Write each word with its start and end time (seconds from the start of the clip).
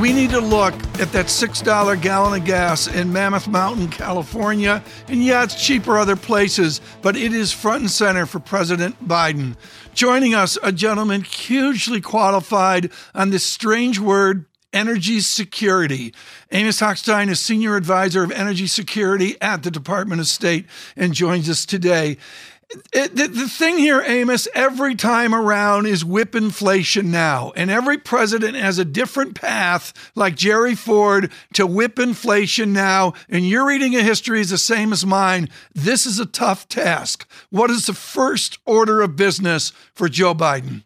We 0.00 0.12
need 0.12 0.28
to 0.30 0.40
look 0.40 0.74
at 1.00 1.10
that 1.12 1.26
$6 1.26 2.02
gallon 2.02 2.38
of 2.38 2.46
gas 2.46 2.86
in 2.86 3.14
Mammoth 3.14 3.48
Mountain, 3.48 3.88
California. 3.88 4.84
And 5.08 5.24
yeah, 5.24 5.42
it's 5.42 5.54
cheaper 5.54 5.96
other 5.96 6.16
places, 6.16 6.82
but 7.00 7.16
it 7.16 7.32
is 7.32 7.50
front 7.50 7.80
and 7.80 7.90
center 7.90 8.26
for 8.26 8.38
President 8.38 9.08
Biden. 9.08 9.56
Joining 9.94 10.34
us, 10.34 10.58
a 10.62 10.70
gentleman 10.70 11.22
hugely 11.22 12.02
qualified 12.02 12.92
on 13.14 13.30
this 13.30 13.46
strange 13.46 13.98
word, 13.98 14.44
energy 14.70 15.20
security. 15.20 16.12
Amos 16.52 16.78
Hochstein 16.78 17.30
is 17.30 17.40
Senior 17.40 17.74
Advisor 17.74 18.22
of 18.22 18.30
Energy 18.32 18.66
Security 18.66 19.40
at 19.40 19.62
the 19.62 19.70
Department 19.70 20.20
of 20.20 20.26
State 20.26 20.66
and 20.94 21.14
joins 21.14 21.48
us 21.48 21.64
today. 21.64 22.18
It, 22.92 23.14
the, 23.14 23.28
the, 23.28 23.48
thing 23.48 23.78
here, 23.78 24.02
Amos, 24.04 24.48
every 24.52 24.96
time 24.96 25.32
around 25.32 25.86
is 25.86 26.04
whip 26.04 26.34
inflation 26.34 27.12
now. 27.12 27.52
And 27.54 27.70
every 27.70 27.96
president 27.96 28.56
has 28.56 28.78
a 28.78 28.84
different 28.84 29.36
path, 29.36 29.92
like 30.16 30.34
Jerry 30.34 30.74
Ford, 30.74 31.30
to 31.54 31.66
whip 31.66 31.98
inflation 31.98 32.72
now. 32.72 33.12
And 33.28 33.48
your 33.48 33.66
reading 33.66 33.94
of 33.94 34.02
history 34.02 34.40
is 34.40 34.50
the 34.50 34.58
same 34.58 34.92
as 34.92 35.06
mine. 35.06 35.48
This 35.74 36.06
is 36.06 36.18
a 36.18 36.26
tough 36.26 36.68
task. 36.68 37.28
What 37.50 37.70
is 37.70 37.86
the 37.86 37.94
first 37.94 38.58
order 38.66 39.00
of 39.00 39.14
business 39.14 39.72
for 39.94 40.08
Joe 40.08 40.34
Biden? 40.34 40.82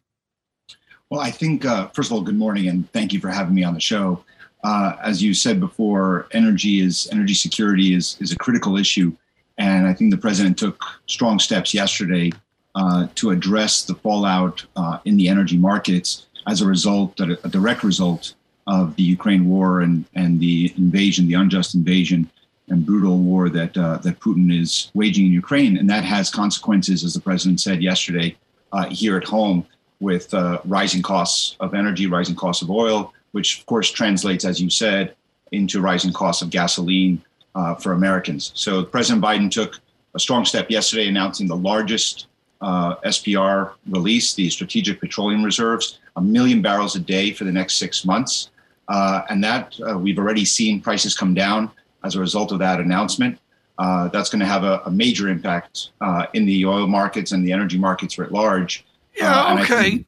Well, 1.09 1.20
I 1.20 1.31
think, 1.31 1.65
uh, 1.65 1.89
first 1.89 2.11
of 2.11 2.12
all, 2.12 2.20
good 2.20 2.37
morning 2.37 2.69
and 2.69 2.91
thank 2.92 3.12
you 3.15 3.20
for 3.20 3.31
having 3.31 3.55
me 3.55 3.65
on 3.65 3.75
the 3.75 3.81
show. 3.81 4.22
Uh, 4.62 4.97
as 5.03 5.22
you 5.22 5.33
said 5.33 5.59
before, 5.59 6.28
energy 6.33 6.81
is 6.81 7.09
energy 7.11 7.33
security 7.33 7.94
is, 7.94 8.19
is 8.20 8.33
a 8.33 8.37
critical 8.37 8.77
issue 8.77 9.17
and 9.61 9.86
I 9.86 9.92
think 9.92 10.11
the 10.11 10.16
president 10.16 10.58
took 10.58 10.83
strong 11.06 11.39
steps 11.39 11.75
yesterday 11.75 12.33
uh, 12.75 13.08
to 13.16 13.30
address 13.30 13.84
the 13.84 13.94
fallout 13.94 14.64
uh, 14.75 14.98
in 15.05 15.19
the 15.19 15.28
energy 15.28 15.58
markets 15.58 16.27
as 16.47 16.62
a 16.62 16.66
result, 16.66 17.20
a 17.20 17.48
direct 17.50 17.84
result 17.84 18.34
of 18.66 18.97
the 18.97 19.03
Ukraine 19.03 19.47
war 19.47 19.83
and, 19.83 20.06
and 20.14 20.41
the 20.41 20.72
invasion, 20.78 21.28
the 21.28 21.34
unjust 21.34 21.75
invasion 21.75 22.31
and 22.69 22.86
brutal 22.86 23.19
war 23.19 23.50
that, 23.50 23.77
uh, 23.77 23.98
that 23.98 24.19
Putin 24.20 24.50
is 24.58 24.91
waging 24.94 25.27
in 25.27 25.33
Ukraine. 25.33 25.77
And 25.77 25.91
that 25.91 26.05
has 26.05 26.31
consequences, 26.31 27.05
as 27.05 27.12
the 27.12 27.20
president 27.20 27.61
said 27.61 27.83
yesterday, 27.83 28.36
uh, 28.72 28.86
here 28.86 29.19
at 29.19 29.25
home 29.25 29.66
with 29.98 30.33
uh, 30.33 30.61
rising 30.64 31.03
costs 31.03 31.56
of 31.61 31.75
energy, 31.75 32.06
rising 32.06 32.36
costs 32.36 32.62
of 32.62 32.70
oil, 32.70 33.12
which 33.33 33.58
of 33.58 33.66
course 33.66 33.91
translates, 33.91 34.47
as 34.47 34.58
you 34.58 34.70
said, 34.70 35.14
into 35.53 35.83
rising 35.83 36.12
costs 36.12 36.41
of 36.41 36.48
gasoline, 36.48 37.22
uh, 37.55 37.75
for 37.75 37.93
Americans. 37.93 38.53
So 38.55 38.84
President 38.84 39.25
Biden 39.25 39.51
took 39.51 39.81
a 40.15 40.19
strong 40.19 40.45
step 40.45 40.70
yesterday, 40.70 41.09
announcing 41.09 41.47
the 41.47 41.56
largest 41.56 42.27
uh, 42.61 42.97
SPR 42.97 43.73
release, 43.89 44.34
the 44.34 44.51
Strategic 44.51 45.01
Petroleum 45.01 45.43
Reserves, 45.43 45.98
a 46.17 46.21
million 46.21 46.61
barrels 46.61 46.97
a 46.97 47.01
day 47.01 47.33
for 47.33 47.45
the 47.45 47.53
next 47.53 47.77
six 47.77 48.05
months. 48.05 48.51
Uh, 48.89 49.23
and 49.31 49.43
that 49.43 49.75
uh, 49.89 49.97
we've 49.97 50.19
already 50.19 50.45
seen 50.45 50.81
prices 50.81 51.17
come 51.17 51.33
down 51.33 51.71
as 52.05 52.17
a 52.17 52.21
result 52.21 52.53
of 52.53 52.59
that 52.59 52.81
announcement. 52.81 53.39
Uh, 53.78 54.09
that's 54.09 54.28
going 54.28 54.41
to 54.41 54.47
have 54.47 54.65
a, 54.65 54.83
a 54.84 54.91
major 54.91 55.28
impact 55.28 55.91
uh, 56.01 56.27
in 56.34 56.45
the 56.45 56.67
oil 56.67 56.87
markets 56.87 57.32
and 57.32 57.47
the 57.47 57.53
energy 57.53 57.78
markets 57.78 58.19
writ 58.19 58.32
large. 58.32 58.84
Yeah, 59.17 59.59
okay. 59.62 60.05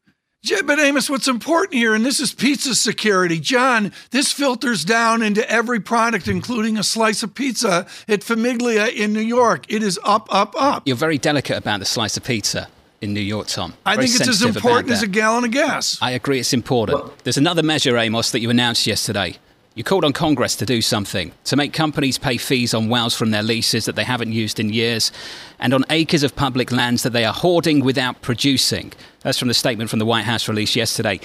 But 0.64 0.80
Amos, 0.80 1.08
what's 1.08 1.28
important 1.28 1.74
here, 1.74 1.94
and 1.94 2.04
this 2.04 2.18
is 2.18 2.32
pizza 2.32 2.74
security. 2.74 3.38
John, 3.38 3.92
this 4.10 4.32
filters 4.32 4.84
down 4.84 5.22
into 5.22 5.48
every 5.48 5.78
product, 5.78 6.26
including 6.26 6.76
a 6.78 6.82
slice 6.82 7.22
of 7.22 7.32
pizza 7.32 7.86
at 8.08 8.20
Famiglia 8.20 8.92
in 8.92 9.12
New 9.12 9.20
York. 9.20 9.66
It 9.68 9.84
is 9.84 10.00
up, 10.02 10.26
up, 10.34 10.54
up. 10.60 10.82
You're 10.84 10.96
very 10.96 11.16
delicate 11.18 11.56
about 11.56 11.78
the 11.78 11.86
slice 11.86 12.16
of 12.16 12.24
pizza 12.24 12.68
in 13.00 13.14
New 13.14 13.20
York, 13.20 13.46
Tom. 13.46 13.74
I 13.86 13.94
think 13.94 14.14
it's 14.16 14.26
as 14.26 14.42
important 14.42 14.90
as 14.90 15.02
a 15.02 15.06
gallon 15.06 15.44
of 15.44 15.52
gas. 15.52 15.96
I 16.02 16.10
agree 16.10 16.40
it's 16.40 16.52
important. 16.52 16.98
Well, 16.98 17.14
There's 17.22 17.38
another 17.38 17.62
measure, 17.62 17.96
Amos, 17.96 18.32
that 18.32 18.40
you 18.40 18.50
announced 18.50 18.84
yesterday. 18.84 19.36
You 19.74 19.84
called 19.84 20.04
on 20.04 20.12
Congress 20.12 20.54
to 20.56 20.66
do 20.66 20.82
something, 20.82 21.32
to 21.44 21.56
make 21.56 21.72
companies 21.72 22.18
pay 22.18 22.36
fees 22.36 22.74
on 22.74 22.90
wells 22.90 23.16
from 23.16 23.30
their 23.30 23.42
leases 23.42 23.86
that 23.86 23.96
they 23.96 24.04
haven't 24.04 24.32
used 24.32 24.60
in 24.60 24.70
years, 24.70 25.10
and 25.58 25.72
on 25.72 25.86
acres 25.88 26.22
of 26.22 26.36
public 26.36 26.70
lands 26.70 27.02
that 27.04 27.14
they 27.14 27.24
are 27.24 27.32
hoarding 27.32 27.82
without 27.82 28.20
producing. 28.20 28.92
That's 29.22 29.38
from 29.38 29.48
the 29.48 29.54
statement 29.54 29.88
from 29.88 29.98
the 29.98 30.04
White 30.04 30.24
House 30.24 30.46
released 30.46 30.76
yesterday. 30.76 31.20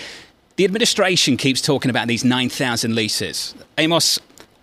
The 0.55 0.63
administration 0.63 1.35
keeps 1.35 1.61
talking 1.61 1.89
about 1.89 2.07
these 2.07 2.23
9,000 2.23 2.95
leases. 2.95 3.53
Amos, 3.77 4.17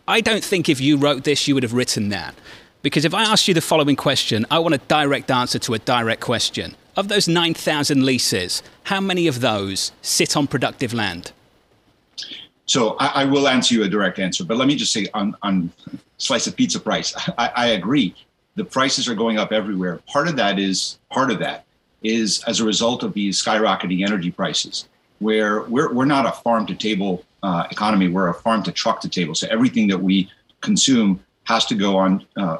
I 0.08 0.22
don't 0.22 0.42
think 0.42 0.70
if 0.70 0.80
you 0.80 0.96
wrote 0.96 1.24
this, 1.24 1.46
you 1.46 1.52
would 1.52 1.62
have 1.62 1.74
written 1.74 2.08
that. 2.08 2.34
Because 2.80 3.04
if 3.04 3.12
I 3.12 3.24
asked 3.24 3.48
you 3.48 3.54
the 3.54 3.60
following 3.60 3.96
question, 3.96 4.46
I 4.50 4.60
want 4.60 4.74
a 4.74 4.78
direct 4.78 5.30
answer 5.30 5.58
to 5.58 5.74
a 5.74 5.78
direct 5.78 6.22
question. 6.22 6.74
Of 6.96 7.08
those 7.08 7.28
9,000 7.28 8.04
leases, 8.04 8.62
how 8.84 9.00
many 9.00 9.26
of 9.26 9.40
those 9.40 9.92
sit 10.00 10.36
on 10.38 10.46
productive 10.46 10.94
land? 10.94 11.32
So 12.66 12.96
I, 12.98 13.22
I, 13.22 13.24
will 13.24 13.46
answer 13.46 13.74
you 13.74 13.84
a 13.84 13.88
direct 13.88 14.18
answer, 14.18 14.44
but 14.44 14.56
let 14.56 14.68
me 14.68 14.74
just 14.74 14.92
say 14.92 15.06
on, 15.12 15.36
on 15.42 15.70
slice 16.16 16.46
of 16.46 16.56
pizza 16.56 16.80
price, 16.80 17.14
I, 17.38 17.52
I 17.56 17.66
agree. 17.68 18.14
The 18.56 18.64
prices 18.64 19.08
are 19.08 19.14
going 19.14 19.38
up 19.38 19.52
everywhere. 19.52 20.00
Part 20.06 20.28
of 20.28 20.36
that 20.36 20.58
is 20.58 20.98
part 21.10 21.30
of 21.30 21.38
that 21.40 21.66
is 22.02 22.42
as 22.46 22.60
a 22.60 22.64
result 22.64 23.02
of 23.02 23.12
these 23.12 23.42
skyrocketing 23.42 24.06
energy 24.06 24.30
prices, 24.30 24.88
where 25.18 25.62
we're, 25.62 25.92
we're 25.92 26.04
not 26.04 26.26
a 26.26 26.32
farm 26.32 26.66
to 26.66 26.74
table 26.74 27.24
uh, 27.42 27.66
economy, 27.70 28.08
we're 28.08 28.28
a 28.28 28.34
farm 28.34 28.62
to 28.62 28.72
truck 28.72 29.00
to 29.00 29.08
table. 29.08 29.34
So 29.34 29.46
everything 29.50 29.88
that 29.88 29.98
we 29.98 30.30
consume 30.60 31.22
has 31.44 31.66
to 31.66 31.74
go 31.74 31.96
on, 31.96 32.24
uh, 32.36 32.58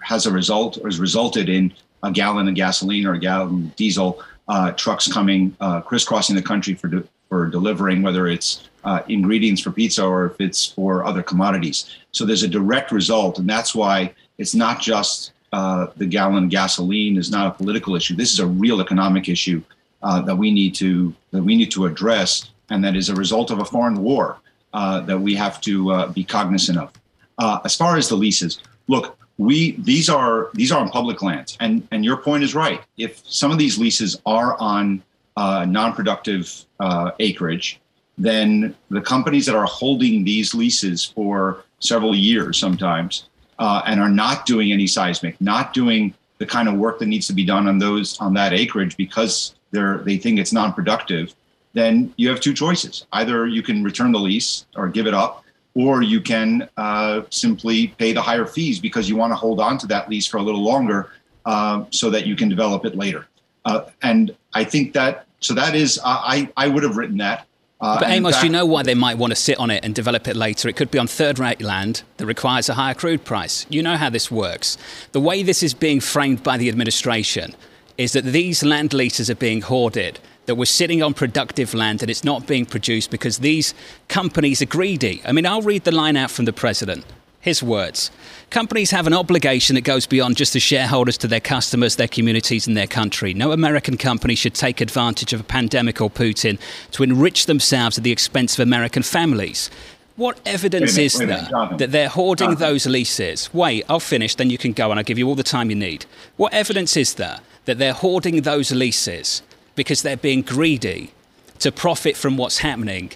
has 0.00 0.26
a 0.26 0.32
result 0.32 0.78
or 0.78 0.86
has 0.86 0.98
resulted 0.98 1.48
in 1.48 1.72
a 2.02 2.10
gallon 2.10 2.48
of 2.48 2.54
gasoline 2.54 3.06
or 3.06 3.14
a 3.14 3.18
gallon 3.18 3.66
of 3.66 3.76
diesel 3.76 4.22
uh, 4.48 4.72
trucks 4.72 5.12
coming 5.12 5.56
uh, 5.60 5.80
crisscrossing 5.80 6.34
the 6.34 6.42
country 6.42 6.74
for 6.74 6.88
for 7.28 7.46
delivering, 7.46 8.02
whether 8.02 8.26
it's 8.26 8.68
uh, 8.84 9.02
ingredients 9.08 9.60
for 9.60 9.70
pizza 9.70 10.04
or 10.04 10.26
if 10.26 10.40
it's 10.40 10.66
for 10.66 11.04
other 11.04 11.22
commodities. 11.22 11.96
So 12.12 12.24
there's 12.24 12.42
a 12.42 12.48
direct 12.48 12.90
result, 12.92 13.38
and 13.38 13.48
that's 13.48 13.74
why 13.74 14.14
it's 14.38 14.54
not 14.54 14.80
just 14.80 15.32
uh, 15.52 15.88
the 15.96 16.06
gallon 16.06 16.48
gasoline 16.48 17.16
is 17.16 17.30
not 17.30 17.46
a 17.46 17.50
political 17.50 17.96
issue. 17.96 18.14
This 18.14 18.32
is 18.32 18.40
a 18.40 18.46
real 18.46 18.80
economic 18.80 19.28
issue 19.28 19.62
uh, 20.02 20.20
that 20.22 20.36
we 20.36 20.50
need 20.50 20.74
to 20.76 21.14
that 21.32 21.42
we 21.42 21.56
need 21.56 21.70
to 21.72 21.86
address, 21.86 22.50
and 22.70 22.84
that 22.84 22.96
is 22.96 23.08
a 23.08 23.14
result 23.14 23.50
of 23.50 23.58
a 23.58 23.64
foreign 23.64 24.02
war 24.02 24.38
uh, 24.72 25.00
that 25.00 25.18
we 25.18 25.34
have 25.34 25.60
to 25.62 25.90
uh, 25.92 26.06
be 26.12 26.24
cognizant 26.24 26.78
of. 26.78 26.92
Uh, 27.38 27.60
as 27.64 27.74
far 27.74 27.96
as 27.96 28.08
the 28.08 28.16
leases, 28.16 28.60
look, 28.88 29.18
we 29.38 29.72
these 29.72 30.08
are 30.08 30.50
these 30.54 30.70
are 30.72 30.80
on 30.80 30.90
public 30.90 31.22
lands, 31.22 31.56
and 31.60 31.86
and 31.90 32.04
your 32.04 32.16
point 32.16 32.42
is 32.42 32.54
right. 32.54 32.82
If 32.96 33.22
some 33.26 33.50
of 33.50 33.58
these 33.58 33.78
leases 33.78 34.20
are 34.26 34.56
on 34.60 35.02
uh, 35.38 35.64
non-productive 35.64 36.42
uh, 36.80 37.12
acreage, 37.20 37.80
then 38.26 38.74
the 38.90 39.00
companies 39.00 39.46
that 39.46 39.54
are 39.54 39.70
holding 39.80 40.24
these 40.24 40.52
leases 40.52 41.04
for 41.04 41.62
several 41.78 42.14
years 42.14 42.58
sometimes 42.58 43.28
uh, 43.60 43.80
and 43.86 44.00
are 44.00 44.08
not 44.24 44.46
doing 44.46 44.72
any 44.72 44.86
seismic, 44.86 45.40
not 45.40 45.72
doing 45.72 46.12
the 46.38 46.46
kind 46.46 46.68
of 46.68 46.74
work 46.74 46.98
that 46.98 47.06
needs 47.06 47.26
to 47.28 47.32
be 47.32 47.44
done 47.44 47.68
on 47.68 47.78
those 47.78 48.18
on 48.18 48.34
that 48.34 48.52
acreage 48.52 48.96
because 48.96 49.54
they're 49.70 49.98
they 49.98 50.16
think 50.16 50.40
it's 50.40 50.52
non-productive, 50.52 51.34
then 51.72 52.12
you 52.16 52.28
have 52.28 52.40
two 52.40 52.54
choices. 52.54 53.06
Either 53.12 53.46
you 53.46 53.62
can 53.62 53.84
return 53.84 54.10
the 54.10 54.18
lease 54.18 54.66
or 54.74 54.88
give 54.88 55.06
it 55.06 55.14
up, 55.14 55.44
or 55.74 56.02
you 56.02 56.20
can 56.20 56.68
uh, 56.76 57.22
simply 57.30 57.88
pay 57.98 58.12
the 58.12 58.22
higher 58.22 58.46
fees 58.46 58.80
because 58.80 59.08
you 59.08 59.14
want 59.14 59.30
to 59.30 59.36
hold 59.36 59.60
on 59.60 59.78
to 59.78 59.86
that 59.86 60.08
lease 60.10 60.26
for 60.26 60.38
a 60.38 60.42
little 60.42 60.64
longer 60.64 61.10
uh, 61.46 61.84
so 61.90 62.10
that 62.10 62.26
you 62.26 62.34
can 62.34 62.48
develop 62.48 62.84
it 62.84 62.96
later. 62.96 63.28
Uh, 63.64 63.82
and 64.02 64.34
I 64.54 64.64
think 64.64 64.94
that 64.94 65.27
so 65.40 65.54
that 65.54 65.74
is, 65.74 66.00
I, 66.04 66.50
I 66.56 66.68
would 66.68 66.82
have 66.82 66.96
written 66.96 67.18
that. 67.18 67.46
Uh, 67.80 68.00
but 68.00 68.08
Amos, 68.08 68.34
fact, 68.34 68.44
you 68.44 68.50
know 68.50 68.66
why 68.66 68.82
they 68.82 68.94
might 68.94 69.18
want 69.18 69.30
to 69.30 69.36
sit 69.36 69.56
on 69.58 69.70
it 69.70 69.84
and 69.84 69.94
develop 69.94 70.26
it 70.26 70.34
later? 70.34 70.68
It 70.68 70.74
could 70.74 70.90
be 70.90 70.98
on 70.98 71.06
third 71.06 71.38
rate 71.38 71.62
land 71.62 72.02
that 72.16 72.26
requires 72.26 72.68
a 72.68 72.74
higher 72.74 72.94
crude 72.94 73.24
price. 73.24 73.66
You 73.68 73.82
know 73.82 73.96
how 73.96 74.10
this 74.10 74.30
works. 74.30 74.76
The 75.12 75.20
way 75.20 75.44
this 75.44 75.62
is 75.62 75.74
being 75.74 76.00
framed 76.00 76.42
by 76.42 76.56
the 76.56 76.68
administration 76.68 77.54
is 77.96 78.12
that 78.14 78.24
these 78.24 78.64
land 78.64 78.92
leases 78.92 79.30
are 79.30 79.36
being 79.36 79.60
hoarded, 79.60 80.18
that 80.46 80.56
we're 80.56 80.64
sitting 80.64 81.02
on 81.02 81.14
productive 81.14 81.72
land 81.72 82.02
and 82.02 82.10
it's 82.10 82.24
not 82.24 82.48
being 82.48 82.66
produced 82.66 83.10
because 83.10 83.38
these 83.38 83.74
companies 84.08 84.60
are 84.60 84.66
greedy. 84.66 85.22
I 85.24 85.30
mean, 85.30 85.46
I'll 85.46 85.62
read 85.62 85.84
the 85.84 85.92
line 85.92 86.16
out 86.16 86.32
from 86.32 86.46
the 86.46 86.52
president. 86.52 87.04
His 87.40 87.62
words 87.62 88.10
Companies 88.50 88.90
have 88.90 89.06
an 89.06 89.12
obligation 89.12 89.74
that 89.74 89.82
goes 89.82 90.06
beyond 90.06 90.36
just 90.36 90.54
the 90.54 90.60
shareholders 90.60 91.18
to 91.18 91.28
their 91.28 91.40
customers, 91.40 91.96
their 91.96 92.08
communities, 92.08 92.66
and 92.66 92.76
their 92.76 92.86
country. 92.86 93.34
No 93.34 93.52
American 93.52 93.98
company 93.98 94.34
should 94.34 94.54
take 94.54 94.80
advantage 94.80 95.34
of 95.34 95.40
a 95.40 95.44
pandemic 95.44 96.00
or 96.00 96.08
Putin 96.08 96.58
to 96.92 97.02
enrich 97.02 97.44
themselves 97.44 97.98
at 97.98 98.04
the 98.04 98.10
expense 98.10 98.54
of 98.54 98.66
American 98.66 99.02
families. 99.02 99.70
What 100.16 100.40
evidence 100.46 100.96
minute, 100.96 101.06
is 101.06 101.18
there 101.18 101.26
minute, 101.26 101.50
Jonathan. 101.50 101.76
that 101.76 101.92
they're 101.92 102.08
hoarding 102.08 102.46
Jonathan. 102.46 102.68
those 102.68 102.86
leases? 102.86 103.52
Wait, 103.52 103.84
I'll 103.88 104.00
finish, 104.00 104.34
then 104.34 104.50
you 104.50 104.58
can 104.58 104.72
go 104.72 104.90
and 104.90 104.98
I'll 104.98 105.04
give 105.04 105.18
you 105.18 105.28
all 105.28 105.34
the 105.34 105.42
time 105.42 105.68
you 105.68 105.76
need. 105.76 106.06
What 106.36 106.54
evidence 106.54 106.96
is 106.96 107.14
there 107.14 107.40
that 107.66 107.78
they're 107.78 107.92
hoarding 107.92 108.40
those 108.42 108.72
leases 108.72 109.42
because 109.76 110.02
they're 110.02 110.16
being 110.16 110.42
greedy 110.42 111.12
to 111.58 111.70
profit 111.70 112.16
from 112.16 112.36
what's 112.38 112.58
happening 112.58 113.12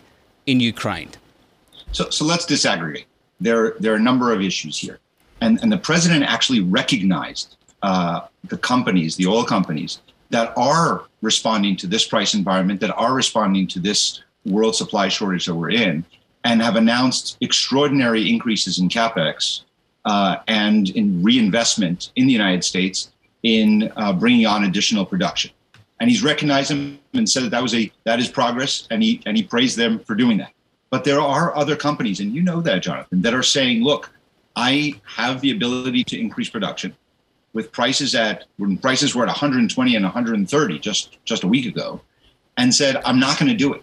in 0.46 0.60
Ukraine? 0.60 1.10
So, 1.90 2.10
so 2.10 2.24
let's 2.24 2.46
disaggregate. 2.46 3.04
There, 3.42 3.74
there 3.80 3.92
are 3.92 3.96
a 3.96 4.06
number 4.10 4.32
of 4.32 4.40
issues 4.40 4.78
here. 4.78 4.98
And, 5.40 5.60
and 5.62 5.70
the 5.72 5.78
president 5.78 6.24
actually 6.24 6.60
recognized 6.60 7.56
uh, 7.82 8.20
the 8.44 8.56
companies, 8.56 9.16
the 9.16 9.26
oil 9.26 9.44
companies, 9.44 10.00
that 10.30 10.52
are 10.56 11.04
responding 11.20 11.76
to 11.76 11.86
this 11.86 12.06
price 12.06 12.34
environment, 12.34 12.80
that 12.80 12.94
are 12.96 13.14
responding 13.14 13.66
to 13.68 13.80
this 13.80 14.22
world 14.46 14.74
supply 14.74 15.08
shortage 15.08 15.46
that 15.46 15.54
we're 15.54 15.70
in, 15.70 16.04
and 16.44 16.62
have 16.62 16.76
announced 16.76 17.36
extraordinary 17.40 18.30
increases 18.30 18.78
in 18.78 18.88
capex 18.88 19.62
uh, 20.04 20.36
and 20.48 20.90
in 20.90 21.22
reinvestment 21.22 22.12
in 22.16 22.26
the 22.26 22.32
United 22.32 22.64
States 22.64 23.12
in 23.42 23.92
uh, 23.96 24.12
bringing 24.12 24.46
on 24.46 24.64
additional 24.64 25.04
production. 25.04 25.50
And 26.00 26.10
he's 26.10 26.22
recognized 26.22 26.70
them 26.70 26.98
and 27.14 27.28
said 27.28 27.44
that 27.44 27.50
that 27.50 27.62
was 27.62 27.74
a 27.74 27.92
that 28.04 28.18
is 28.18 28.28
progress, 28.28 28.88
and 28.90 29.02
he 29.02 29.20
and 29.26 29.36
he 29.36 29.42
praised 29.42 29.76
them 29.76 30.00
for 30.00 30.14
doing 30.16 30.38
that. 30.38 30.52
But 30.92 31.04
there 31.04 31.22
are 31.22 31.56
other 31.56 31.74
companies, 31.74 32.20
and 32.20 32.34
you 32.34 32.42
know 32.42 32.60
that, 32.60 32.82
Jonathan, 32.82 33.22
that 33.22 33.32
are 33.32 33.42
saying, 33.42 33.82
look, 33.82 34.10
I 34.54 35.00
have 35.06 35.40
the 35.40 35.50
ability 35.50 36.04
to 36.04 36.20
increase 36.20 36.50
production 36.50 36.94
with 37.54 37.72
prices 37.72 38.14
at 38.14 38.44
when 38.58 38.76
prices 38.76 39.14
were 39.14 39.22
at 39.22 39.28
120 39.28 39.96
and 39.96 40.04
130 40.04 40.78
just 40.80 41.16
just 41.24 41.44
a 41.44 41.48
week 41.48 41.64
ago, 41.64 42.02
and 42.58 42.74
said, 42.74 42.96
I'm 43.06 43.18
not 43.18 43.38
going 43.38 43.50
to 43.50 43.56
do 43.56 43.72
it. 43.72 43.82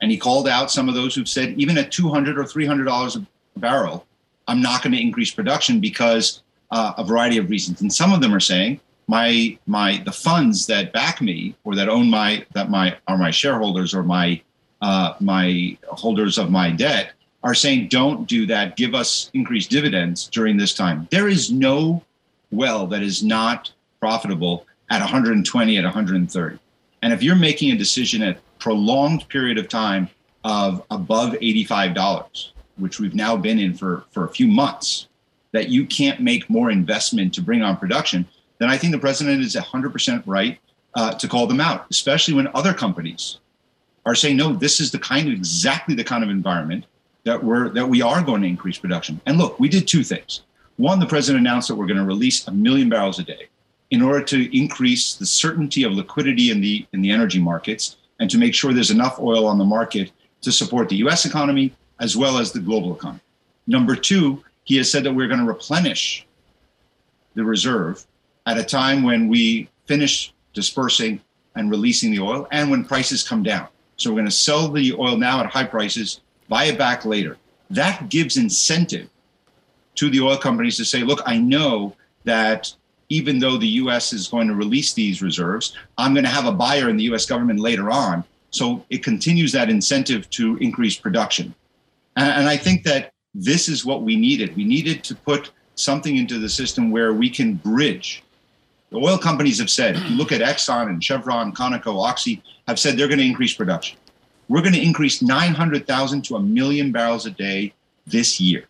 And 0.00 0.10
he 0.10 0.18
called 0.18 0.48
out 0.48 0.72
some 0.72 0.88
of 0.88 0.96
those 0.96 1.14
who've 1.14 1.28
said, 1.28 1.54
even 1.60 1.78
at 1.78 1.92
200 1.92 2.36
or 2.36 2.44
300 2.44 2.84
dollars 2.84 3.14
a 3.14 3.24
barrel, 3.56 4.04
I'm 4.48 4.60
not 4.60 4.82
going 4.82 4.94
to 4.94 5.00
increase 5.00 5.30
production 5.30 5.78
because 5.78 6.42
uh, 6.72 6.94
a 6.98 7.04
variety 7.04 7.38
of 7.38 7.48
reasons. 7.48 7.82
And 7.82 7.92
some 7.92 8.12
of 8.12 8.20
them 8.20 8.34
are 8.34 8.40
saying, 8.40 8.80
my 9.06 9.56
my 9.68 10.02
the 10.04 10.12
funds 10.12 10.66
that 10.66 10.92
back 10.92 11.20
me 11.20 11.54
or 11.62 11.76
that 11.76 11.88
own 11.88 12.10
my 12.10 12.44
that 12.54 12.68
my 12.68 12.96
are 13.06 13.16
my 13.16 13.30
shareholders 13.30 13.94
or 13.94 14.02
my 14.02 14.42
uh, 14.80 15.14
my 15.20 15.76
holders 15.88 16.38
of 16.38 16.50
my 16.50 16.70
debt 16.70 17.12
are 17.42 17.54
saying 17.54 17.88
don't 17.88 18.26
do 18.28 18.46
that. 18.46 18.76
Give 18.76 18.94
us 18.94 19.30
increased 19.34 19.70
dividends 19.70 20.28
during 20.28 20.56
this 20.56 20.74
time. 20.74 21.06
There 21.10 21.28
is 21.28 21.50
no 21.50 22.02
well 22.50 22.86
that 22.88 23.02
is 23.02 23.22
not 23.22 23.72
profitable 24.00 24.66
at 24.90 25.00
120 25.00 25.76
at 25.76 25.84
130 25.84 26.58
and 27.02 27.12
if 27.12 27.22
you're 27.22 27.36
making 27.36 27.72
a 27.72 27.76
decision 27.76 28.22
at 28.22 28.38
prolonged 28.58 29.28
period 29.28 29.58
of 29.58 29.68
time 29.68 30.08
of 30.44 30.82
above 30.90 31.32
$85 31.32 32.52
which 32.76 32.98
we've 32.98 33.14
now 33.14 33.36
been 33.36 33.58
in 33.58 33.74
for 33.74 34.04
for 34.12 34.24
a 34.24 34.28
few 34.28 34.48
months 34.48 35.08
that 35.52 35.68
you 35.68 35.84
can't 35.84 36.20
make 36.20 36.48
more 36.48 36.70
investment 36.70 37.34
to 37.34 37.42
bring 37.42 37.60
on 37.60 37.76
production 37.76 38.26
then 38.58 38.70
I 38.70 38.76
think 38.76 38.92
the 38.92 38.98
president 38.98 39.42
is 39.42 39.54
100% 39.54 40.22
right 40.26 40.58
uh, 40.94 41.14
to 41.14 41.28
call 41.28 41.46
them 41.46 41.60
out, 41.60 41.86
especially 41.90 42.34
when 42.34 42.48
other 42.54 42.74
companies 42.74 43.38
are 44.08 44.14
saying, 44.14 44.38
no, 44.38 44.54
this 44.54 44.80
is 44.80 44.90
the 44.90 44.98
kind 44.98 45.28
of 45.28 45.34
exactly 45.34 45.94
the 45.94 46.02
kind 46.02 46.24
of 46.24 46.30
environment 46.30 46.86
that 47.24 47.44
we're 47.44 47.68
that 47.70 47.86
we 47.86 48.00
are 48.00 48.22
going 48.22 48.40
to 48.40 48.48
increase 48.48 48.78
production. 48.78 49.20
And 49.26 49.36
look, 49.36 49.60
we 49.60 49.68
did 49.68 49.86
two 49.86 50.02
things. 50.02 50.42
One, 50.76 50.98
the 50.98 51.06
president 51.06 51.42
announced 51.42 51.68
that 51.68 51.74
we're 51.74 51.86
going 51.86 51.98
to 51.98 52.04
release 52.04 52.48
a 52.48 52.50
million 52.50 52.88
barrels 52.88 53.18
a 53.18 53.22
day 53.22 53.48
in 53.90 54.00
order 54.00 54.24
to 54.24 54.56
increase 54.56 55.14
the 55.14 55.26
certainty 55.26 55.82
of 55.82 55.92
liquidity 55.92 56.50
in 56.50 56.62
the 56.62 56.86
in 56.94 57.02
the 57.02 57.10
energy 57.10 57.38
markets 57.38 57.96
and 58.18 58.30
to 58.30 58.38
make 58.38 58.54
sure 58.54 58.72
there's 58.72 58.90
enough 58.90 59.18
oil 59.18 59.46
on 59.46 59.58
the 59.58 59.64
market 59.64 60.10
to 60.40 60.50
support 60.50 60.88
the 60.88 60.96
US 60.96 61.26
economy 61.26 61.74
as 62.00 62.16
well 62.16 62.38
as 62.38 62.50
the 62.50 62.60
global 62.60 62.94
economy. 62.94 63.20
Number 63.66 63.94
two, 63.94 64.42
he 64.64 64.78
has 64.78 64.90
said 64.90 65.04
that 65.04 65.12
we're 65.12 65.28
going 65.28 65.40
to 65.40 65.46
replenish 65.46 66.26
the 67.34 67.44
reserve 67.44 68.06
at 68.46 68.56
a 68.56 68.64
time 68.64 69.02
when 69.02 69.28
we 69.28 69.68
finish 69.86 70.32
dispersing 70.54 71.20
and 71.56 71.70
releasing 71.70 72.10
the 72.10 72.20
oil 72.20 72.48
and 72.52 72.70
when 72.70 72.84
prices 72.84 73.22
come 73.22 73.42
down. 73.42 73.68
So 73.98 74.10
we're 74.10 74.16
going 74.16 74.26
to 74.26 74.30
sell 74.30 74.68
the 74.68 74.94
oil 74.94 75.16
now 75.16 75.40
at 75.40 75.46
high 75.46 75.64
prices, 75.64 76.20
buy 76.48 76.64
it 76.64 76.78
back 76.78 77.04
later. 77.04 77.36
That 77.68 78.08
gives 78.08 78.36
incentive 78.36 79.10
to 79.96 80.08
the 80.08 80.20
oil 80.20 80.36
companies 80.36 80.76
to 80.76 80.84
say, 80.84 81.02
look, 81.02 81.20
I 81.26 81.36
know 81.38 81.96
that 82.24 82.72
even 83.08 83.40
though 83.40 83.56
the 83.56 83.66
US 83.66 84.12
is 84.12 84.28
going 84.28 84.46
to 84.46 84.54
release 84.54 84.92
these 84.92 85.20
reserves, 85.20 85.76
I'm 85.96 86.14
going 86.14 86.24
to 86.24 86.30
have 86.30 86.46
a 86.46 86.52
buyer 86.52 86.88
in 86.88 86.96
the 86.96 87.04
US 87.04 87.26
government 87.26 87.58
later 87.58 87.90
on. 87.90 88.22
So 88.50 88.84
it 88.88 89.02
continues 89.02 89.52
that 89.52 89.68
incentive 89.68 90.30
to 90.30 90.56
increase 90.58 90.96
production. 90.96 91.54
And, 92.16 92.48
I 92.48 92.56
think 92.56 92.82
that 92.84 93.12
this 93.34 93.68
is 93.68 93.84
what 93.84 94.02
we 94.02 94.16
needed. 94.16 94.56
We 94.56 94.64
needed 94.64 95.04
to 95.04 95.14
put 95.14 95.52
something 95.76 96.16
into 96.16 96.38
the 96.38 96.48
system 96.48 96.90
where 96.90 97.12
we 97.12 97.30
can 97.30 97.54
bridge 97.54 98.24
the 98.90 98.98
oil 98.98 99.18
companies 99.18 99.58
have 99.58 99.70
said, 99.70 99.96
if 99.96 100.10
you 100.10 100.16
look 100.16 100.32
at 100.32 100.40
Exxon 100.40 100.88
and 100.88 101.02
Chevron, 101.02 101.52
Conoco, 101.52 102.02
Oxy, 102.02 102.42
have 102.66 102.78
said 102.78 102.96
they're 102.96 103.08
going 103.08 103.18
to 103.18 103.24
increase 103.24 103.52
production. 103.52 103.98
We're 104.48 104.62
going 104.62 104.74
to 104.74 104.82
increase 104.82 105.20
900,000 105.20 106.22
to 106.26 106.36
a 106.36 106.40
million 106.40 106.90
barrels 106.90 107.26
a 107.26 107.30
day 107.30 107.74
this 108.06 108.40
year. 108.40 108.64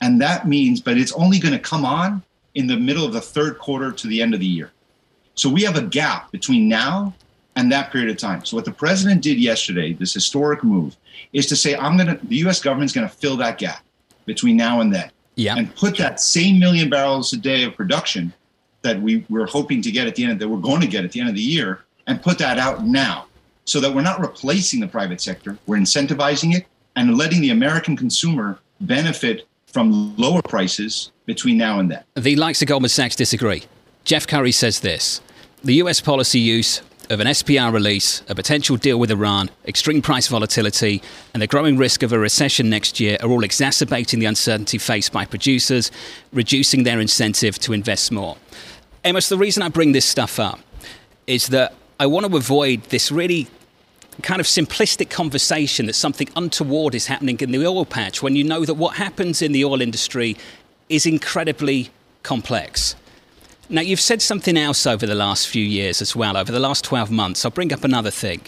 And 0.00 0.20
that 0.20 0.48
means, 0.48 0.80
but 0.80 0.98
it's 0.98 1.12
only 1.12 1.38
going 1.38 1.54
to 1.54 1.60
come 1.60 1.84
on 1.84 2.22
in 2.54 2.66
the 2.66 2.76
middle 2.76 3.06
of 3.06 3.12
the 3.12 3.20
third 3.20 3.58
quarter 3.58 3.92
to 3.92 4.06
the 4.08 4.20
end 4.20 4.34
of 4.34 4.40
the 4.40 4.46
year. 4.46 4.72
So 5.34 5.48
we 5.48 5.62
have 5.62 5.76
a 5.76 5.82
gap 5.82 6.32
between 6.32 6.68
now 6.68 7.14
and 7.54 7.70
that 7.70 7.92
period 7.92 8.10
of 8.10 8.16
time. 8.16 8.44
So 8.44 8.56
what 8.56 8.64
the 8.64 8.72
president 8.72 9.22
did 9.22 9.38
yesterday, 9.38 9.92
this 9.92 10.12
historic 10.12 10.64
move, 10.64 10.96
is 11.32 11.46
to 11.46 11.56
say, 11.56 11.76
I'm 11.76 11.96
going 11.96 12.18
to, 12.18 12.26
the 12.26 12.36
US 12.48 12.60
government's 12.60 12.92
going 12.92 13.08
to 13.08 13.14
fill 13.14 13.36
that 13.36 13.58
gap 13.58 13.84
between 14.26 14.56
now 14.56 14.80
and 14.80 14.92
then. 14.92 15.10
Yeah. 15.36 15.54
And 15.56 15.74
put 15.76 15.96
that 15.98 16.20
same 16.20 16.58
million 16.58 16.90
barrels 16.90 17.32
a 17.32 17.36
day 17.36 17.62
of 17.62 17.74
production 17.76 18.34
that 18.82 19.00
we 19.00 19.24
were 19.28 19.46
hoping 19.46 19.80
to 19.82 19.90
get 19.90 20.06
at 20.06 20.14
the 20.14 20.24
end 20.24 20.40
that 20.40 20.48
we're 20.48 20.58
going 20.58 20.80
to 20.80 20.86
get 20.86 21.04
at 21.04 21.12
the 21.12 21.20
end 21.20 21.28
of 21.28 21.34
the 21.34 21.42
year 21.42 21.84
and 22.06 22.22
put 22.22 22.38
that 22.38 22.58
out 22.58 22.84
now 22.84 23.26
so 23.64 23.80
that 23.80 23.92
we're 23.94 24.02
not 24.02 24.20
replacing 24.20 24.80
the 24.80 24.88
private 24.88 25.20
sector 25.20 25.56
we're 25.66 25.76
incentivizing 25.76 26.54
it 26.54 26.66
and 26.96 27.16
letting 27.16 27.40
the 27.40 27.50
american 27.50 27.96
consumer 27.96 28.58
benefit 28.80 29.46
from 29.66 30.14
lower 30.16 30.42
prices 30.42 31.10
between 31.26 31.56
now 31.56 31.78
and 31.78 31.90
then 31.90 32.04
The 32.14 32.36
likes 32.36 32.60
of 32.62 32.68
Goldman 32.68 32.90
Sachs 32.90 33.16
disagree. 33.16 33.64
Jeff 34.04 34.26
Currie 34.26 34.52
says 34.52 34.80
this 34.80 35.20
The 35.64 35.74
US 35.74 36.00
policy 36.00 36.40
use 36.40 36.82
of 37.10 37.20
an 37.20 37.26
SPR 37.26 37.72
release, 37.72 38.22
a 38.28 38.34
potential 38.34 38.76
deal 38.76 38.98
with 38.98 39.10
Iran, 39.10 39.50
extreme 39.66 40.00
price 40.02 40.28
volatility, 40.28 41.02
and 41.34 41.42
the 41.42 41.46
growing 41.46 41.76
risk 41.76 42.02
of 42.02 42.12
a 42.12 42.18
recession 42.18 42.70
next 42.70 43.00
year 43.00 43.18
are 43.20 43.28
all 43.28 43.44
exacerbating 43.44 44.18
the 44.20 44.26
uncertainty 44.26 44.78
faced 44.78 45.12
by 45.12 45.24
producers, 45.24 45.90
reducing 46.32 46.84
their 46.84 47.00
incentive 47.00 47.58
to 47.60 47.72
invest 47.72 48.12
more. 48.12 48.36
Amos, 49.04 49.28
the 49.28 49.36
reason 49.36 49.64
I 49.64 49.68
bring 49.68 49.90
this 49.92 50.04
stuff 50.04 50.38
up 50.38 50.60
is 51.26 51.48
that 51.48 51.74
I 51.98 52.06
want 52.06 52.24
to 52.26 52.36
avoid 52.36 52.84
this 52.84 53.10
really 53.10 53.48
kind 54.22 54.40
of 54.40 54.46
simplistic 54.46 55.10
conversation 55.10 55.86
that 55.86 55.94
something 55.94 56.28
untoward 56.36 56.94
is 56.94 57.06
happening 57.06 57.40
in 57.40 57.50
the 57.50 57.66
oil 57.66 57.84
patch 57.84 58.22
when 58.22 58.36
you 58.36 58.44
know 58.44 58.64
that 58.64 58.74
what 58.74 58.96
happens 58.96 59.42
in 59.42 59.50
the 59.50 59.64
oil 59.64 59.80
industry 59.80 60.36
is 60.88 61.04
incredibly 61.04 61.90
complex. 62.22 62.94
Now, 63.68 63.80
you've 63.80 64.00
said 64.00 64.22
something 64.22 64.56
else 64.56 64.86
over 64.86 65.04
the 65.04 65.14
last 65.16 65.48
few 65.48 65.64
years 65.64 66.00
as 66.00 66.14
well, 66.14 66.36
over 66.36 66.52
the 66.52 66.60
last 66.60 66.84
12 66.84 67.10
months. 67.10 67.44
I'll 67.44 67.50
bring 67.50 67.72
up 67.72 67.82
another 67.82 68.10
thing. 68.10 68.42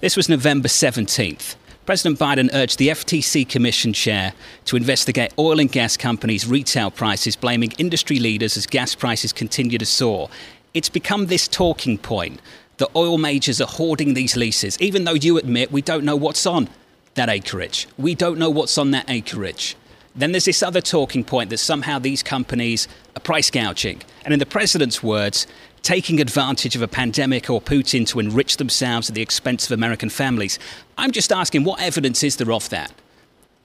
This 0.00 0.16
was 0.16 0.28
November 0.28 0.68
17th. 0.68 1.56
President 1.90 2.20
Biden 2.20 2.50
urged 2.52 2.78
the 2.78 2.86
FTC 2.86 3.48
Commission 3.48 3.92
chair 3.92 4.32
to 4.66 4.76
investigate 4.76 5.34
oil 5.40 5.58
and 5.58 5.72
gas 5.72 5.96
companies' 5.96 6.46
retail 6.46 6.88
prices, 6.88 7.34
blaming 7.34 7.72
industry 7.78 8.20
leaders 8.20 8.56
as 8.56 8.64
gas 8.64 8.94
prices 8.94 9.32
continue 9.32 9.76
to 9.76 9.84
soar. 9.84 10.30
It's 10.72 10.88
become 10.88 11.26
this 11.26 11.48
talking 11.48 11.98
point 11.98 12.40
that 12.76 12.90
oil 12.94 13.18
majors 13.18 13.60
are 13.60 13.66
hoarding 13.66 14.14
these 14.14 14.36
leases, 14.36 14.80
even 14.80 15.02
though 15.02 15.14
you 15.14 15.36
admit 15.36 15.72
we 15.72 15.82
don't 15.82 16.04
know 16.04 16.14
what's 16.14 16.46
on 16.46 16.68
that 17.14 17.28
acreage. 17.28 17.88
We 17.98 18.14
don't 18.14 18.38
know 18.38 18.50
what's 18.50 18.78
on 18.78 18.92
that 18.92 19.10
acreage. 19.10 19.76
Then 20.14 20.30
there's 20.30 20.44
this 20.44 20.62
other 20.62 20.80
talking 20.80 21.24
point 21.24 21.50
that 21.50 21.58
somehow 21.58 21.98
these 21.98 22.22
companies 22.22 22.86
are 23.16 23.20
price 23.20 23.50
gouging. 23.50 24.02
And 24.24 24.32
in 24.32 24.38
the 24.38 24.46
president's 24.46 25.02
words, 25.02 25.44
taking 25.82 26.20
advantage 26.20 26.76
of 26.76 26.82
a 26.82 26.88
pandemic 26.88 27.48
or 27.50 27.60
Putin 27.60 28.06
to 28.08 28.20
enrich 28.20 28.56
themselves 28.56 29.08
at 29.08 29.14
the 29.14 29.22
expense 29.22 29.66
of 29.66 29.72
American 29.72 30.10
families. 30.10 30.58
I'm 30.98 31.10
just 31.10 31.32
asking, 31.32 31.64
what 31.64 31.80
evidence 31.80 32.22
is 32.22 32.36
there 32.36 32.52
of 32.52 32.68
that? 32.70 32.92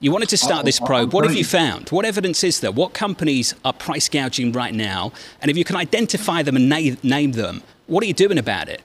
You 0.00 0.12
wanted 0.12 0.28
to 0.30 0.36
start 0.36 0.60
uh, 0.60 0.64
this 0.64 0.80
uh, 0.80 0.86
probe. 0.86 1.08
Uh, 1.08 1.16
what 1.16 1.24
have 1.24 1.34
you 1.34 1.44
found? 1.44 1.88
What 1.88 2.04
evidence 2.04 2.44
is 2.44 2.60
there? 2.60 2.70
What 2.70 2.92
companies 2.92 3.54
are 3.64 3.72
price 3.72 4.08
gouging 4.08 4.52
right 4.52 4.74
now? 4.74 5.12
And 5.40 5.50
if 5.50 5.56
you 5.56 5.64
can 5.64 5.76
identify 5.76 6.42
them 6.42 6.56
and 6.56 6.68
na- 6.68 6.96
name 7.02 7.32
them, 7.32 7.62
what 7.86 8.02
are 8.02 8.06
you 8.06 8.14
doing 8.14 8.38
about 8.38 8.68
it? 8.68 8.82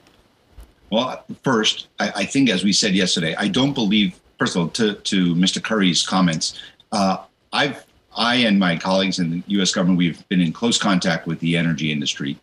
Well, 0.90 1.24
first, 1.44 1.88
I, 2.00 2.12
I, 2.16 2.26
think, 2.26 2.50
as 2.50 2.64
we 2.64 2.74
said 2.74 2.94
yesterday, 2.94 3.36
I 3.36 3.48
don't 3.48 3.74
believe. 3.74 4.20
First 4.40 4.56
of 4.56 4.62
all, 4.62 4.68
to, 4.70 4.96
to 4.96 5.36
Mr. 5.36 5.62
Currie's 5.62 6.06
comments, 6.06 6.60
uh, 6.92 7.18
I've 7.54 7.86
I 8.16 8.36
and 8.36 8.60
my 8.60 8.76
colleagues 8.76 9.20
in 9.20 9.32
the 9.32 9.44
U.S. 9.48 9.72
government 9.72 9.98
we've 9.98 10.28
been 10.30 10.42
in 10.42 10.52
close 10.52 10.78
contact 10.78 11.28
with 11.28 11.40
the 11.40 11.56
energy 11.56 11.92
industry, 11.92 12.38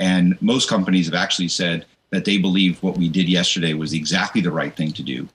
and 0.00 0.36
most 0.42 0.68
companies 0.68 1.06
have 1.06 1.14
actually 1.14 1.48
said 1.48 1.86
that 2.10 2.24
they 2.24 2.38
believe 2.38 2.82
what 2.82 2.96
we 2.98 3.08
did 3.08 3.28
yesterday 3.28 3.74
was 3.74 3.92
exactly 3.92 4.40
the 4.40 4.50
right 4.50 4.74
thing 4.76 4.90
to 4.90 5.02
do. 5.04 5.28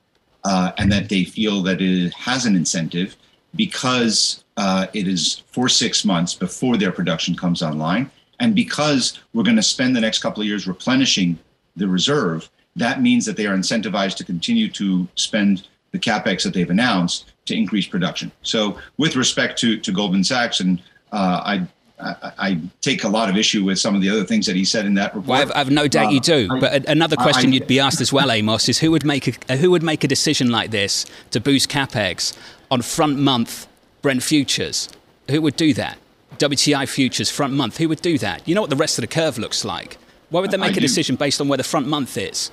uh, 0.46 0.72
and 0.78 0.92
that 0.92 1.10
they 1.10 1.24
feel 1.24 1.62
that 1.64 1.82
it 1.82 2.14
has 2.14 2.46
an 2.46 2.56
incentive 2.56 3.18
because 3.56 4.44
uh, 4.58 4.88
it 4.94 5.08
is 5.08 5.44
for 5.52 5.68
six 5.68 6.06
months 6.06 6.34
before 6.34 6.78
their 6.78 6.92
production 6.92 7.36
comes 7.36 7.62
online. 7.62 8.10
And 8.40 8.54
because 8.54 9.20
we're 9.34 9.44
going 9.44 9.56
to 9.56 9.64
spend 9.64 9.96
the 9.96 10.02
next 10.02 10.20
couple 10.20 10.42
of 10.42 10.48
years 10.48 10.68
replenishing 10.68 11.40
the 11.76 11.88
reserve, 11.88 12.50
that 12.76 13.02
means 13.02 13.26
that 13.26 13.38
they 13.38 13.48
are 13.48 13.58
incentivized 13.58 14.18
to 14.18 14.24
continue 14.24 14.70
to 14.72 15.08
spend 15.16 15.68
the 15.92 16.00
capex 16.00 16.44
that 16.44 16.54
they've 16.54 16.70
announced 16.70 17.32
to 17.46 17.56
increase 17.56 17.88
production. 17.88 18.32
So, 18.42 18.78
with 18.98 19.16
respect 19.16 19.58
to, 19.60 19.80
to 19.80 19.92
Goldman 19.92 20.26
Sachs, 20.26 20.60
and 20.60 20.82
uh, 21.12 21.42
I 21.44 21.68
I, 22.00 22.32
I, 22.38 22.62
take 22.82 23.06
a 23.06 23.08
lot 23.08 23.30
of 23.30 23.38
issue 23.38 23.64
with 23.64 23.80
some 23.80 23.96
of 23.96 24.02
the 24.02 24.10
other 24.10 24.26
things 24.26 24.46
that 24.48 24.56
he 24.56 24.66
said 24.66 24.86
in 24.86 24.96
that 24.96 25.16
report. 25.16 25.28
Well, 25.28 25.42
I've, 25.42 25.52
I've 25.56 25.72
no 25.72 25.88
doubt 25.88 26.08
uh, 26.08 26.10
you 26.10 26.20
do. 26.20 26.50
I, 26.52 26.60
but 26.60 26.90
another 26.90 27.16
question 27.16 27.52
I, 27.52 27.54
you'd 27.54 27.68
be 27.68 27.80
asked 27.80 28.02
as 28.02 28.12
well, 28.12 28.32
Amos, 28.32 28.68
is 28.68 28.80
who 28.80 28.92
would 28.92 29.06
make 29.06 29.50
a 29.50 29.58
who 29.58 29.72
would 29.72 29.84
make 29.84 30.04
a 30.04 30.08
decision 30.08 30.50
like 30.50 30.72
this 30.72 31.06
to 31.32 31.40
boost 31.40 31.70
capex 31.70 32.36
on 32.70 32.82
front 32.82 33.18
month 33.18 33.68
Brent 34.02 34.24
futures? 34.24 34.90
Who 35.30 35.42
would 35.42 35.56
do 35.56 35.74
that? 35.74 35.98
WTI 36.38 36.88
futures 36.88 37.32
front 37.32 37.54
month. 37.54 37.78
Who 37.78 37.88
would 37.90 38.02
do 38.02 38.18
that? 38.18 38.48
You 38.48 38.56
know 38.56 38.62
what 38.62 38.70
the 38.70 38.76
rest 38.76 38.98
of 38.98 39.04
the 39.04 39.08
curve 39.08 39.38
looks 39.38 39.64
like. 39.64 39.98
Why 40.30 40.42
would 40.42 40.52
they 40.52 40.58
make 40.58 40.76
a 40.76 40.82
decision 40.82 41.16
based 41.16 41.40
on 41.40 41.48
where 41.48 41.58
the 41.58 41.64
front 41.64 41.88
month 41.88 42.18
is? 42.18 42.52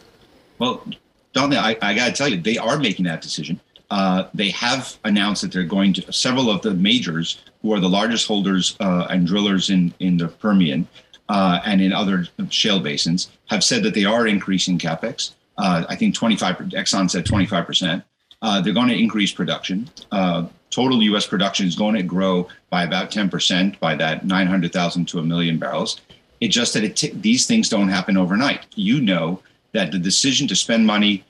Well, 0.58 0.86
John, 1.34 1.52
I, 1.52 1.76
I 1.82 1.94
got 1.94 2.06
to 2.06 2.12
tell 2.12 2.28
you, 2.28 2.40
they 2.40 2.58
are 2.58 2.78
making 2.78 3.06
that 3.06 3.22
decision. 3.22 3.60
Uh, 3.92 4.26
they 4.32 4.48
have 4.48 4.96
announced 5.04 5.42
that 5.42 5.52
they're 5.52 5.64
going 5.64 5.92
to 5.92 6.10
several 6.10 6.50
of 6.50 6.62
the 6.62 6.72
majors 6.72 7.42
who 7.60 7.74
are 7.74 7.78
the 7.78 7.88
largest 7.90 8.26
holders 8.26 8.74
uh, 8.80 9.06
and 9.10 9.26
drillers 9.26 9.68
in, 9.68 9.92
in 10.00 10.16
the 10.16 10.28
Permian 10.28 10.88
uh, 11.28 11.60
and 11.66 11.82
in 11.82 11.92
other 11.92 12.26
shale 12.48 12.80
basins, 12.80 13.30
have 13.50 13.62
said 13.62 13.82
that 13.82 13.92
they 13.92 14.06
are 14.06 14.26
increasing 14.26 14.78
capex. 14.78 15.32
Uh, 15.58 15.84
I 15.90 15.96
think 15.96 16.14
25, 16.14 16.56
Exxon 16.70 17.10
said 17.10 17.26
25%. 17.26 18.02
Uh, 18.40 18.62
they're 18.62 18.72
going 18.72 18.88
to 18.88 18.98
increase 18.98 19.30
production. 19.30 19.90
Uh, 20.10 20.46
total 20.70 21.02
U.S. 21.02 21.26
production 21.26 21.66
is 21.66 21.76
going 21.76 21.94
to 21.94 22.02
grow 22.02 22.48
by 22.70 22.84
about 22.84 23.10
10% 23.10 23.78
by 23.78 23.94
that 23.96 24.24
900,000 24.24 25.06
to 25.08 25.18
a 25.18 25.22
million 25.22 25.58
barrels. 25.58 26.00
It's 26.40 26.54
just 26.54 26.72
that 26.72 26.82
it 26.82 26.96
t- 26.96 27.12
these 27.12 27.46
things 27.46 27.68
don't 27.68 27.90
happen 27.90 28.16
overnight. 28.16 28.64
You 28.74 29.02
know 29.02 29.42
that 29.72 29.92
the 29.92 29.98
decision 29.98 30.48
to 30.48 30.56
spend 30.56 30.86
money, 30.86 31.24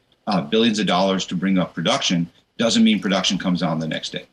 billions 0.49 0.78
of 0.78 0.87
dollars 0.87 1.26
to 1.26 1.35
bring 1.35 1.59
up 1.59 1.75
production, 1.75 2.31
doesn't 2.62 2.85
mean 2.85 3.00
production 3.00 3.38
comes 3.38 3.61
on 3.61 3.81
the 3.81 3.88
next 3.88 4.11
day. 4.11 4.25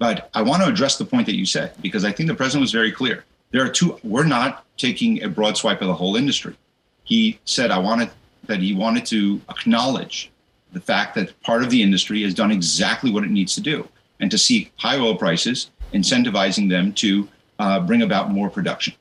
But 0.00 0.30
I 0.34 0.42
want 0.42 0.62
to 0.62 0.68
address 0.68 0.98
the 0.98 1.04
point 1.04 1.26
that 1.26 1.36
you 1.36 1.46
said 1.46 1.74
because 1.80 2.04
I 2.04 2.10
think 2.10 2.28
the 2.28 2.34
president 2.34 2.62
was 2.62 2.72
very 2.72 2.90
clear. 2.90 3.24
There 3.52 3.64
are 3.64 3.68
two. 3.68 4.00
We're 4.02 4.24
not 4.24 4.64
taking 4.76 5.22
a 5.22 5.28
broad 5.28 5.56
swipe 5.56 5.80
of 5.80 5.86
the 5.86 5.94
whole 5.94 6.16
industry. 6.16 6.56
He 7.04 7.38
said 7.44 7.70
I 7.70 7.78
wanted 7.78 8.10
that 8.46 8.58
he 8.58 8.74
wanted 8.74 9.06
to 9.06 9.40
acknowledge 9.48 10.32
the 10.72 10.80
fact 10.80 11.14
that 11.14 11.40
part 11.42 11.62
of 11.62 11.70
the 11.70 11.80
industry 11.80 12.22
has 12.24 12.34
done 12.34 12.50
exactly 12.50 13.10
what 13.12 13.22
it 13.22 13.30
needs 13.30 13.54
to 13.54 13.60
do, 13.60 13.88
and 14.18 14.28
to 14.30 14.38
see 14.38 14.72
high 14.76 14.98
oil 14.98 15.16
prices 15.16 15.70
incentivizing 15.94 16.68
them 16.68 16.92
to 16.94 17.28
uh, 17.60 17.78
bring 17.78 18.02
about 18.02 18.32
more 18.32 18.50
production. 18.50 18.94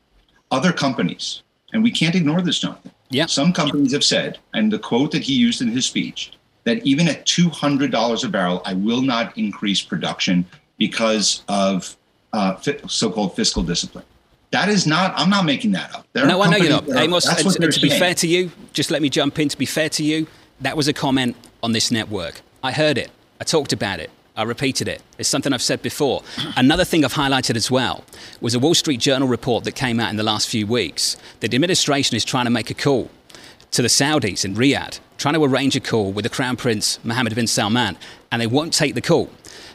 Other 0.52 0.72
companies, 0.72 1.42
and 1.74 1.82
we 1.82 1.92
can't 1.92 2.16
ignore 2.16 2.42
this, 2.42 2.60
Jonathan. 2.60 2.92
Yeah. 3.10 3.26
Some 3.26 3.54
companies 3.54 3.94
have 3.94 4.04
said, 4.04 4.38
and 4.54 4.72
the 4.72 4.80
quote 4.80 5.12
that 5.14 5.24
he 5.24 5.34
used 5.34 5.62
in 5.62 5.70
his 5.70 5.86
speech, 5.86 6.32
that 6.68 6.86
even 6.86 7.08
at 7.08 7.26
$200 7.26 8.24
a 8.26 8.28
barrel, 8.28 8.62
I 8.66 8.74
will 8.74 9.02
not 9.02 9.38
increase 9.38 9.82
production 9.82 10.46
because 10.78 11.44
of 11.48 11.96
uh, 12.34 12.60
so-called 12.88 13.38
fiscal 13.38 13.64
discipline. 13.64 14.04
That 14.52 14.68
is 14.68 14.86
not. 14.86 15.14
I'm 15.16 15.30
not 15.30 15.46
making 15.46 15.72
that 15.72 15.96
up. 15.96 16.06
There 16.12 16.26
no, 16.26 16.42
I 16.42 16.50
know 16.50 16.58
you're 16.58 16.70
not. 16.70 16.90
Are, 16.90 16.98
Amos, 16.98 17.26
and, 17.26 17.64
and 17.64 17.74
to 17.74 17.80
be 17.80 17.90
fair 17.90 18.14
to 18.16 18.28
you, 18.28 18.52
just 18.74 18.92
let 18.92 19.02
me 19.02 19.10
jump 19.10 19.40
in. 19.40 19.48
To 19.48 19.58
be 19.58 19.66
fair 19.66 19.88
to 19.92 20.04
you, 20.04 20.28
that 20.60 20.76
was 20.76 20.90
a 20.90 20.94
comment 20.94 21.38
on 21.64 21.72
this 21.72 21.90
network. 21.90 22.42
I 22.62 22.74
heard 22.74 22.98
it. 22.98 23.12
I 23.40 23.46
talked 23.46 23.72
about 23.72 24.02
it. 24.02 24.10
I 24.36 24.44
repeated 24.44 24.90
it. 24.90 25.02
It's 25.18 25.30
something 25.30 25.54
I've 25.54 25.62
said 25.62 25.82
before. 25.82 26.22
Another 26.58 26.84
thing 26.84 27.06
I've 27.06 27.14
highlighted 27.14 27.56
as 27.56 27.72
well 27.72 28.04
was 28.42 28.56
a 28.56 28.60
Wall 28.60 28.76
Street 28.76 29.00
Journal 29.00 29.28
report 29.30 29.64
that 29.64 29.74
came 29.74 30.02
out 30.02 30.10
in 30.10 30.18
the 30.18 30.24
last 30.24 30.50
few 30.50 30.68
weeks. 30.68 31.16
The 31.40 31.46
administration 31.46 32.18
is 32.18 32.26
trying 32.26 32.46
to 32.46 32.52
make 32.52 32.70
a 32.70 32.74
call 32.74 33.10
to 33.72 33.82
the 33.82 33.88
Saudis 33.88 34.46
in 34.46 34.56
Riyadh, 34.56 35.00
trying 35.18 35.34
to 35.34 35.44
arrange 35.44 35.76
a 35.76 35.80
call 35.80 36.12
with 36.12 36.24
the 36.24 36.30
Crown 36.30 36.56
Prince 36.56 37.00
Mohammed 37.04 37.36
bin 37.36 37.48
Salman, 37.48 37.98
and 38.32 38.42
they 38.42 38.48
won't 38.48 38.74
take 38.74 38.96
the 38.96 39.02
call. 39.02 39.30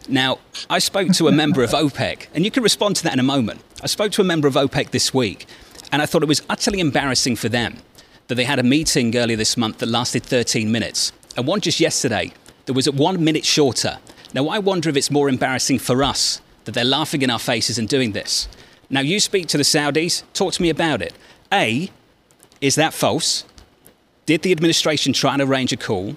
Now, 0.09 0.39
I 0.71 0.79
spoke 0.79 1.13
to 1.13 1.29
a 1.29 1.33
member 1.33 1.63
of 1.63 1.71
OPEC, 1.73 2.29
and 2.35 2.45
you 2.45 2.51
can 2.51 2.63
respond 2.63 2.97
to 2.97 3.05
that 3.05 3.13
in 3.13 3.21
a 3.21 3.25
moment. 3.25 3.63
I 3.83 3.87
spoke 3.87 4.13
to 4.13 4.21
a 4.21 4.25
member 4.25 4.49
of 4.49 4.55
OPEC 4.55 4.91
this 4.91 5.13
week, 5.13 5.47
and 5.91 6.01
I 6.01 6.07
thought 6.07 6.23
it 6.23 6.29
was 6.29 6.43
utterly 6.49 6.81
embarrassing 6.81 7.37
for 7.37 7.49
them 7.49 7.79
that 8.29 8.37
they 8.37 8.45
had 8.45 8.59
a 8.59 8.63
meeting 8.63 9.17
earlier 9.17 9.37
this 9.37 9.57
month 9.57 9.79
that 9.79 9.89
lasted 9.89 10.23
13 10.23 10.71
minutes, 10.71 11.13
and 11.37 11.47
one 11.47 11.61
just 11.61 11.81
yesterday 11.81 12.33
that 12.67 12.73
was 12.73 12.87
at 12.87 12.95
one 12.95 13.23
minute 13.23 13.45
shorter. 13.45 13.99
Now, 14.35 14.49
I 14.49 14.59
wonder 14.59 14.89
if 14.89 14.97
it's 14.97 15.11
more 15.11 15.29
embarrassing 15.29 15.81
for 15.81 16.03
us 16.03 16.41
that 16.65 16.73
they're 16.73 16.85
laughing 16.85 17.23
in 17.23 17.31
our 17.31 17.39
faces 17.39 17.79
and 17.79 17.89
doing 17.89 18.13
this. 18.13 18.49
Now, 18.89 19.01
you 19.01 19.21
speak 19.21 19.49
to 19.49 19.57
the 19.57 19.65
Saudis, 19.65 20.23
talk 20.33 20.53
to 20.55 20.63
me 20.63 20.71
about 20.71 21.03
it. 21.03 21.13
A, 21.53 21.91
is 22.61 22.77
that 22.77 22.95
false? 22.95 23.45
Did 24.27 24.43
the 24.43 24.53
administration 24.53 25.13
try 25.13 25.33
and 25.33 25.43
arrange 25.43 25.73
a 25.73 25.77
call? 25.77 26.17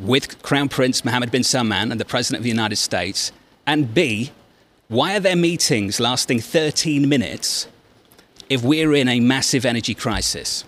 with 0.00 0.42
Crown 0.42 0.68
Prince 0.68 1.04
Mohammed 1.04 1.30
bin 1.30 1.44
Salman 1.44 1.92
and 1.92 2.00
the 2.00 2.04
President 2.04 2.40
of 2.40 2.44
the 2.44 2.48
United 2.48 2.76
States? 2.76 3.32
And 3.66 3.92
B, 3.92 4.32
why 4.88 5.16
are 5.16 5.20
there 5.20 5.36
meetings 5.36 6.00
lasting 6.00 6.40
13 6.40 7.08
minutes 7.08 7.68
if 8.48 8.62
we're 8.62 8.94
in 8.94 9.08
a 9.08 9.20
massive 9.20 9.64
energy 9.64 9.94
crisis? 9.94 10.64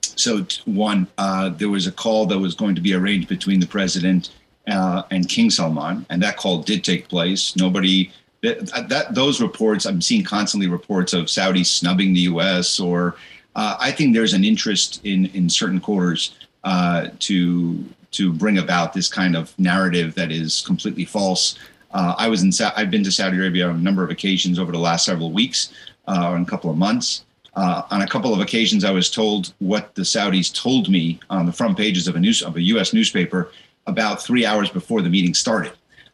So, 0.00 0.46
one, 0.64 1.06
uh, 1.18 1.50
there 1.50 1.68
was 1.68 1.86
a 1.86 1.92
call 1.92 2.26
that 2.26 2.38
was 2.38 2.54
going 2.54 2.74
to 2.74 2.80
be 2.80 2.94
arranged 2.94 3.28
between 3.28 3.60
the 3.60 3.66
president 3.66 4.30
uh, 4.66 5.02
and 5.10 5.28
King 5.28 5.50
Salman, 5.50 6.06
and 6.10 6.22
that 6.22 6.36
call 6.36 6.62
did 6.62 6.82
take 6.82 7.08
place. 7.08 7.54
Nobody, 7.56 8.10
that, 8.42 8.88
that 8.88 9.14
those 9.14 9.40
reports, 9.40 9.84
I'm 9.84 10.00
seeing 10.00 10.24
constantly 10.24 10.68
reports 10.68 11.12
of 11.12 11.30
Saudi 11.30 11.62
snubbing 11.62 12.14
the 12.14 12.20
U.S. 12.20 12.80
or 12.80 13.16
uh, 13.58 13.76
I 13.80 13.90
think 13.90 14.14
there's 14.14 14.34
an 14.34 14.44
interest 14.44 15.00
in 15.04 15.26
in 15.34 15.50
certain 15.50 15.80
quarters 15.80 16.36
uh, 16.62 17.08
to 17.18 17.84
to 18.12 18.32
bring 18.32 18.58
about 18.58 18.92
this 18.92 19.08
kind 19.08 19.34
of 19.34 19.52
narrative 19.58 20.14
that 20.14 20.30
is 20.30 20.62
completely 20.64 21.04
false. 21.04 21.58
Uh, 21.90 22.14
I 22.16 22.28
was 22.28 22.44
in. 22.44 22.52
Sa- 22.52 22.72
I've 22.76 22.90
been 22.90 23.02
to 23.02 23.10
Saudi 23.10 23.36
Arabia 23.36 23.68
on 23.68 23.74
a 23.74 23.82
number 23.88 24.04
of 24.04 24.10
occasions 24.10 24.60
over 24.60 24.70
the 24.70 24.78
last 24.78 25.04
several 25.04 25.32
weeks, 25.32 25.72
uh, 26.06 26.30
or 26.30 26.36
a 26.36 26.44
couple 26.44 26.70
of 26.70 26.76
months. 26.76 27.24
Uh, 27.56 27.82
on 27.90 28.02
a 28.02 28.06
couple 28.06 28.32
of 28.32 28.38
occasions, 28.38 28.84
I 28.84 28.92
was 28.92 29.10
told 29.10 29.52
what 29.58 29.92
the 29.96 30.02
Saudis 30.02 30.54
told 30.54 30.88
me 30.88 31.18
on 31.28 31.44
the 31.44 31.52
front 31.52 31.76
pages 31.76 32.06
of 32.06 32.14
a 32.14 32.20
news 32.20 32.42
of 32.42 32.54
a 32.54 32.62
U.S. 32.74 32.92
newspaper 32.92 33.50
about 33.88 34.22
three 34.22 34.46
hours 34.46 34.70
before 34.70 35.02
the 35.02 35.10
meeting 35.10 35.34
started. 35.34 35.72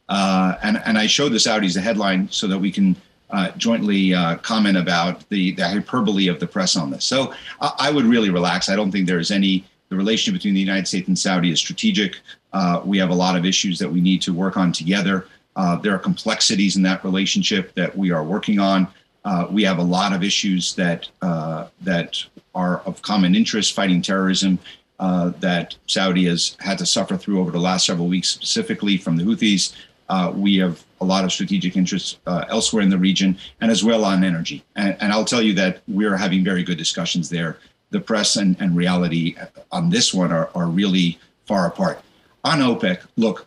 Uh, 0.08 0.54
and 0.62 0.80
and 0.86 0.96
I 0.96 1.06
showed 1.06 1.32
the 1.32 1.42
Saudis 1.46 1.74
the 1.74 1.82
headline 1.82 2.26
so 2.30 2.46
that 2.46 2.58
we 2.58 2.72
can 2.72 2.96
uh, 3.30 3.50
jointly 3.52 4.14
uh, 4.14 4.36
comment 4.38 4.76
about 4.76 5.28
the, 5.28 5.52
the 5.52 5.68
hyperbole 5.68 6.28
of 6.28 6.38
the 6.38 6.46
press 6.46 6.76
on 6.76 6.90
this. 6.90 7.04
So 7.04 7.34
I, 7.60 7.72
I 7.78 7.90
would 7.90 8.04
really 8.04 8.30
relax. 8.30 8.68
I 8.68 8.76
don't 8.76 8.90
think 8.90 9.06
there 9.06 9.18
is 9.18 9.30
any 9.30 9.64
the 9.90 9.96
relationship 9.96 10.38
between 10.38 10.54
the 10.54 10.60
United 10.60 10.88
States 10.88 11.08
and 11.08 11.18
Saudi 11.18 11.50
is 11.50 11.60
strategic. 11.60 12.16
Uh, 12.52 12.80
we 12.84 12.98
have 12.98 13.10
a 13.10 13.14
lot 13.14 13.36
of 13.36 13.44
issues 13.44 13.78
that 13.78 13.90
we 13.90 14.00
need 14.00 14.22
to 14.22 14.32
work 14.32 14.56
on 14.56 14.72
together. 14.72 15.26
Uh, 15.56 15.76
there 15.76 15.94
are 15.94 15.98
complexities 15.98 16.76
in 16.76 16.82
that 16.82 17.04
relationship 17.04 17.74
that 17.74 17.96
we 17.96 18.10
are 18.10 18.24
working 18.24 18.58
on. 18.58 18.88
Uh, 19.24 19.46
we 19.50 19.62
have 19.62 19.78
a 19.78 19.82
lot 19.82 20.12
of 20.12 20.22
issues 20.22 20.74
that 20.74 21.08
uh, 21.22 21.66
that 21.80 22.22
are 22.54 22.80
of 22.80 23.00
common 23.02 23.34
interest, 23.34 23.74
fighting 23.74 24.02
terrorism, 24.02 24.58
uh, 25.00 25.30
that 25.40 25.76
Saudi 25.86 26.26
has 26.26 26.56
had 26.60 26.78
to 26.78 26.86
suffer 26.86 27.16
through 27.16 27.40
over 27.40 27.50
the 27.50 27.58
last 27.58 27.86
several 27.86 28.08
weeks, 28.08 28.28
specifically 28.28 28.96
from 28.96 29.16
the 29.16 29.24
Houthis. 29.24 29.74
Uh, 30.08 30.32
we 30.34 30.56
have 30.56 30.84
a 31.04 31.10
lot 31.14 31.24
of 31.24 31.32
strategic 31.32 31.76
interests 31.76 32.18
elsewhere 32.26 32.82
in 32.82 32.90
the 32.90 32.98
region, 32.98 33.38
and 33.60 33.70
as 33.70 33.84
well 33.84 34.04
on 34.04 34.24
energy. 34.24 34.64
And, 34.74 34.96
and 35.00 35.12
I'll 35.12 35.24
tell 35.24 35.42
you 35.42 35.54
that 35.54 35.82
we're 35.86 36.16
having 36.16 36.42
very 36.42 36.64
good 36.64 36.78
discussions 36.78 37.28
there 37.28 37.58
the 37.94 38.00
press 38.00 38.34
and, 38.36 38.56
and 38.60 38.76
reality 38.76 39.36
on 39.70 39.88
this 39.88 40.12
one 40.12 40.32
are, 40.32 40.50
are 40.54 40.66
really 40.66 41.18
far 41.46 41.66
apart. 41.66 42.00
On 42.42 42.58
OPEC, 42.58 43.06
look, 43.16 43.46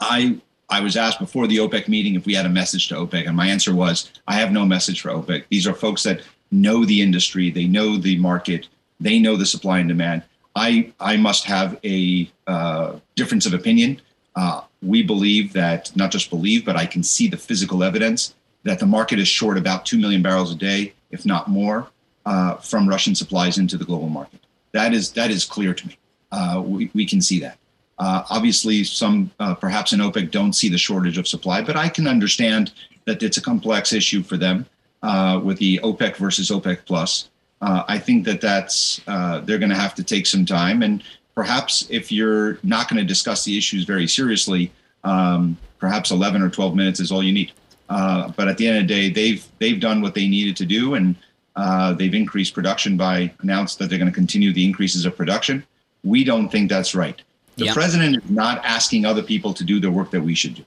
I 0.00 0.38
I 0.68 0.80
was 0.80 0.96
asked 0.96 1.18
before 1.18 1.46
the 1.46 1.58
OPEC 1.58 1.88
meeting 1.88 2.14
if 2.14 2.24
we 2.26 2.34
had 2.34 2.46
a 2.46 2.48
message 2.60 2.88
to 2.88 2.94
OPEC, 2.94 3.26
and 3.26 3.36
my 3.36 3.46
answer 3.46 3.74
was 3.74 4.10
I 4.26 4.34
have 4.34 4.50
no 4.50 4.64
message 4.64 5.02
for 5.02 5.10
OPEC. 5.10 5.44
These 5.50 5.66
are 5.66 5.74
folks 5.74 6.02
that 6.04 6.22
know 6.50 6.84
the 6.84 7.02
industry, 7.02 7.50
they 7.50 7.66
know 7.66 7.96
the 7.96 8.16
market, 8.18 8.68
they 8.98 9.18
know 9.18 9.36
the 9.36 9.46
supply 9.46 9.78
and 9.80 9.88
demand. 9.88 10.22
I 10.56 10.92
I 10.98 11.18
must 11.18 11.44
have 11.44 11.78
a 11.84 12.30
uh, 12.46 12.98
difference 13.14 13.46
of 13.46 13.52
opinion. 13.52 14.00
Uh, 14.34 14.62
we 14.82 15.02
believe 15.02 15.52
that 15.52 15.94
not 15.96 16.10
just 16.10 16.30
believe, 16.30 16.64
but 16.64 16.76
I 16.76 16.86
can 16.86 17.02
see 17.02 17.28
the 17.28 17.36
physical 17.36 17.82
evidence 17.82 18.34
that 18.62 18.78
the 18.78 18.86
market 18.86 19.18
is 19.18 19.28
short 19.28 19.58
about 19.58 19.86
two 19.86 19.98
million 19.98 20.22
barrels 20.22 20.52
a 20.52 20.54
day, 20.54 20.92
if 21.10 21.24
not 21.24 21.48
more 21.48 21.88
uh, 22.26 22.56
from 22.56 22.88
Russian 22.88 23.14
supplies 23.14 23.58
into 23.58 23.76
the 23.76 23.84
global 23.84 24.08
market. 24.08 24.40
That 24.72 24.92
is 24.94 25.12
that 25.12 25.30
is 25.30 25.44
clear 25.44 25.74
to 25.74 25.88
me. 25.88 25.98
Uh, 26.32 26.62
we, 26.64 26.90
we 26.94 27.06
can 27.06 27.20
see 27.20 27.40
that. 27.40 27.58
Uh, 27.98 28.22
obviously, 28.30 28.84
some 28.84 29.30
uh, 29.40 29.54
perhaps 29.54 29.92
in 29.92 30.00
OPEC 30.00 30.30
don't 30.30 30.54
see 30.54 30.68
the 30.68 30.78
shortage 30.78 31.18
of 31.18 31.26
supply, 31.26 31.60
but 31.60 31.76
I 31.76 31.88
can 31.88 32.06
understand 32.06 32.72
that 33.04 33.22
it's 33.22 33.36
a 33.36 33.42
complex 33.42 33.92
issue 33.92 34.22
for 34.22 34.36
them 34.36 34.64
uh, 35.02 35.40
with 35.42 35.58
the 35.58 35.80
OPEC 35.82 36.16
versus 36.16 36.50
OPEC 36.50 36.78
plus. 36.86 37.28
Uh, 37.60 37.82
I 37.88 37.98
think 37.98 38.24
that 38.24 38.40
that's 38.40 39.00
they're 39.06 39.58
going 39.58 39.70
to 39.70 39.74
have 39.74 39.94
to 39.96 40.04
take 40.04 40.26
some 40.26 40.46
time, 40.46 40.82
and 40.82 41.02
perhaps 41.34 41.86
if 41.90 42.10
you're 42.12 42.58
not 42.62 42.88
going 42.88 43.00
to 43.00 43.06
discuss 43.06 43.44
the 43.44 43.56
issues 43.56 43.84
very 43.84 44.06
seriously, 44.06 44.72
um, 45.04 45.56
perhaps 45.78 46.10
11 46.10 46.42
or 46.42 46.50
12 46.50 46.74
minutes 46.74 47.00
is 47.00 47.10
all 47.10 47.22
you 47.22 47.32
need. 47.32 47.52
Uh, 47.88 48.30
but 48.36 48.48
at 48.48 48.56
the 48.56 48.66
end 48.66 48.78
of 48.78 48.86
the 48.86 48.94
day, 48.94 49.10
they've 49.10 49.46
they've 49.58 49.80
done 49.80 50.00
what 50.00 50.14
they 50.14 50.28
needed 50.28 50.56
to 50.56 50.64
do, 50.64 50.94
and 50.94 51.16
uh, 51.56 51.92
they've 51.92 52.14
increased 52.14 52.54
production 52.54 52.96
by 52.96 53.32
announced 53.40 53.78
that 53.78 53.90
they're 53.90 53.98
going 53.98 54.10
to 54.10 54.14
continue 54.14 54.52
the 54.52 54.64
increases 54.64 55.04
of 55.04 55.16
production. 55.16 55.64
We 56.04 56.22
don't 56.22 56.48
think 56.48 56.70
that's 56.70 56.94
right. 56.94 57.20
The 57.56 57.66
yeah. 57.66 57.74
president 57.74 58.16
is 58.16 58.30
not 58.30 58.64
asking 58.64 59.04
other 59.04 59.22
people 59.22 59.52
to 59.54 59.64
do 59.64 59.80
the 59.80 59.90
work 59.90 60.12
that 60.12 60.22
we 60.22 60.34
should 60.34 60.54
do. 60.54 60.64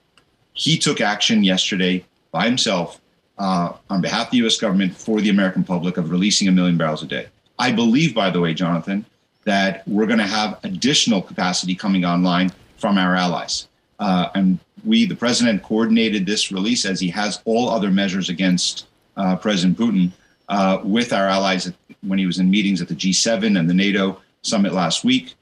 He 0.51 0.77
took 0.77 0.99
action 0.99 1.43
yesterday 1.43 2.05
by 2.31 2.45
himself 2.45 2.99
uh, 3.37 3.73
on 3.89 4.01
behalf 4.01 4.27
of 4.27 4.31
the 4.31 4.37
U.S. 4.39 4.57
government 4.57 4.95
for 4.95 5.21
the 5.21 5.29
American 5.29 5.63
public 5.63 5.97
of 5.97 6.11
releasing 6.11 6.47
a 6.49 6.51
million 6.51 6.77
barrels 6.77 7.01
a 7.01 7.07
day. 7.07 7.27
I 7.57 7.71
believe, 7.71 8.13
by 8.13 8.29
the 8.29 8.41
way, 8.41 8.53
Jonathan, 8.53 9.05
that 9.45 9.87
we're 9.87 10.05
going 10.05 10.19
to 10.19 10.27
have 10.27 10.59
additional 10.63 11.21
capacity 11.21 11.75
coming 11.75 12.05
online 12.05 12.51
from 12.77 12.97
our 12.97 13.15
allies. 13.15 13.67
Uh, 13.99 14.29
and 14.35 14.59
we, 14.85 15.05
the 15.05 15.15
president, 15.15 15.63
coordinated 15.63 16.25
this 16.25 16.51
release 16.51 16.85
as 16.85 16.99
he 16.99 17.09
has 17.09 17.41
all 17.45 17.69
other 17.69 17.91
measures 17.91 18.29
against 18.29 18.87
uh, 19.15 19.35
President 19.35 19.77
Putin 19.77 20.11
uh, 20.49 20.79
with 20.83 21.13
our 21.13 21.27
allies 21.27 21.71
when 22.01 22.19
he 22.19 22.25
was 22.25 22.39
in 22.39 22.49
meetings 22.49 22.81
at 22.81 22.87
the 22.87 22.95
G7 22.95 23.57
and 23.57 23.69
the 23.69 23.73
NATO 23.73 24.21
summit 24.41 24.73
last 24.73 25.03
week. 25.03 25.35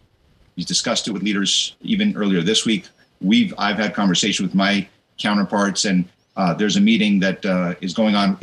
He's 0.55 0.65
discussed 0.65 1.08
it 1.08 1.12
with 1.12 1.24
leaders 1.24 1.75
even 1.81 2.15
earlier 2.15 2.41
this 2.41 2.65
week. 2.65 2.88
We've 3.20 3.53
I've 3.58 3.77
had 3.77 3.93
conversation 3.93 4.46
with 4.46 4.53
my 4.53 4.88
counterparts, 5.17 5.86
and 5.86 6.05
uh, 6.36 6.53
there's 6.53 6.75
a 6.75 6.81
meeting 6.81 7.20
that 7.20 7.46
uh, 7.46 7.75
is 7.81 7.93
going 7.93 8.15
on 8.15 8.38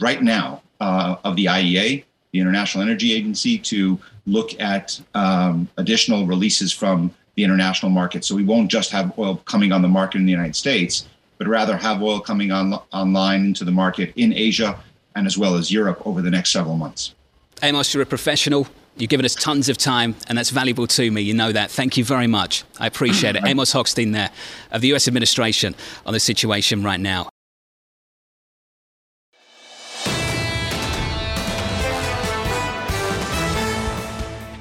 right 0.00 0.22
now 0.22 0.62
uh, 0.80 1.16
of 1.24 1.36
the 1.36 1.46
IEA, 1.46 2.04
the 2.32 2.40
International 2.40 2.82
Energy 2.82 3.12
Agency, 3.12 3.58
to 3.58 3.98
look 4.26 4.58
at 4.60 5.00
um, 5.14 5.68
additional 5.76 6.26
releases 6.26 6.72
from 6.72 7.12
the 7.34 7.44
international 7.44 7.90
market. 7.90 8.24
So 8.24 8.34
we 8.34 8.44
won't 8.44 8.70
just 8.70 8.90
have 8.90 9.16
oil 9.18 9.36
coming 9.44 9.72
on 9.72 9.82
the 9.82 9.88
market 9.88 10.18
in 10.18 10.26
the 10.26 10.32
United 10.32 10.56
States, 10.56 11.08
but 11.38 11.46
rather 11.46 11.76
have 11.76 12.02
oil 12.02 12.20
coming 12.20 12.52
on 12.52 12.74
online 12.92 13.46
into 13.46 13.64
the 13.64 13.72
market 13.72 14.12
in 14.16 14.32
Asia 14.32 14.78
and 15.14 15.26
as 15.26 15.36
well 15.36 15.56
as 15.56 15.72
Europe 15.72 16.06
over 16.06 16.22
the 16.22 16.30
next 16.30 16.52
several 16.52 16.76
months. 16.76 17.14
Amos, 17.62 17.94
you're 17.94 18.02
a 18.02 18.06
professional. 18.06 18.66
You've 18.96 19.10
given 19.10 19.24
us 19.24 19.34
tons 19.34 19.68
of 19.68 19.78
time, 19.78 20.14
and 20.28 20.36
that's 20.36 20.50
valuable 20.50 20.86
to 20.86 21.10
me. 21.10 21.22
You 21.22 21.32
know 21.32 21.52
that. 21.52 21.70
Thank 21.70 21.96
you 21.96 22.04
very 22.04 22.26
much. 22.26 22.64
I 22.78 22.86
appreciate 22.86 23.36
it. 23.36 23.42
Amos 23.46 23.72
Hochstein 23.72 24.12
there 24.12 24.30
of 24.70 24.82
the 24.82 24.92
US 24.94 25.08
administration 25.08 25.74
on 26.04 26.12
the 26.12 26.20
situation 26.20 26.82
right 26.82 27.00
now. 27.00 27.31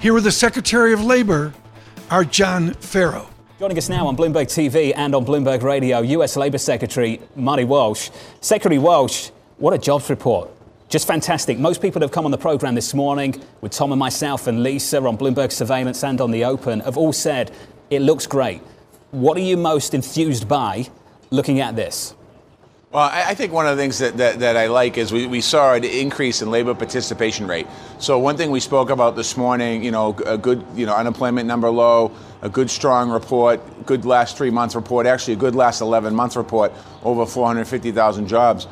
Here 0.02 0.16
with 0.16 0.24
the 0.24 0.32
Secretary 0.32 0.94
of 0.94 1.04
Labor, 1.04 1.54
our 2.10 2.26
John 2.26 2.74
Ferro. 2.74 3.30
Joining 3.60 3.78
us 3.78 3.88
now 3.88 4.08
on 4.08 4.18
Bloomberg 4.18 4.48
TV 4.48 4.94
and 4.96 5.14
on 5.14 5.24
Bloomberg 5.24 5.62
Radio, 5.62 6.00
US 6.00 6.36
Labor 6.36 6.58
Secretary 6.58 7.22
Marty 7.36 7.66
Walsh. 7.66 8.10
Secretary 8.40 8.80
Walsh, 8.80 9.30
what 9.60 9.76
a 9.76 9.78
jobs 9.78 10.10
report. 10.10 10.50
Just 10.90 11.06
fantastic. 11.06 11.60
Most 11.60 11.84
people 11.84 12.02
have 12.02 12.10
come 12.10 12.26
on 12.26 12.32
the 12.32 12.38
program 12.40 12.74
this 12.74 12.96
morning 12.96 13.40
with 13.62 13.74
Tom 13.74 13.92
and 13.92 14.00
myself 14.00 14.48
and 14.48 14.64
Lisa 14.64 15.00
on 15.04 15.20
Bloomberg 15.20 15.52
Surveillance 15.52 16.04
and 16.04 16.20
on 16.20 16.32
the 16.32 16.46
Open 16.46 16.80
have 16.80 16.98
all 16.98 17.14
said 17.14 17.52
it 17.92 18.02
looks 18.02 18.26
great. 18.26 18.64
What 19.12 19.38
are 19.38 19.42
you 19.42 19.56
most 19.56 19.94
enthused 19.94 20.48
by 20.48 20.88
looking 21.30 21.60
at 21.60 21.76
this? 21.76 22.16
Well, 22.92 23.10
I 23.10 23.36
think 23.36 23.54
one 23.54 23.68
of 23.68 23.78
the 23.78 23.82
things 23.82 24.00
that, 24.00 24.18
that, 24.18 24.40
that, 24.40 24.58
I 24.58 24.68
like 24.68 24.98
is 24.98 25.14
we, 25.14 25.26
we 25.26 25.40
saw 25.40 25.76
an 25.76 25.86
increase 25.86 26.42
in 26.42 26.52
labor 26.52 26.76
participation 26.76 27.48
rate. 27.48 27.66
So 28.00 28.20
one 28.20 28.36
thing 28.36 28.52
we 28.52 28.60
spoke 28.60 28.90
about 28.90 29.16
this 29.16 29.38
morning, 29.38 29.82
you 29.82 29.92
know, 29.92 30.14
a 30.26 30.38
good, 30.38 30.66
you 30.76 30.86
know, 30.86 30.94
unemployment 30.94 31.48
number 31.48 31.70
low, 31.70 32.12
a 32.42 32.50
good 32.50 32.70
strong 32.70 33.10
report, 33.10 33.62
good 33.86 34.04
last 34.04 34.36
three 34.36 34.50
month 34.50 34.76
report, 34.76 35.06
actually 35.06 35.36
a 35.36 35.38
good 35.38 35.56
last 35.56 35.80
11 35.80 36.14
month 36.14 36.36
report, 36.36 36.74
over 37.02 37.26
450,000 37.26 38.28
jobs 38.28 38.68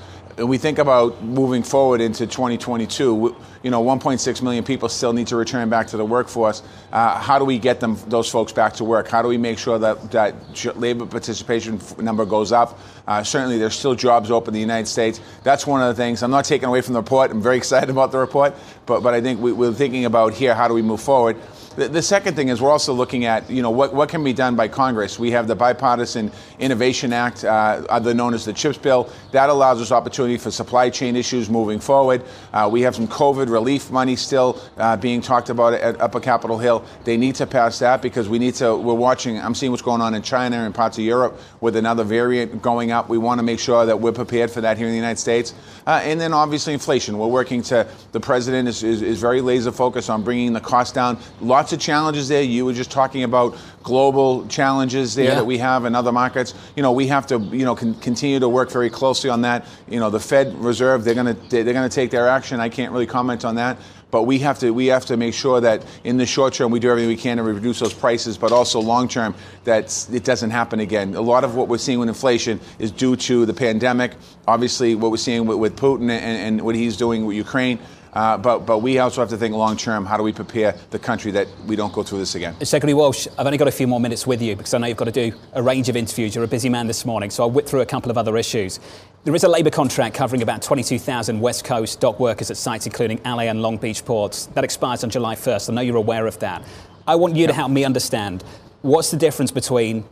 we 0.46 0.58
think 0.58 0.78
about 0.78 1.24
moving 1.24 1.64
forward 1.64 2.02
into 2.02 2.26
2022, 2.26 3.36
you 3.64 3.72
know, 3.72 3.84
1.6 3.84 4.42
million 4.42 4.64
people 4.64 4.90
still 4.90 5.14
need 5.14 5.28
to 5.28 5.36
return 5.36 5.70
back 5.70 5.88
to 5.88 5.98
the 5.98 6.06
workforce. 6.06 6.64
Uh, 6.92 7.20
how 7.20 7.38
do 7.40 7.46
we 7.46 7.60
get 7.60 7.80
them, 7.80 7.98
those 8.08 8.30
folks, 8.30 8.52
back 8.52 8.74
to 8.74 8.84
work? 8.84 9.08
How 9.08 9.22
do 9.22 9.28
we 9.28 9.38
make 9.38 9.58
sure 9.58 9.78
that 9.80 10.12
that 10.12 10.36
labor 10.78 11.06
participation 11.06 11.80
number 12.00 12.26
goes 12.26 12.52
up? 12.52 12.80
Uh, 13.08 13.24
certainly, 13.24 13.58
there's 13.58 13.78
still 13.78 13.96
jobs 13.96 14.32
open 14.32 14.50
in 14.50 14.54
the 14.54 14.60
United 14.60 14.88
States. 14.88 15.20
That's 15.44 15.68
one 15.68 15.82
of 15.82 15.96
the 15.96 16.02
things. 16.02 16.24
I'm 16.24 16.32
not 16.32 16.46
taking 16.46 16.70
away 16.70 16.82
from 16.82 16.94
the 16.94 17.02
report. 17.02 17.32
I'm 17.32 17.42
very 17.42 17.58
excited 17.64 17.90
about 17.90 18.12
the 18.12 18.20
report, 18.20 18.56
but 18.86 19.02
but 19.02 19.14
I 19.14 19.22
think 19.22 19.42
we, 19.42 19.52
we're 19.52 19.74
thinking 19.74 20.06
about 20.06 20.34
here 20.34 20.56
how 20.56 20.68
do 20.68 20.74
we 20.74 20.82
move 20.82 21.02
forward. 21.02 21.38
The, 21.76 21.88
the, 21.88 22.02
second 22.02 22.36
thing 22.36 22.50
is 22.50 22.62
we're 22.62 22.72
also 22.72 22.94
looking 22.94 23.26
at, 23.26 23.50
you 23.50 23.62
know, 23.62 23.70
what, 23.70 23.94
what 23.94 24.10
can 24.10 24.24
be 24.24 24.34
done 24.34 24.56
by 24.56 24.68
Congress. 24.68 25.20
We 25.20 25.32
have 25.32 25.48
the 25.48 25.56
Bipartisan 25.56 26.32
Innovation 26.58 27.14
Act, 27.14 27.44
uh, 27.44 27.86
other 27.90 28.14
known 28.14 28.34
as 28.34 28.46
the 28.46 28.54
CHIPS 28.54 28.80
bill. 28.80 29.10
That 29.32 29.50
allows 29.50 29.80
us 29.82 29.92
opportunity 29.92 30.38
for 30.38 30.52
supply 30.52 30.90
chain 30.90 31.16
issues 31.16 31.50
moving 31.50 31.80
forward. 31.80 32.24
Uh, 32.52 32.68
we 32.72 32.82
have 32.82 32.96
some 32.96 33.08
COVID 33.08 33.50
relief 33.50 33.92
money 33.92 34.16
still 34.16 34.60
uh, 34.78 34.98
being 34.98 35.22
talked 35.22 35.50
about 35.50 35.74
at 35.74 36.02
Upper 36.02 36.20
Capitol 36.20 36.58
Hill. 36.58 36.84
They 37.04 37.18
need 37.18 37.36
to 37.36 37.46
pass 37.46 37.80
that 37.80 38.02
because 38.02 38.28
we 38.28 38.40
need 38.40 38.56
to, 38.56 38.76
we're 38.76 38.94
watching, 38.94 39.40
I'm 39.40 39.54
seeing 39.54 39.72
what's 39.72 39.84
going 39.84 40.02
on 40.02 40.16
in 40.16 40.24
China 40.24 40.58
and 40.58 40.74
parts 40.74 40.98
of 40.98 41.04
Europe 41.04 41.40
with 41.62 41.76
another 41.76 42.04
variant 42.04 42.62
going 42.62 42.92
up. 42.92 43.10
We 43.10 43.18
want 43.18 43.40
to 43.40 43.44
make 43.44 43.60
sure 43.60 43.86
that 43.86 44.00
we're 44.00 44.12
prepared 44.12 44.50
for 44.50 44.62
that 44.62 44.78
here 44.78 44.88
in 44.88 44.92
the 44.92 44.98
United 44.98 45.20
States. 45.20 45.54
Uh, 45.86 46.02
and 46.04 46.20
then 46.20 46.34
obviously 46.34 46.74
inflation. 46.74 47.18
We're 47.18 47.28
working 47.28 47.62
to, 47.64 47.88
the 48.12 48.20
president 48.20 48.68
is, 48.68 48.84
is, 48.84 49.02
is 49.02 49.20
very 49.20 49.42
laser 49.42 49.72
focused 49.72 50.10
on 50.10 50.24
bringing 50.24 50.54
the 50.54 50.60
cost 50.60 50.96
down. 50.96 51.20
Lots 51.60 51.74
of 51.74 51.80
challenges 51.82 52.30
there. 52.30 52.42
You 52.42 52.64
were 52.64 52.72
just 52.72 52.90
talking 52.90 53.24
about 53.24 53.58
global 53.84 54.48
challenges 54.48 55.14
there 55.14 55.26
yeah. 55.26 55.36
that 55.36 55.46
we 55.46 55.58
have 55.58 55.84
in 55.84 55.94
other 55.94 56.14
markets. 56.14 56.54
You 56.78 56.84
know, 56.84 56.94
we 56.94 57.08
have 57.08 57.28
to, 57.28 57.38
you 57.38 57.66
know, 57.66 57.76
con- 57.76 57.96
continue 57.96 58.40
to 58.40 58.48
work 58.48 58.72
very 58.72 58.90
closely 58.90 59.30
on 59.30 59.42
that. 59.42 59.66
You 59.90 60.00
know, 60.00 60.10
the 60.10 60.22
Fed 60.22 60.56
Reserve, 60.56 61.04
they're 61.04 61.16
going 61.22 61.36
to 61.36 61.50
they're 61.50 61.74
going 61.74 61.90
to 61.90 61.94
take 61.94 62.12
their 62.12 62.30
action. 62.30 62.62
I 62.62 62.70
can't 62.70 62.94
really 62.94 63.08
comment 63.08 63.44
on 63.44 63.56
that. 63.56 63.78
But 64.10 64.24
we 64.24 64.40
have 64.40 64.58
to 64.60 64.72
we 64.72 64.88
have 64.88 65.06
to 65.08 65.18
make 65.18 65.34
sure 65.34 65.60
that 65.60 65.86
in 66.06 66.16
the 66.16 66.26
short 66.26 66.54
term 66.54 66.72
we 66.72 66.80
do 66.80 66.90
everything 66.90 67.10
we 67.10 67.18
can 67.18 67.38
to 67.38 67.44
reduce 67.44 67.80
those 67.80 67.94
prices, 67.94 68.38
but 68.38 68.54
also 68.54 68.80
long 68.80 69.10
term 69.10 69.36
that 69.66 70.08
it 70.14 70.24
doesn't 70.24 70.52
happen 70.52 70.80
again. 70.80 71.14
A 71.14 71.22
lot 71.22 71.44
of 71.44 71.56
what 71.56 71.68
we're 71.68 71.78
seeing 71.78 72.00
with 72.00 72.08
inflation 72.08 72.62
is 72.80 72.90
due 72.90 73.18
to 73.18 73.46
the 73.46 73.54
pandemic. 73.54 74.14
Obviously, 74.48 74.96
what 74.96 75.12
we're 75.12 75.18
seeing 75.18 75.46
with, 75.46 75.58
with 75.58 75.76
Putin 75.76 76.10
and, 76.10 76.38
and 76.48 76.62
what 76.62 76.76
he's 76.76 76.96
doing 76.96 77.26
with 77.26 77.36
Ukraine. 77.36 77.80
Uh, 78.14 78.38
but, 78.38 78.60
but 78.60 78.80
we 78.80 78.98
also 79.00 79.22
have 79.22 79.30
to 79.30 79.38
think 79.38 79.54
long 79.54 79.78
term 79.78 80.06
how 80.06 80.18
do 80.18 80.24
we 80.24 80.34
prepare 80.34 80.76
the 80.90 81.00
country 81.00 81.32
that 81.32 81.48
we 81.68 81.76
don't 81.76 81.94
go 81.94 82.04
through 82.04 82.20
this 82.20 82.36
again? 82.36 82.54
Secretary 82.66 82.94
Walsh, 82.94 83.28
I've 83.38 83.46
only 83.46 83.58
got 83.58 83.68
a 83.68 83.72
few 83.72 83.88
more 83.88 84.00
minutes 84.00 84.26
with 84.26 84.42
you 84.42 84.56
because 84.56 84.74
I 84.74 84.78
know 84.80 84.88
you've 84.88 84.98
got 84.98 85.06
to 85.06 85.12
do 85.12 85.32
a 85.54 85.62
range 85.62 85.90
of 85.90 85.96
interviews. 85.96 86.34
You're 86.34 86.44
a 86.44 86.48
busy 86.48 86.70
man 86.70 86.88
this 86.88 87.06
morning, 87.06 87.30
so 87.30 87.44
I'll 87.44 87.52
whip 87.52 87.68
through 87.68 87.82
a 87.82 87.86
couple 87.86 88.10
of 88.10 88.18
other 88.18 88.38
issues. 88.38 88.80
There 89.26 89.36
is 89.36 89.44
a 89.44 89.50
labour 89.50 89.70
contract 89.70 90.16
covering 90.16 90.42
about 90.42 90.62
22,000 90.62 91.40
West 91.40 91.66
Coast 91.66 92.00
dock 92.00 92.20
workers 92.20 92.50
at 92.50 92.58
sites 92.58 92.86
including 92.86 93.22
LA 93.26 93.44
and 93.44 93.62
Long 93.62 93.78
Beach 93.78 94.04
ports. 94.06 94.48
That 94.48 94.64
expires 94.64 95.04
on 95.04 95.10
July 95.10 95.36
1st. 95.36 95.70
I 95.70 95.74
know 95.74 95.82
you're 95.82 95.98
aware 95.98 96.26
of 96.26 96.40
that. 96.40 96.64
I 97.08 97.16
want 97.16 97.36
you 97.36 97.48
to 97.48 97.54
help 97.54 97.72
me 97.72 97.84
understand 97.84 98.44
what's 98.82 99.12
the 99.12 99.18
difference 99.18 99.52
between 99.52 100.06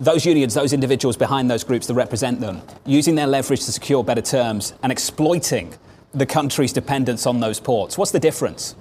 those 0.00 0.26
unions, 0.26 0.54
those 0.54 0.72
individuals 0.72 1.16
behind 1.16 1.50
those 1.50 1.64
groups 1.64 1.86
that 1.86 1.94
represent 1.94 2.40
them, 2.40 2.62
using 2.84 3.14
their 3.14 3.26
leverage 3.26 3.64
to 3.64 3.72
secure 3.72 4.02
better 4.02 4.20
terms 4.22 4.74
and 4.82 4.90
exploiting 4.90 5.74
the 6.14 6.26
country's 6.26 6.72
dependence 6.72 7.26
on 7.26 7.40
those 7.40 7.60
ports. 7.60 7.98
What's 7.98 8.12
the 8.12 8.20
difference? 8.20 8.76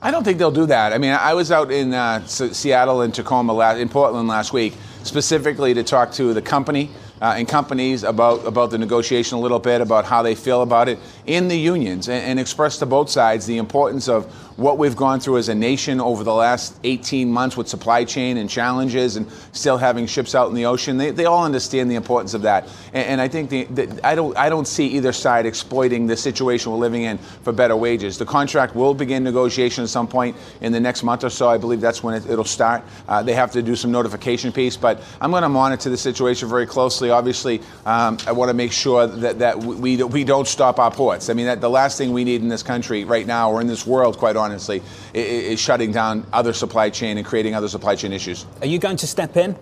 I 0.00 0.10
don't 0.10 0.24
think 0.24 0.38
they'll 0.38 0.50
do 0.50 0.66
that. 0.66 0.92
I 0.92 0.98
mean, 0.98 1.12
I 1.12 1.34
was 1.34 1.50
out 1.50 1.72
in 1.72 1.94
uh, 1.94 2.24
Seattle 2.26 3.00
and 3.00 3.14
Tacoma, 3.14 3.52
last, 3.52 3.78
in 3.78 3.88
Portland 3.88 4.28
last 4.28 4.52
week, 4.52 4.74
specifically 5.02 5.74
to 5.74 5.82
talk 5.82 6.12
to 6.12 6.34
the 6.34 6.42
company 6.42 6.90
uh, 7.20 7.34
and 7.36 7.48
companies 7.48 8.04
about, 8.04 8.46
about 8.46 8.70
the 8.70 8.78
negotiation 8.78 9.38
a 9.38 9.40
little 9.40 9.58
bit, 9.58 9.80
about 9.80 10.04
how 10.04 10.22
they 10.22 10.34
feel 10.34 10.62
about 10.62 10.88
it 10.88 10.98
in 11.24 11.48
the 11.48 11.56
unions, 11.56 12.08
and, 12.08 12.22
and 12.24 12.38
express 12.38 12.78
to 12.78 12.86
both 12.86 13.08
sides 13.08 13.46
the 13.46 13.56
importance 13.56 14.06
of 14.08 14.26
what 14.56 14.78
we've 14.78 14.96
gone 14.96 15.20
through 15.20 15.36
as 15.36 15.48
a 15.50 15.54
nation 15.54 16.00
over 16.00 16.24
the 16.24 16.32
last 16.32 16.78
18 16.82 17.30
months 17.30 17.56
with 17.56 17.68
supply 17.68 18.04
chain 18.04 18.38
and 18.38 18.48
challenges 18.48 19.16
and 19.16 19.30
still 19.52 19.76
having 19.76 20.06
ships 20.06 20.34
out 20.34 20.48
in 20.48 20.54
the 20.54 20.64
ocean. 20.64 20.96
They, 20.96 21.10
they 21.10 21.26
all 21.26 21.44
understand 21.44 21.90
the 21.90 21.94
importance 21.94 22.32
of 22.32 22.42
that. 22.42 22.66
And, 22.94 23.06
and 23.06 23.20
I 23.20 23.28
think 23.28 23.50
the, 23.50 23.64
the, 23.64 24.00
I, 24.02 24.14
don't, 24.14 24.36
I 24.36 24.48
don't 24.48 24.66
see 24.66 24.86
either 24.88 25.12
side 25.12 25.44
exploiting 25.44 26.06
the 26.06 26.16
situation 26.16 26.72
we're 26.72 26.78
living 26.78 27.02
in 27.02 27.18
for 27.18 27.52
better 27.52 27.76
wages. 27.76 28.16
The 28.16 28.24
contract 28.24 28.74
will 28.74 28.94
begin 28.94 29.24
negotiation 29.24 29.84
at 29.84 29.90
some 29.90 30.08
point 30.08 30.36
in 30.62 30.72
the 30.72 30.80
next 30.80 31.02
month 31.02 31.22
or 31.22 31.30
so. 31.30 31.48
I 31.48 31.58
believe 31.58 31.82
that's 31.82 32.02
when 32.02 32.14
it, 32.14 32.26
will 32.26 32.44
start. 32.44 32.82
Uh, 33.08 33.22
they 33.22 33.34
have 33.34 33.52
to 33.52 33.62
do 33.62 33.76
some 33.76 33.92
notification 33.92 34.52
piece, 34.52 34.76
but 34.76 35.02
I'm 35.20 35.30
going 35.30 35.42
to 35.42 35.50
monitor 35.50 35.90
the 35.90 35.98
situation 35.98 36.48
very 36.48 36.66
closely. 36.66 37.10
Obviously, 37.10 37.60
um, 37.84 38.16
I 38.26 38.32
want 38.32 38.48
to 38.48 38.54
make 38.54 38.72
sure 38.72 39.06
that, 39.06 39.38
that 39.40 39.58
we, 39.58 40.02
we 40.02 40.24
don't 40.24 40.48
stop 40.48 40.78
our 40.78 40.90
ports. 40.90 41.28
I 41.28 41.34
mean, 41.34 41.46
that 41.46 41.60
the 41.60 41.70
last 41.70 41.98
thing 41.98 42.14
we 42.14 42.24
need 42.24 42.40
in 42.40 42.48
this 42.48 42.62
country 42.62 43.04
right 43.04 43.26
now 43.26 43.50
or 43.50 43.60
in 43.60 43.66
this 43.66 43.86
world, 43.86 44.16
quite 44.16 44.34
honestly, 44.34 44.45
honestly, 44.46 44.82
is 45.12 45.60
shutting 45.60 45.92
down 45.92 46.26
other 46.32 46.52
supply 46.52 46.90
chain 46.90 47.18
and 47.18 47.26
creating 47.26 47.54
other 47.54 47.68
supply 47.68 47.94
chain 47.96 48.12
issues. 48.12 48.46
Are 48.60 48.66
you 48.66 48.78
going 48.78 48.96
to 48.98 49.06
step 49.06 49.36
in? 49.36 49.56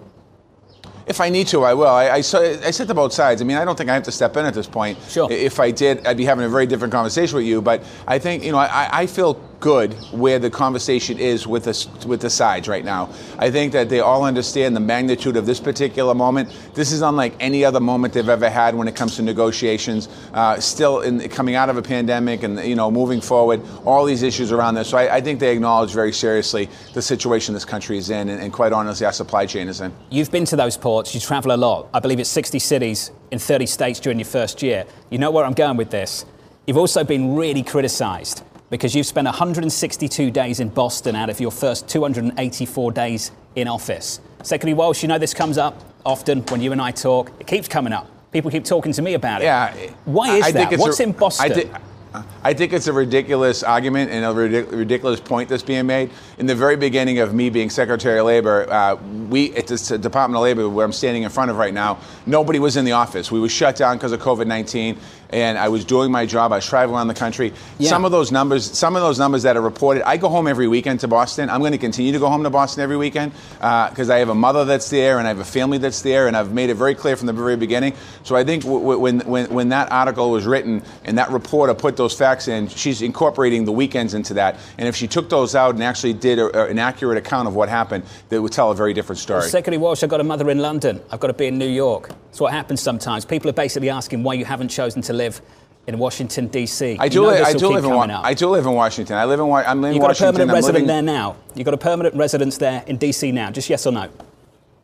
If 1.06 1.20
I 1.20 1.28
need 1.28 1.48
to, 1.48 1.62
I 1.64 1.74
will. 1.74 1.88
I, 1.88 2.04
I, 2.06 2.16
I 2.16 2.20
said 2.22 2.88
to 2.88 2.94
both 2.94 3.12
sides. 3.12 3.42
I 3.42 3.44
mean, 3.44 3.58
I 3.58 3.64
don't 3.64 3.76
think 3.76 3.90
I 3.90 3.94
have 3.94 4.04
to 4.04 4.12
step 4.12 4.36
in 4.38 4.46
at 4.46 4.54
this 4.54 4.66
point. 4.66 4.98
Sure. 5.08 5.30
If 5.30 5.60
I 5.60 5.70
did, 5.70 6.06
I'd 6.06 6.16
be 6.16 6.24
having 6.24 6.46
a 6.46 6.48
very 6.48 6.66
different 6.66 6.92
conversation 6.92 7.36
with 7.36 7.46
you. 7.46 7.60
But 7.60 7.84
I 8.06 8.18
think, 8.18 8.42
you 8.42 8.52
know, 8.52 8.58
I, 8.58 8.88
I 9.00 9.06
feel 9.06 9.34
good 9.60 9.94
where 10.12 10.38
the 10.38 10.50
conversation 10.50 11.18
is 11.18 11.46
with 11.46 11.64
the, 11.64 12.06
with 12.06 12.20
the 12.20 12.30
sides 12.30 12.68
right 12.68 12.84
now. 12.84 13.10
I 13.38 13.50
think 13.50 13.72
that 13.72 13.88
they 13.88 14.00
all 14.00 14.24
understand 14.24 14.76
the 14.76 14.80
magnitude 14.80 15.36
of 15.36 15.46
this 15.46 15.60
particular 15.60 16.14
moment. 16.14 16.50
This 16.74 16.92
is 16.92 17.02
unlike 17.02 17.34
any 17.40 17.64
other 17.64 17.80
moment 17.80 18.14
they've 18.14 18.28
ever 18.28 18.50
had 18.50 18.74
when 18.74 18.88
it 18.88 18.96
comes 18.96 19.16
to 19.16 19.22
negotiations. 19.22 20.08
Uh, 20.32 20.60
still 20.60 21.00
in, 21.00 21.28
coming 21.28 21.54
out 21.54 21.68
of 21.68 21.76
a 21.76 21.82
pandemic 21.82 22.42
and 22.42 22.58
you 22.60 22.74
know 22.74 22.90
moving 22.90 23.20
forward, 23.20 23.60
all 23.84 24.04
these 24.04 24.22
issues 24.22 24.52
around 24.52 24.74
this. 24.74 24.88
So 24.88 24.98
I, 24.98 25.16
I 25.16 25.20
think 25.20 25.40
they 25.40 25.52
acknowledge 25.52 25.92
very 25.92 26.12
seriously 26.12 26.68
the 26.92 27.02
situation 27.02 27.54
this 27.54 27.64
country 27.64 27.98
is 27.98 28.10
in, 28.10 28.28
and, 28.28 28.42
and 28.42 28.52
quite 28.52 28.72
honestly, 28.72 29.06
our 29.06 29.12
supply 29.12 29.46
chain 29.46 29.68
is 29.68 29.80
in. 29.80 29.92
You've 30.10 30.30
been 30.30 30.44
to 30.46 30.56
those 30.56 30.76
ports. 30.76 31.14
You 31.14 31.20
travel 31.20 31.52
a 31.52 31.56
lot. 31.56 31.88
I 31.94 32.00
believe 32.00 32.20
it's 32.20 32.30
60 32.30 32.58
cities 32.58 33.10
in 33.30 33.38
30 33.38 33.66
states 33.66 34.00
during 34.00 34.18
your 34.18 34.26
first 34.26 34.62
year. 34.62 34.84
You 35.10 35.18
know 35.18 35.30
where 35.30 35.44
I'm 35.44 35.54
going 35.54 35.76
with 35.76 35.90
this. 35.90 36.24
You've 36.66 36.78
also 36.78 37.04
been 37.04 37.34
really 37.34 37.62
criticised 37.62 38.42
because 38.74 38.92
you've 38.92 39.06
spent 39.06 39.24
162 39.26 40.32
days 40.32 40.58
in 40.58 40.68
Boston 40.68 41.14
out 41.14 41.30
of 41.30 41.38
your 41.38 41.52
first 41.52 41.86
284 41.88 42.90
days 42.90 43.30
in 43.54 43.68
office. 43.68 44.18
Secretary 44.42 44.74
Walsh, 44.74 45.00
you 45.00 45.06
know 45.06 45.16
this 45.16 45.32
comes 45.32 45.58
up 45.58 45.80
often 46.04 46.40
when 46.46 46.60
you 46.60 46.72
and 46.72 46.82
I 46.82 46.90
talk. 46.90 47.30
It 47.38 47.46
keeps 47.46 47.68
coming 47.68 47.92
up. 47.92 48.10
People 48.32 48.50
keep 48.50 48.64
talking 48.64 48.92
to 48.92 49.00
me 49.00 49.14
about 49.14 49.42
it. 49.42 49.44
Yeah. 49.44 49.72
Why 50.06 50.38
is 50.38 50.46
I 50.46 50.50
that? 50.50 50.76
What's 50.76 50.98
a, 50.98 51.04
in 51.04 51.12
Boston? 51.12 51.70
I 52.12 52.24
think 52.52 52.74
it's 52.74 52.86
a 52.88 52.92
ridiculous 52.92 53.62
argument 53.62 54.10
and 54.10 54.24
a 54.24 54.32
ridiculous 54.34 55.18
point 55.18 55.48
that's 55.48 55.62
being 55.62 55.86
made. 55.86 56.10
In 56.36 56.44
the 56.46 56.54
very 56.54 56.76
beginning 56.76 57.20
of 57.20 57.32
me 57.32 57.48
being 57.48 57.70
Secretary 57.70 58.18
of 58.18 58.26
Labor, 58.26 58.70
uh, 58.70 58.96
we 59.30 59.54
at 59.54 59.66
the 59.66 59.98
Department 59.98 60.36
of 60.36 60.42
Labor, 60.42 60.68
where 60.68 60.84
I'm 60.84 60.92
standing 60.92 61.22
in 61.22 61.30
front 61.30 61.50
of 61.50 61.56
right 61.56 61.72
now, 61.72 61.98
nobody 62.26 62.58
was 62.58 62.76
in 62.76 62.84
the 62.84 62.92
office. 62.92 63.32
We 63.32 63.40
were 63.40 63.48
shut 63.48 63.76
down 63.76 63.96
because 63.96 64.12
of 64.12 64.20
COVID-19 64.20 64.98
and 65.30 65.58
I 65.58 65.68
was 65.68 65.84
doing 65.84 66.12
my 66.12 66.26
job. 66.26 66.52
I 66.52 66.56
was 66.56 66.66
traveling 66.66 66.96
around 66.96 67.08
the 67.08 67.14
country. 67.14 67.52
Yeah. 67.78 67.88
Some 67.88 68.04
of 68.04 68.12
those 68.12 68.30
numbers, 68.30 68.70
some 68.70 68.94
of 68.94 69.02
those 69.02 69.18
numbers 69.18 69.42
that 69.42 69.56
are 69.56 69.60
reported, 69.60 70.06
I 70.06 70.16
go 70.16 70.28
home 70.28 70.46
every 70.46 70.68
weekend 70.68 71.00
to 71.00 71.08
Boston. 71.08 71.50
I'm 71.50 71.60
going 71.60 71.72
to 71.72 71.78
continue 71.78 72.12
to 72.12 72.18
go 72.18 72.28
home 72.28 72.44
to 72.44 72.50
Boston 72.50 72.82
every 72.82 72.96
weekend 72.96 73.32
because 73.54 74.10
uh, 74.10 74.14
I 74.14 74.18
have 74.18 74.28
a 74.28 74.34
mother 74.34 74.64
that's 74.64 74.90
there 74.90 75.18
and 75.18 75.26
I 75.26 75.30
have 75.30 75.40
a 75.40 75.44
family 75.44 75.78
that's 75.78 76.02
there, 76.02 76.28
and 76.28 76.36
I've 76.36 76.52
made 76.52 76.70
it 76.70 76.74
very 76.74 76.94
clear 76.94 77.16
from 77.16 77.26
the 77.26 77.32
very 77.32 77.56
beginning. 77.56 77.94
So 78.22 78.36
I 78.36 78.44
think 78.44 78.62
w- 78.62 78.80
w- 78.80 78.98
when, 78.98 79.20
when 79.20 79.50
when 79.52 79.68
that 79.70 79.90
article 79.90 80.30
was 80.30 80.46
written 80.46 80.82
and 81.04 81.18
that 81.18 81.30
reporter 81.30 81.74
put 81.74 81.96
those 81.96 82.16
facts 82.16 82.33
in, 82.48 82.68
she's 82.68 83.02
incorporating 83.02 83.64
the 83.64 83.72
weekends 83.72 84.14
into 84.14 84.34
that. 84.34 84.56
And 84.78 84.86
if 84.88 84.94
she 84.96 85.06
took 85.06 85.28
those 85.28 85.54
out 85.54 85.74
and 85.74 85.82
actually 85.82 86.12
did 86.12 86.38
a, 86.38 86.46
a, 86.64 86.68
an 86.70 86.78
accurate 86.78 87.18
account 87.18 87.48
of 87.48 87.54
what 87.54 87.68
happened, 87.68 88.04
that 88.28 88.40
would 88.42 88.52
tell 88.52 88.70
a 88.70 88.74
very 88.74 88.92
different 88.92 89.18
story. 89.18 89.40
Well, 89.40 89.48
Secretary 89.48 89.78
Walsh, 89.78 90.02
I've 90.02 90.10
got 90.10 90.20
a 90.20 90.24
mother 90.24 90.50
in 90.50 90.58
London. 90.58 91.00
I've 91.10 91.20
got 91.20 91.28
to 91.28 91.32
be 91.34 91.46
in 91.46 91.58
New 91.58 91.68
York. 91.68 92.08
That's 92.26 92.40
what 92.40 92.52
happens 92.52 92.80
sometimes. 92.80 93.24
People 93.24 93.48
are 93.50 93.54
basically 93.54 93.90
asking 93.90 94.22
why 94.22 94.34
you 94.34 94.44
haven't 94.44 94.68
chosen 94.68 95.02
to 95.02 95.12
live 95.12 95.40
in 95.86 95.98
Washington 95.98 96.48
D.C. 96.48 96.96
I 96.98 97.08
do. 97.08 97.26
Li- 97.26 97.38
I 97.40 97.52
do 97.52 97.68
live 97.68 97.84
in. 97.84 97.90
Wa- 97.90 98.20
I 98.22 98.32
do 98.34 98.48
live 98.48 98.64
in 98.66 98.72
Washington. 98.72 99.16
I 99.16 99.24
live 99.26 99.38
in. 99.40 99.46
Wa- 99.46 99.64
I'm 99.66 99.84
in 99.84 99.92
you 99.94 100.00
got 100.00 100.08
Washington. 100.08 100.28
a 100.28 100.32
permanent 100.32 100.50
I'm 100.50 100.54
resident 100.54 100.86
living- 100.86 101.06
there 101.06 101.14
now. 101.14 101.36
You've 101.54 101.66
got 101.66 101.74
a 101.74 101.78
permanent 101.78 102.14
residence 102.14 102.56
there 102.58 102.82
in 102.86 102.96
D.C. 102.96 103.32
now. 103.32 103.50
Just 103.50 103.68
yes 103.68 103.86
or 103.86 103.92
no. 103.92 104.08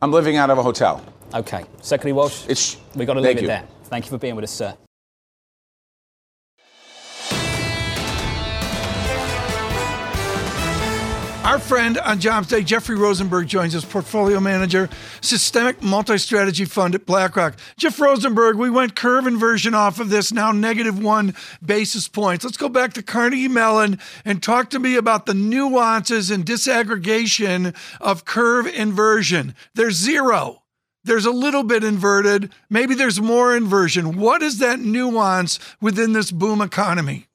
I'm 0.01 0.11
living 0.11 0.37
out 0.37 0.49
of 0.49 0.57
a 0.57 0.63
hotel. 0.63 1.03
Okay, 1.33 1.63
Secretary 1.81 2.13
Walsh. 2.13 2.45
It's. 2.47 2.77
We 2.95 3.05
got 3.05 3.13
to 3.15 3.21
leave 3.21 3.37
it 3.37 3.41
you. 3.41 3.47
there. 3.47 3.63
Thank 3.85 4.05
you 4.05 4.09
for 4.11 4.17
being 4.17 4.35
with 4.35 4.43
us, 4.43 4.51
sir. 4.51 4.75
Our 11.43 11.57
friend 11.57 11.97
on 11.97 12.19
Jobs 12.19 12.49
Day, 12.49 12.61
Jeffrey 12.61 12.95
Rosenberg, 12.95 13.47
joins 13.47 13.75
us, 13.75 13.83
portfolio 13.83 14.39
manager, 14.39 14.87
systemic 15.21 15.81
multi 15.81 16.19
strategy 16.19 16.65
fund 16.65 16.93
at 16.93 17.07
BlackRock. 17.07 17.57
Jeff 17.77 17.99
Rosenberg, 17.99 18.57
we 18.57 18.69
went 18.69 18.95
curve 18.95 19.25
inversion 19.25 19.73
off 19.73 19.99
of 19.99 20.09
this, 20.09 20.31
now 20.31 20.51
negative 20.51 21.01
one 21.01 21.33
basis 21.65 22.07
points. 22.07 22.45
Let's 22.45 22.57
go 22.57 22.69
back 22.69 22.93
to 22.93 23.01
Carnegie 23.01 23.47
Mellon 23.47 23.97
and 24.23 24.41
talk 24.41 24.69
to 24.69 24.79
me 24.79 24.95
about 24.95 25.25
the 25.25 25.33
nuances 25.33 26.29
and 26.29 26.45
disaggregation 26.45 27.75
of 27.99 28.23
curve 28.23 28.67
inversion. 28.67 29.55
There's 29.73 29.95
zero. 29.95 30.61
There's 31.03 31.25
a 31.25 31.31
little 31.31 31.63
bit 31.63 31.83
inverted. 31.83 32.51
Maybe 32.69 32.93
there's 32.93 33.19
more 33.19 33.55
inversion. 33.55 34.19
What 34.19 34.43
is 34.43 34.59
that 34.59 34.79
nuance 34.79 35.57
within 35.81 36.13
this 36.13 36.29
boom 36.31 36.61
economy? 36.61 37.30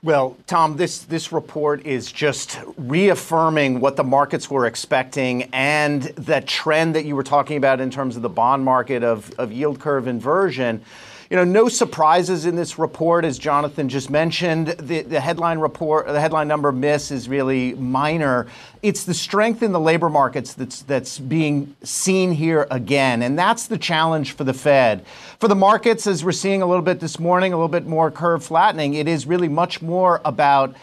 Well, 0.00 0.36
Tom, 0.46 0.76
this, 0.76 1.00
this 1.00 1.32
report 1.32 1.84
is 1.84 2.12
just 2.12 2.60
reaffirming 2.76 3.80
what 3.80 3.96
the 3.96 4.04
markets 4.04 4.48
were 4.48 4.64
expecting 4.66 5.42
and 5.52 6.02
that 6.02 6.46
trend 6.46 6.94
that 6.94 7.04
you 7.04 7.16
were 7.16 7.24
talking 7.24 7.56
about 7.56 7.80
in 7.80 7.90
terms 7.90 8.14
of 8.14 8.22
the 8.22 8.28
bond 8.28 8.64
market 8.64 9.02
of, 9.02 9.32
of 9.40 9.50
yield 9.50 9.80
curve 9.80 10.06
inversion. 10.06 10.82
You 11.30 11.36
know, 11.36 11.42
no 11.44 11.68
surprises 11.68 12.46
in 12.46 12.54
this 12.54 12.78
report, 12.78 13.24
as 13.24 13.40
Jonathan 13.40 13.88
just 13.88 14.08
mentioned. 14.08 14.68
The, 14.68 15.02
the 15.02 15.18
headline 15.18 15.58
report, 15.58 16.06
the 16.06 16.20
headline 16.20 16.46
number 16.46 16.70
miss 16.70 17.10
is 17.10 17.28
really 17.28 17.74
minor. 17.74 18.46
It's 18.82 19.02
the 19.02 19.12
strength 19.12 19.64
in 19.64 19.72
the 19.72 19.80
labor 19.80 20.08
markets 20.08 20.54
that's 20.54 20.82
that's 20.82 21.18
being 21.18 21.76
seen 21.82 22.32
here 22.32 22.68
again, 22.70 23.20
and 23.22 23.38
that's 23.38 23.66
the 23.66 23.76
challenge 23.76 24.32
for 24.32 24.44
the 24.44 24.54
Fed. 24.54 25.04
For 25.38 25.46
the 25.46 25.54
markets, 25.54 26.08
as 26.08 26.24
we're 26.24 26.32
seeing 26.32 26.62
a 26.62 26.66
little 26.66 26.82
bit 26.82 26.98
this 26.98 27.20
morning, 27.20 27.52
a 27.52 27.56
little 27.56 27.68
bit 27.68 27.86
more 27.86 28.10
curve 28.10 28.42
flattening. 28.42 28.94
It 28.94 29.06
is 29.06 29.24
really 29.24 29.48
much 29.48 29.80
more 29.80 30.20
about 30.24 30.74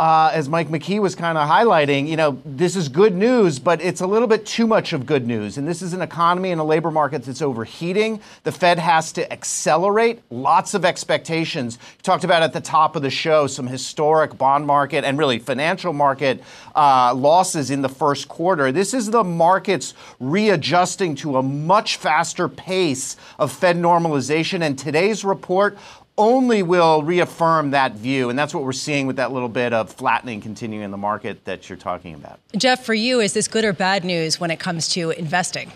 uh, 0.00 0.30
as 0.32 0.48
Mike 0.48 0.70
McKee 0.70 0.98
was 0.98 1.14
kind 1.14 1.36
of 1.36 1.46
highlighting, 1.46 2.08
you 2.08 2.16
know, 2.16 2.40
this 2.46 2.74
is 2.74 2.88
good 2.88 3.14
news, 3.14 3.58
but 3.58 3.82
it's 3.82 4.00
a 4.00 4.06
little 4.06 4.26
bit 4.26 4.46
too 4.46 4.66
much 4.66 4.94
of 4.94 5.04
good 5.04 5.26
news. 5.26 5.58
And 5.58 5.68
this 5.68 5.82
is 5.82 5.92
an 5.92 6.00
economy 6.00 6.52
and 6.52 6.58
a 6.58 6.64
labor 6.64 6.90
market 6.90 7.22
that's 7.22 7.42
overheating. 7.42 8.18
The 8.44 8.50
Fed 8.50 8.78
has 8.78 9.12
to 9.12 9.30
accelerate. 9.30 10.22
Lots 10.30 10.72
of 10.72 10.86
expectations. 10.86 11.76
You 11.98 12.02
talked 12.02 12.24
about 12.24 12.42
at 12.42 12.54
the 12.54 12.62
top 12.62 12.96
of 12.96 13.02
the 13.02 13.10
show 13.10 13.46
some 13.46 13.66
historic 13.66 14.38
bond 14.38 14.66
market 14.66 15.04
and 15.04 15.18
really 15.18 15.38
financial 15.38 15.92
market 15.92 16.42
uh, 16.74 17.12
losses 17.14 17.70
in 17.70 17.82
the 17.82 17.90
first 17.90 18.26
quarter. 18.26 18.72
This 18.72 18.94
is 18.94 19.10
the 19.10 19.22
markets 19.22 19.92
readjusting 20.18 21.14
to 21.16 21.36
a 21.36 21.42
much 21.42 21.98
faster 21.98 22.48
pace 22.48 23.18
of 23.38 23.52
Fed 23.52 23.76
normalization. 23.76 24.62
And 24.62 24.78
today's 24.78 25.26
report 25.26 25.76
only 26.18 26.62
will 26.62 27.02
reaffirm 27.02 27.70
that 27.70 27.92
view. 27.92 28.30
And 28.30 28.38
that's 28.38 28.54
what 28.54 28.64
we're 28.64 28.72
seeing 28.72 29.06
with 29.06 29.16
that 29.16 29.32
little 29.32 29.48
bit 29.48 29.72
of 29.72 29.90
flattening 29.90 30.40
continuing 30.40 30.84
in 30.84 30.90
the 30.90 30.96
market 30.96 31.44
that 31.44 31.68
you're 31.68 31.78
talking 31.78 32.14
about. 32.14 32.38
Jeff, 32.56 32.84
for 32.84 32.94
you, 32.94 33.20
is 33.20 33.32
this 33.32 33.48
good 33.48 33.64
or 33.64 33.72
bad 33.72 34.04
news 34.04 34.38
when 34.38 34.50
it 34.50 34.60
comes 34.60 34.88
to 34.88 35.10
investing? 35.10 35.72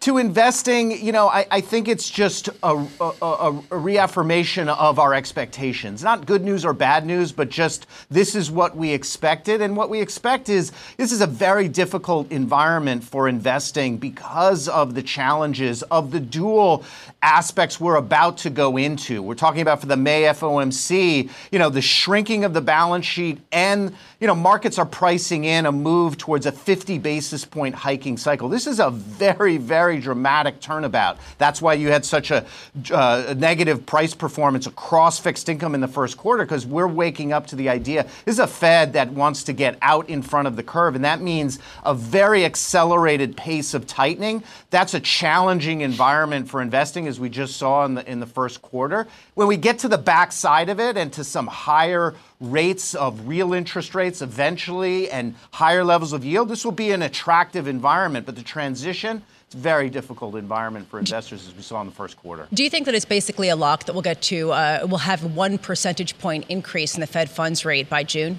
To 0.00 0.16
investing, 0.16 0.92
you 1.04 1.12
know, 1.12 1.28
I, 1.28 1.46
I 1.50 1.60
think 1.60 1.86
it's 1.86 2.08
just 2.08 2.48
a, 2.62 2.86
a, 3.00 3.12
a, 3.20 3.52
reaffirmation 3.76 4.70
of 4.70 4.98
our 4.98 5.12
expectations. 5.12 6.02
Not 6.02 6.24
good 6.24 6.42
news 6.42 6.64
or 6.64 6.72
bad 6.72 7.04
news, 7.04 7.32
but 7.32 7.50
just 7.50 7.86
this 8.08 8.34
is 8.34 8.50
what 8.50 8.74
we 8.74 8.92
expected. 8.92 9.60
And 9.60 9.76
what 9.76 9.90
we 9.90 10.00
expect 10.00 10.48
is 10.48 10.72
this 10.96 11.12
is 11.12 11.20
a 11.20 11.26
very 11.26 11.68
difficult 11.68 12.32
environment 12.32 13.04
for 13.04 13.28
investing 13.28 13.98
because 13.98 14.68
of 14.68 14.94
the 14.94 15.02
challenges 15.02 15.82
of 15.84 16.12
the 16.12 16.20
dual 16.20 16.82
aspects 17.20 17.78
we're 17.78 17.96
about 17.96 18.38
to 18.38 18.48
go 18.48 18.78
into. 18.78 19.22
We're 19.22 19.34
talking 19.34 19.60
about 19.60 19.80
for 19.80 19.86
the 19.86 19.98
May 19.98 20.22
FOMC, 20.22 21.28
you 21.52 21.58
know, 21.58 21.68
the 21.68 21.82
shrinking 21.82 22.44
of 22.44 22.54
the 22.54 22.62
balance 22.62 23.04
sheet 23.04 23.38
and, 23.52 23.94
you 24.20 24.26
know, 24.26 24.34
markets 24.34 24.78
are 24.78 24.84
pricing 24.84 25.44
in 25.44 25.64
a 25.64 25.72
move 25.72 26.18
towards 26.18 26.44
a 26.44 26.52
50 26.52 26.98
basis 26.98 27.46
point 27.46 27.74
hiking 27.74 28.18
cycle. 28.18 28.50
This 28.50 28.66
is 28.66 28.78
a 28.78 28.90
very, 28.90 29.56
very 29.56 29.98
dramatic 29.98 30.60
turnabout. 30.60 31.18
That's 31.38 31.62
why 31.62 31.74
you 31.74 31.88
had 31.88 32.04
such 32.04 32.30
a, 32.30 32.44
uh, 32.92 33.34
negative 33.36 33.86
price 33.86 34.14
performance 34.14 34.66
across 34.66 35.18
fixed 35.18 35.48
income 35.48 35.74
in 35.74 35.80
the 35.80 35.88
first 35.88 36.18
quarter 36.18 36.44
because 36.44 36.66
we're 36.66 36.86
waking 36.86 37.32
up 37.32 37.46
to 37.48 37.56
the 37.56 37.70
idea 37.70 38.06
this 38.24 38.34
is 38.34 38.38
a 38.38 38.46
Fed 38.46 38.92
that 38.92 39.10
wants 39.12 39.44
to 39.44 39.52
get 39.52 39.78
out 39.80 40.08
in 40.08 40.22
front 40.22 40.46
of 40.46 40.56
the 40.56 40.62
curve, 40.62 40.94
and 40.94 41.04
that 41.04 41.20
means 41.20 41.58
a 41.84 41.94
very 41.94 42.44
accelerated 42.44 43.36
pace 43.36 43.72
of 43.72 43.86
tightening. 43.86 44.42
That's 44.68 44.94
a 44.94 45.00
challenging 45.00 45.80
environment 45.80 46.48
for 46.48 46.60
investing, 46.60 47.06
as 47.06 47.18
we 47.18 47.30
just 47.30 47.56
saw 47.56 47.84
in 47.84 47.94
the 47.94 48.10
in 48.10 48.20
the 48.20 48.26
first 48.26 48.60
quarter. 48.60 49.06
When 49.34 49.48
we 49.48 49.56
get 49.56 49.78
to 49.80 49.88
the 49.88 49.98
backside 49.98 50.68
of 50.68 50.78
it 50.78 50.96
and 50.96 51.12
to 51.14 51.24
some 51.24 51.46
higher 51.46 52.14
rates 52.40 52.94
of 52.94 53.28
real 53.28 53.52
interest 53.52 53.94
rates 53.94 54.22
eventually 54.22 55.10
and 55.10 55.34
higher 55.52 55.84
levels 55.84 56.12
of 56.12 56.24
yield, 56.24 56.48
this 56.48 56.64
will 56.64 56.72
be 56.72 56.90
an 56.90 57.02
attractive 57.02 57.68
environment. 57.68 58.26
But 58.26 58.36
the 58.36 58.42
transition 58.42 59.22
it's 59.50 59.56
a 59.56 59.58
very 59.58 59.90
difficult 59.90 60.36
environment 60.36 60.88
for 60.88 61.00
investors, 61.00 61.48
as 61.48 61.56
we 61.56 61.62
saw 61.62 61.80
in 61.80 61.88
the 61.88 61.92
first 61.92 62.16
quarter. 62.16 62.46
Do 62.54 62.62
you 62.62 62.70
think 62.70 62.86
that 62.86 62.94
it's 62.94 63.04
basically 63.04 63.48
a 63.48 63.56
lock 63.56 63.82
that 63.86 63.94
we'll 63.94 64.02
get 64.02 64.22
to, 64.22 64.52
uh, 64.52 64.86
we'll 64.88 64.98
have 64.98 65.24
one 65.24 65.58
percentage 65.58 66.16
point 66.18 66.46
increase 66.48 66.94
in 66.94 67.00
the 67.00 67.06
Fed 67.08 67.28
funds 67.28 67.64
rate 67.64 67.90
by 67.90 68.04
June? 68.04 68.38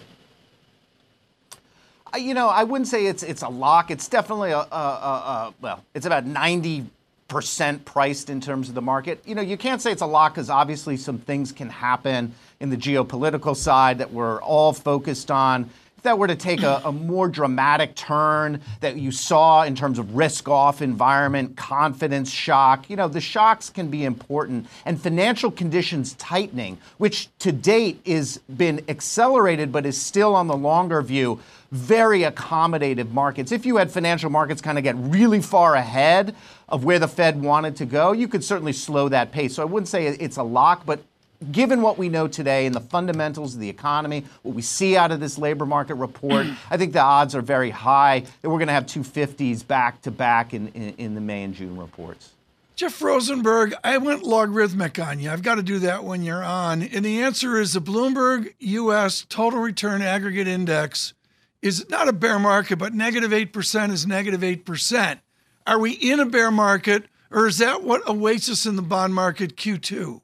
You 2.18 2.34
know, 2.34 2.48
I 2.48 2.64
wouldn't 2.64 2.88
say 2.88 3.08
it's 3.08 3.24
it's 3.24 3.42
a 3.42 3.50
lock. 3.50 3.92
It's 3.92 4.08
definitely 4.08 4.52
a, 4.52 4.60
a, 4.60 4.64
a, 4.72 5.48
a 5.50 5.54
well, 5.60 5.84
it's 5.94 6.06
about 6.06 6.26
ninety 6.26 6.86
percent 7.28 7.84
priced 7.84 8.30
in 8.30 8.40
terms 8.40 8.70
of 8.70 8.76
the 8.76 8.82
market. 8.82 9.22
You 9.26 9.36
know, 9.36 9.42
you 9.42 9.58
can't 9.58 9.82
say 9.82 9.92
it's 9.92 10.02
a 10.02 10.06
lock 10.06 10.36
because 10.36 10.50
obviously 10.50 10.96
some 10.96 11.18
things 11.18 11.52
can 11.52 11.70
happen 11.70 12.34
in 12.62 12.70
the 12.70 12.78
geopolitical 12.78 13.56
side 13.56 13.98
that 13.98 14.14
we're 14.14 14.42
all 14.42 14.72
focused 14.72 15.32
on 15.32 15.70
if 16.02 16.06
that 16.06 16.18
were 16.18 16.26
to 16.26 16.36
take 16.36 16.64
a, 16.64 16.82
a, 16.84 16.92
more 16.92 17.28
dramatic 17.28 17.94
turn 17.94 18.60
that 18.80 18.98
you 18.98 19.12
saw 19.12 19.62
in 19.62 19.76
terms 19.76 20.00
of 20.00 20.16
risk 20.16 20.50
off 20.50 20.82
environment, 20.82 21.56
confidence 21.56 22.32
shock, 22.32 22.90
you 22.90 22.96
know, 22.96 23.08
the 23.08 23.22
shocks 23.22 23.70
can 23.70 23.88
be 23.88 24.04
important. 24.04 24.66
And 24.84 25.00
financial 25.00 25.52
conditions 25.52 26.16
tightening, 26.16 26.80
which 26.98 27.30
to 27.38 27.52
date 27.52 28.02
has 28.08 28.40
been 28.58 28.84
accelerated 28.90 29.72
but 29.72 29.86
is 29.86 30.02
still 30.02 30.34
on 30.34 30.48
the 30.48 30.58
longer 30.58 31.04
view, 31.04 31.40
very 31.72 32.22
accommodative 32.22 33.12
markets. 33.12 33.52
If 33.52 33.68
you 33.68 33.78
had 33.78 33.92
financial 33.92 34.32
markets 34.32 34.60
kind 34.60 34.80
of 34.80 34.84
get 34.84 34.96
really 34.98 35.40
far 35.40 35.76
ahead 35.76 36.36
of 36.68 36.84
where 36.84 36.98
the 36.98 37.08
Fed 37.08 37.44
wanted 37.44 37.76
to 37.76 37.86
go, 37.86 38.12
you 38.12 38.28
could 38.28 38.44
certainly 38.44 38.74
slow 38.74 39.08
that 39.10 39.32
pace. 39.32 39.54
So 39.54 39.62
I 39.62 39.66
wouldn't 39.66 39.88
say 39.88 40.08
it's 40.08 40.38
a 40.38 40.44
lock, 40.44 40.84
but 40.84 41.04
given 41.52 41.82
what 41.82 41.98
we 41.98 42.10
know 42.10 42.28
today 42.28 42.66
and 42.66 42.76
the 42.76 42.82
fundamentals 42.82 43.56
of 43.56 43.60
the 43.60 43.70
economy, 43.70 44.26
what 44.44 44.54
we 44.56 44.62
see 44.62 44.96
out 44.96 45.12
of 45.12 45.20
this 45.20 45.38
labor 45.38 45.66
market 45.66 45.96
report, 45.96 46.46
I 46.70 46.78
think 46.78 46.94
the 46.94 47.02
odds 47.02 47.34
are 47.36 47.42
very 47.42 47.70
high 47.70 48.20
that 48.42 48.50
we're 48.50 48.58
going 48.58 48.68
to 48.68 48.74
have 48.74 48.86
250s 48.86 49.66
back 49.66 50.02
to 50.04 50.12
back 50.12 50.54
in, 50.54 50.68
in, 50.70 50.94
in, 50.98 51.16
the 51.16 51.22
May 51.22 51.44
and 51.44 51.54
June 51.54 51.78
reports. 51.78 52.32
Jeff 52.76 53.02
Rosenberg, 53.02 53.74
I 53.84 53.98
went 53.98 54.24
logarithmic 54.24 54.98
on 54.98 55.20
you. 55.20 55.30
I've 55.30 55.44
got 55.44 55.56
to 55.56 55.64
do 55.64 55.80
that 55.80 56.04
when 56.04 56.24
you're 56.24 56.44
on. 56.44 56.82
And 56.82 57.06
the 57.06 57.22
answer 57.22 57.60
is 57.60 57.74
the 57.74 57.82
Bloomberg 57.82 58.54
US 58.60 59.26
Total 59.30 59.60
Return 59.60 60.02
Aggregate 60.02 60.48
Index 60.48 61.14
is 61.62 61.88
not 61.90 62.08
a 62.08 62.14
bear 62.14 62.40
market, 62.40 62.78
but 62.78 62.94
negative 62.94 63.32
8% 63.32 63.92
is 63.92 64.08
negative 64.08 64.42
8%. 64.42 65.20
Are 65.68 65.78
we 65.78 65.92
in 65.92 66.20
a 66.20 66.26
bear 66.26 66.50
market, 66.50 67.06
or 67.30 67.46
is 67.46 67.60
that 67.60 67.84
what 67.84 68.02
awaits 68.08 68.50
us 68.50 68.66
in 68.66 68.76
the 68.76 68.82
bond 68.82 69.14
market 69.14 69.56
Q2? 69.56 70.22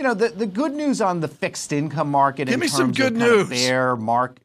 You 0.00 0.04
know, 0.04 0.14
the, 0.14 0.30
the 0.30 0.46
good 0.46 0.72
news 0.72 1.02
on 1.02 1.20
the 1.20 1.28
fixed 1.28 1.74
income 1.74 2.10
market 2.10 2.46
Give 2.46 2.54
in 2.54 2.60
me 2.60 2.68
terms 2.68 2.72
some 2.72 2.92
good 2.92 3.12
of 3.12 3.18
news. 3.18 3.48
bear 3.50 3.96
mark. 3.96 4.38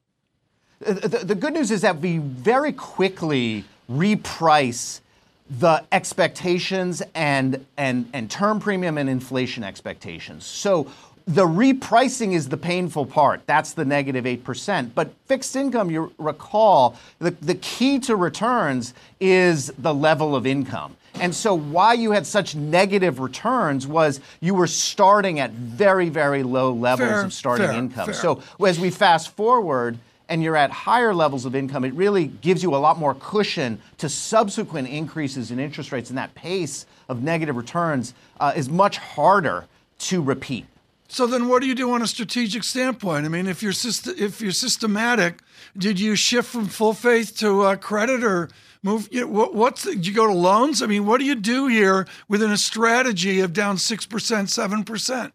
The, 0.80 1.08
the, 1.08 1.18
the 1.20 1.36
good 1.36 1.54
news 1.54 1.72
is 1.72 1.80
that 1.80 2.02
we 2.02 2.18
very 2.18 2.74
quickly 2.74 3.63
reprice 3.89 5.00
the 5.50 5.82
expectations 5.94 7.02
and, 7.13 7.65
and, 7.78 8.10
and 8.12 8.30
term 8.30 8.60
premium 8.60 8.98
and 8.98 9.10
inflation 9.10 9.63
expectations. 9.63 10.46
So 10.46 10.91
the 11.26 11.46
repricing 11.46 12.34
is 12.34 12.50
the 12.50 12.58
painful 12.58 13.06
part. 13.06 13.41
That's 13.46 13.72
the 13.72 13.86
negative 13.86 14.26
8%. 14.26 14.94
But 14.94 15.13
fixed 15.26 15.56
income, 15.56 15.89
you 15.89 16.12
recall, 16.18 16.98
the, 17.20 17.32
the 17.32 17.56
key 17.56 18.00
to 18.00 18.18
returns 18.18 18.94
is 19.22 19.68
the 19.78 19.94
level 19.94 20.36
of 20.36 20.46
income. 20.46 20.98
And 21.19 21.34
so, 21.34 21.54
why 21.54 21.93
you 21.93 22.12
had 22.12 22.28
such 22.28 22.56
negative 22.56 23.19
returns 23.19 23.88
was 23.88 24.19
you 24.41 24.54
were 24.54 24.67
starting 24.67 25.39
at 25.39 25.51
very, 25.51 26.10
very 26.10 26.43
low 26.43 26.73
levels 26.73 27.10
fair, 27.10 27.25
of 27.25 27.34
starting 27.34 27.67
fair, 27.67 27.78
income. 27.78 28.06
Fair. 28.06 28.13
So, 28.13 28.41
as 28.65 28.80
we 28.80 28.89
fast 28.89 29.36
forward, 29.36 29.97
and 30.28 30.43
you're 30.43 30.58
at 30.58 30.71
higher 30.71 31.13
levels 31.13 31.45
of 31.45 31.56
income, 31.56 31.86
it 31.86 31.93
really 31.93 32.28
gives 32.28 32.63
you 32.63 32.75
a 32.75 32.78
lot 32.78 32.97
more 32.97 33.15
cushion 33.15 33.80
to 33.97 34.10
subsequent 34.10 34.89
increases 34.89 35.51
in 35.51 35.60
interest 35.60 35.91
rates, 35.91 36.10
and 36.10 36.17
that 36.17 36.34
pace 36.36 36.86
of 37.08 37.21
negative 37.21 37.56
returns 37.56 38.13
uh, 38.39 38.54
is 38.56 38.69
much 38.69 38.97
harder 38.97 39.65
to 39.99 40.21
repeat. 40.21 40.65
So 41.08 41.28
then, 41.28 41.47
what 41.47 41.62
do 41.62 41.67
you 41.67 41.75
do 41.75 41.91
on 41.91 42.01
a 42.01 42.08
strategic 42.08 42.63
standpoint? 42.63 43.25
I 43.25 43.30
mean, 43.30 43.47
if 43.47 43.62
you're 43.62 43.71
syst- 43.71 44.19
if 44.19 44.41
you're 44.41 44.51
systematic, 44.51 45.41
did 45.78 45.99
you 45.99 46.15
shift 46.15 46.49
from 46.49 46.67
full 46.67 46.93
faith 46.93 47.38
to 47.38 47.62
uh, 47.62 47.75
credit, 47.75 48.23
or 48.23 48.49
move? 48.86 49.10
You 49.12 49.21
know, 49.21 49.28
what, 49.28 49.54
what's 49.54 49.84
the, 49.84 49.98
you 49.98 50.13
go 50.13 50.28
to 50.28 50.34
loans? 50.34 50.82
I 50.82 50.86
mean, 50.86 51.06
what 51.06 51.19
do 51.19 51.26
you 51.26 51.36
do 51.36 51.67
here 51.67 52.08
within 52.30 52.52
a 52.52 52.58
strategy 52.58 53.41
of 53.41 53.52
down 53.52 53.78
six 53.78 54.06
percent, 54.06 54.50
seven 54.50 54.84
percent? 54.84 55.34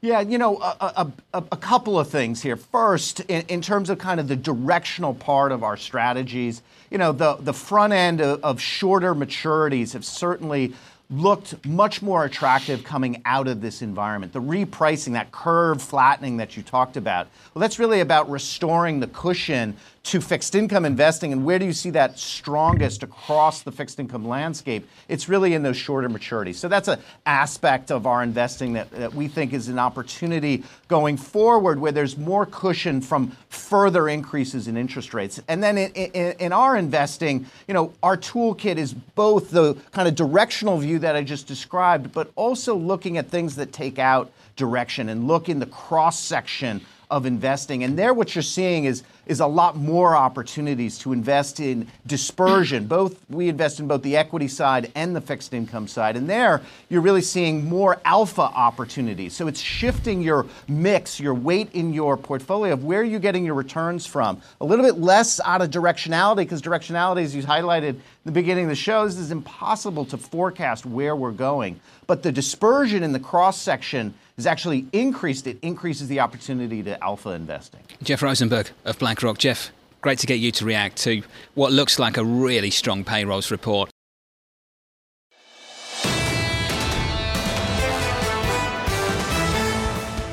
Yeah, 0.00 0.20
you 0.20 0.38
know, 0.38 0.58
a, 0.58 1.12
a, 1.34 1.42
a, 1.50 1.56
couple 1.56 1.98
of 1.98 2.08
things 2.08 2.40
here. 2.40 2.56
First, 2.56 3.18
in, 3.22 3.44
in, 3.48 3.60
terms 3.60 3.90
of 3.90 3.98
kind 3.98 4.20
of 4.20 4.28
the 4.28 4.36
directional 4.36 5.12
part 5.12 5.50
of 5.50 5.64
our 5.64 5.76
strategies, 5.76 6.62
you 6.88 6.98
know, 6.98 7.10
the, 7.10 7.34
the 7.34 7.52
front 7.52 7.92
end 7.92 8.20
of, 8.20 8.44
of 8.44 8.60
shorter 8.60 9.12
maturities 9.12 9.94
have 9.94 10.04
certainly 10.04 10.72
looked 11.10 11.66
much 11.66 12.02
more 12.02 12.24
attractive 12.24 12.84
coming 12.84 13.22
out 13.24 13.48
of 13.48 13.60
this 13.60 13.82
environment. 13.82 14.32
The 14.32 14.40
repricing, 14.40 15.14
that 15.14 15.32
curve 15.32 15.82
flattening 15.82 16.36
that 16.36 16.56
you 16.56 16.62
talked 16.62 16.96
about, 16.96 17.26
well, 17.54 17.60
that's 17.60 17.80
really 17.80 18.00
about 18.00 18.30
restoring 18.30 19.00
the 19.00 19.06
cushion 19.08 19.76
to 20.08 20.22
fixed 20.22 20.54
income 20.54 20.86
investing. 20.86 21.34
And 21.34 21.44
where 21.44 21.58
do 21.58 21.66
you 21.66 21.72
see 21.74 21.90
that 21.90 22.18
strongest 22.18 23.02
across 23.02 23.60
the 23.60 23.70
fixed 23.70 24.00
income 24.00 24.26
landscape? 24.26 24.88
It's 25.06 25.28
really 25.28 25.52
in 25.52 25.62
those 25.62 25.76
shorter 25.76 26.08
maturities. 26.08 26.54
So 26.54 26.66
that's 26.66 26.88
an 26.88 26.98
aspect 27.26 27.90
of 27.90 28.06
our 28.06 28.22
investing 28.22 28.72
that, 28.72 28.90
that 28.92 29.12
we 29.12 29.28
think 29.28 29.52
is 29.52 29.68
an 29.68 29.78
opportunity 29.78 30.64
going 30.88 31.18
forward 31.18 31.78
where 31.78 31.92
there's 31.92 32.16
more 32.16 32.46
cushion 32.46 33.02
from 33.02 33.36
further 33.50 34.08
increases 34.08 34.66
in 34.66 34.78
interest 34.78 35.12
rates. 35.12 35.42
And 35.46 35.62
then 35.62 35.76
in, 35.76 35.92
in, 35.92 36.32
in 36.38 36.52
our 36.54 36.74
investing, 36.74 37.44
you 37.66 37.74
know, 37.74 37.92
our 38.02 38.16
toolkit 38.16 38.78
is 38.78 38.94
both 38.94 39.50
the 39.50 39.74
kind 39.92 40.08
of 40.08 40.14
directional 40.14 40.78
view 40.78 40.98
that 41.00 41.16
I 41.16 41.22
just 41.22 41.46
described, 41.46 42.12
but 42.12 42.32
also 42.34 42.74
looking 42.74 43.18
at 43.18 43.28
things 43.28 43.56
that 43.56 43.74
take 43.74 43.98
out 43.98 44.32
direction 44.56 45.10
and 45.10 45.28
look 45.28 45.50
in 45.50 45.58
the 45.58 45.66
cross 45.66 46.18
section 46.18 46.80
of 47.10 47.26
investing. 47.26 47.84
And 47.84 47.98
there, 47.98 48.12
what 48.12 48.34
you're 48.34 48.42
seeing 48.42 48.84
is 48.84 49.02
is 49.28 49.40
a 49.40 49.46
lot 49.46 49.76
more 49.76 50.16
opportunities 50.16 50.98
to 50.98 51.12
invest 51.12 51.60
in 51.60 51.86
dispersion. 52.06 52.86
Both 52.88 53.18
we 53.28 53.48
invest 53.48 53.78
in 53.78 53.86
both 53.86 54.02
the 54.02 54.16
equity 54.16 54.48
side 54.48 54.90
and 54.94 55.14
the 55.14 55.20
fixed 55.20 55.52
income 55.52 55.86
side. 55.86 56.16
And 56.16 56.28
there, 56.28 56.62
you're 56.88 57.02
really 57.02 57.20
seeing 57.20 57.68
more 57.68 58.00
alpha 58.04 58.40
opportunities. 58.40 59.36
So 59.36 59.46
it's 59.46 59.60
shifting 59.60 60.22
your 60.22 60.46
mix, 60.66 61.20
your 61.20 61.34
weight 61.34 61.74
in 61.74 61.92
your 61.92 62.16
portfolio 62.16 62.72
of 62.72 62.84
where 62.84 63.04
you're 63.04 63.20
getting 63.20 63.44
your 63.44 63.54
returns 63.54 64.06
from. 64.06 64.40
A 64.62 64.64
little 64.64 64.84
bit 64.84 64.98
less 64.98 65.40
out 65.44 65.60
of 65.60 65.70
directionality, 65.70 66.38
because 66.38 66.62
directionality, 66.62 67.22
as 67.22 67.34
you 67.34 67.42
highlighted 67.42 67.90
in 67.90 68.02
the 68.24 68.32
beginning 68.32 68.64
of 68.64 68.70
the 68.70 68.76
show, 68.76 69.04
this 69.04 69.18
is 69.18 69.30
impossible 69.30 70.06
to 70.06 70.16
forecast 70.16 70.86
where 70.86 71.14
we're 71.14 71.32
going. 71.32 71.78
But 72.06 72.22
the 72.22 72.32
dispersion 72.32 73.02
in 73.02 73.12
the 73.12 73.20
cross 73.20 73.60
section 73.60 74.14
has 74.38 74.46
actually 74.46 74.86
increased. 74.92 75.46
It 75.46 75.58
increases 75.60 76.08
the 76.08 76.20
opportunity 76.20 76.82
to 76.84 77.02
alpha 77.04 77.30
investing. 77.30 77.80
Jeff 78.02 78.22
Rosenberg 78.22 78.70
of 78.84 78.98
BlackRock. 78.98 79.36
Jeff, 79.36 79.72
great 80.00 80.20
to 80.20 80.26
get 80.26 80.38
you 80.38 80.52
to 80.52 80.64
react 80.64 80.96
to 80.98 81.22
what 81.54 81.72
looks 81.72 81.98
like 81.98 82.16
a 82.16 82.24
really 82.24 82.70
strong 82.70 83.04
payrolls 83.04 83.50
report. 83.50 83.90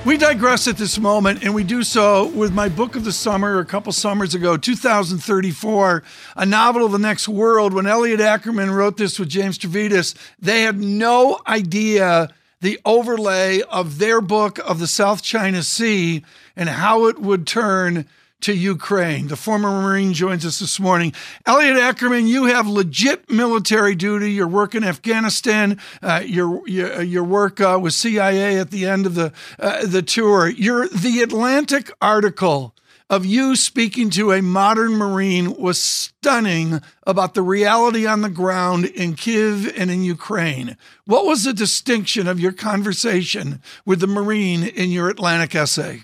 We 0.05 0.17
digress 0.17 0.67
at 0.67 0.77
this 0.77 0.99
moment, 0.99 1.43
and 1.43 1.55
we 1.55 1.63
do 1.63 1.81
so 1.81 2.27
with 2.27 2.53
my 2.53 2.69
book 2.69 2.95
of 2.95 3.05
the 3.05 3.11
summer 3.11 3.57
a 3.57 3.65
couple 3.65 3.91
summers 3.91 4.35
ago, 4.35 4.55
2034, 4.55 6.03
a 6.35 6.45
novel 6.45 6.85
of 6.85 6.91
the 6.91 6.99
next 6.99 7.27
world. 7.27 7.73
When 7.73 7.87
Elliot 7.87 8.21
Ackerman 8.21 8.69
wrote 8.69 8.97
this 8.97 9.17
with 9.17 9.29
James 9.29 9.57
Stavridis, 9.57 10.13
they 10.37 10.61
had 10.61 10.79
no 10.79 11.39
idea 11.47 12.29
the 12.61 12.79
overlay 12.85 13.61
of 13.61 13.97
their 13.99 14.21
book 14.21 14.59
of 14.59 14.79
the 14.79 14.87
South 14.87 15.21
China 15.21 15.63
Sea 15.63 16.23
and 16.55 16.69
how 16.69 17.05
it 17.05 17.19
would 17.19 17.45
turn 17.45 18.05
to 18.41 18.53
Ukraine. 18.53 19.27
The 19.27 19.35
former 19.35 19.69
Marine 19.69 20.13
joins 20.13 20.45
us 20.45 20.59
this 20.59 20.79
morning. 20.79 21.13
Elliot 21.45 21.77
Ackerman, 21.77 22.27
you 22.27 22.45
have 22.45 22.67
legit 22.67 23.29
military 23.29 23.95
duty. 23.95 24.33
Your 24.33 24.47
work 24.47 24.75
in 24.75 24.83
Afghanistan, 24.83 25.79
uh, 26.03 26.21
your, 26.23 26.67
your, 26.67 27.01
your 27.01 27.23
work 27.23 27.59
uh, 27.59 27.79
with 27.81 27.93
CIA 27.93 28.59
at 28.59 28.71
the 28.71 28.85
end 28.85 29.05
of 29.05 29.15
the 29.15 29.33
uh, 29.57 29.85
the 29.85 30.01
tour. 30.01 30.47
Your 30.47 30.87
the 30.87 31.21
Atlantic 31.21 31.91
article 32.01 32.75
of 33.09 33.25
you 33.25 33.55
speaking 33.55 34.09
to 34.11 34.31
a 34.31 34.41
modern 34.41 34.93
Marine 34.93 35.55
was 35.57 35.81
stunning 35.81 36.81
about 37.05 37.33
the 37.35 37.41
reality 37.41 38.07
on 38.07 38.21
the 38.21 38.29
ground 38.29 38.85
in 38.85 39.15
Kiev 39.15 39.71
and 39.77 39.91
in 39.91 40.03
Ukraine. 40.03 40.75
What 41.05 41.25
was 41.25 41.43
the 41.43 41.53
distinction 41.53 42.27
of 42.27 42.39
your 42.39 42.51
conversation 42.51 43.61
with 43.85 43.99
the 43.99 44.07
Marine 44.07 44.63
in 44.63 44.89
your 44.89 45.09
Atlantic 45.09 45.53
essay? 45.53 46.01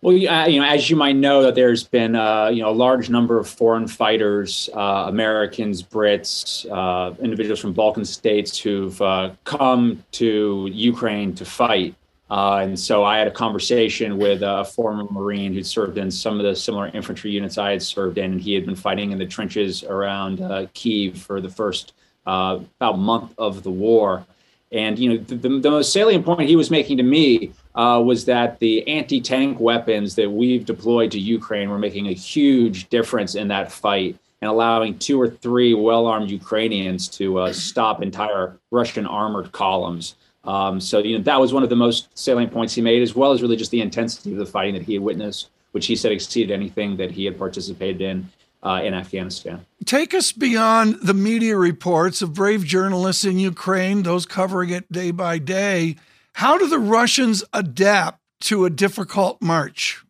Well, 0.00 0.14
you 0.14 0.28
know, 0.60 0.66
as 0.66 0.88
you 0.88 0.94
might 0.94 1.16
know, 1.16 1.42
that 1.42 1.56
there's 1.56 1.82
been 1.82 2.14
uh, 2.14 2.48
you 2.48 2.62
know 2.62 2.70
a 2.70 2.78
large 2.86 3.10
number 3.10 3.36
of 3.36 3.48
foreign 3.48 3.88
fighters, 3.88 4.70
uh, 4.72 5.06
Americans, 5.08 5.82
Brits, 5.82 6.64
uh, 6.70 7.14
individuals 7.20 7.58
from 7.58 7.72
Balkan 7.72 8.04
states 8.04 8.56
who've 8.56 9.02
uh, 9.02 9.32
come 9.42 10.04
to 10.12 10.68
Ukraine 10.72 11.34
to 11.34 11.44
fight. 11.44 11.96
Uh, 12.30 12.58
and 12.62 12.78
so 12.78 13.04
I 13.04 13.18
had 13.18 13.26
a 13.26 13.30
conversation 13.30 14.18
with 14.18 14.42
a 14.42 14.64
former 14.64 15.04
Marine 15.10 15.54
who'd 15.54 15.66
served 15.66 15.96
in 15.96 16.10
some 16.10 16.38
of 16.38 16.44
the 16.44 16.54
similar 16.54 16.88
infantry 16.88 17.30
units 17.30 17.56
I 17.56 17.70
had 17.70 17.82
served 17.82 18.18
in, 18.18 18.32
and 18.32 18.40
he 18.40 18.52
had 18.52 18.66
been 18.66 18.76
fighting 18.76 19.12
in 19.12 19.18
the 19.18 19.26
trenches 19.26 19.82
around 19.82 20.42
Kiev 20.74 21.16
for 21.18 21.40
the 21.40 21.48
first 21.48 21.94
about 22.26 22.98
month 22.98 23.32
of 23.38 23.62
the 23.62 23.70
war. 23.70 24.26
And 24.70 24.98
you 24.98 25.10
know, 25.10 25.16
the, 25.16 25.34
the, 25.34 25.48
the, 25.60 25.70
most 25.70 25.92
salient 25.92 26.26
point 26.26 26.48
he 26.48 26.56
was 26.56 26.70
making 26.70 26.98
to 26.98 27.02
me 27.02 27.52
uh, 27.74 28.02
was 28.04 28.26
that 28.26 28.58
the 28.58 28.86
anti-tank 28.86 29.58
weapons 29.58 30.14
that 30.16 30.30
we've 30.30 30.66
deployed 30.66 31.10
to 31.12 31.18
Ukraine 31.18 31.70
were 31.70 31.78
making 31.78 32.08
a 32.08 32.12
huge 32.12 32.88
difference 32.90 33.34
in 33.34 33.48
that 33.48 33.72
fight 33.72 34.18
and 34.42 34.50
allowing 34.50 34.98
two 34.98 35.20
or 35.20 35.28
three 35.28 35.72
well-armed 35.74 36.30
Ukrainians 36.30 37.08
to 37.08 37.38
uh, 37.38 37.52
stop 37.52 38.02
entire 38.02 38.58
Russian 38.70 39.06
armored 39.06 39.52
columns. 39.52 40.16
Um, 40.44 40.80
so 40.80 40.98
you 40.98 41.18
know 41.18 41.24
that 41.24 41.40
was 41.40 41.52
one 41.52 41.62
of 41.62 41.68
the 41.68 41.76
most 41.76 42.16
salient 42.16 42.52
points 42.52 42.74
he 42.74 42.82
made, 42.82 43.02
as 43.02 43.14
well 43.14 43.32
as 43.32 43.42
really 43.42 43.56
just 43.56 43.70
the 43.70 43.80
intensity 43.80 44.32
of 44.32 44.38
the 44.38 44.46
fighting 44.46 44.74
that 44.74 44.84
he 44.84 44.94
had 44.94 45.02
witnessed, 45.02 45.50
which 45.72 45.86
he 45.86 45.96
said 45.96 46.12
exceeded 46.12 46.50
anything 46.50 46.96
that 46.96 47.10
he 47.10 47.24
had 47.24 47.38
participated 47.38 48.00
in 48.00 48.28
uh, 48.62 48.80
in 48.82 48.94
Afghanistan. 48.94 49.64
Take 49.84 50.14
us 50.14 50.32
beyond 50.32 50.96
the 51.02 51.14
media 51.14 51.56
reports 51.56 52.22
of 52.22 52.34
brave 52.34 52.64
journalists 52.64 53.24
in 53.24 53.38
Ukraine, 53.38 54.02
those 54.02 54.26
covering 54.26 54.70
it 54.70 54.90
day 54.90 55.10
by 55.10 55.38
day. 55.38 55.96
How 56.34 56.58
do 56.58 56.68
the 56.68 56.78
Russians 56.78 57.42
adapt 57.52 58.20
to 58.42 58.64
a 58.64 58.70
difficult 58.70 59.42
march? 59.42 60.04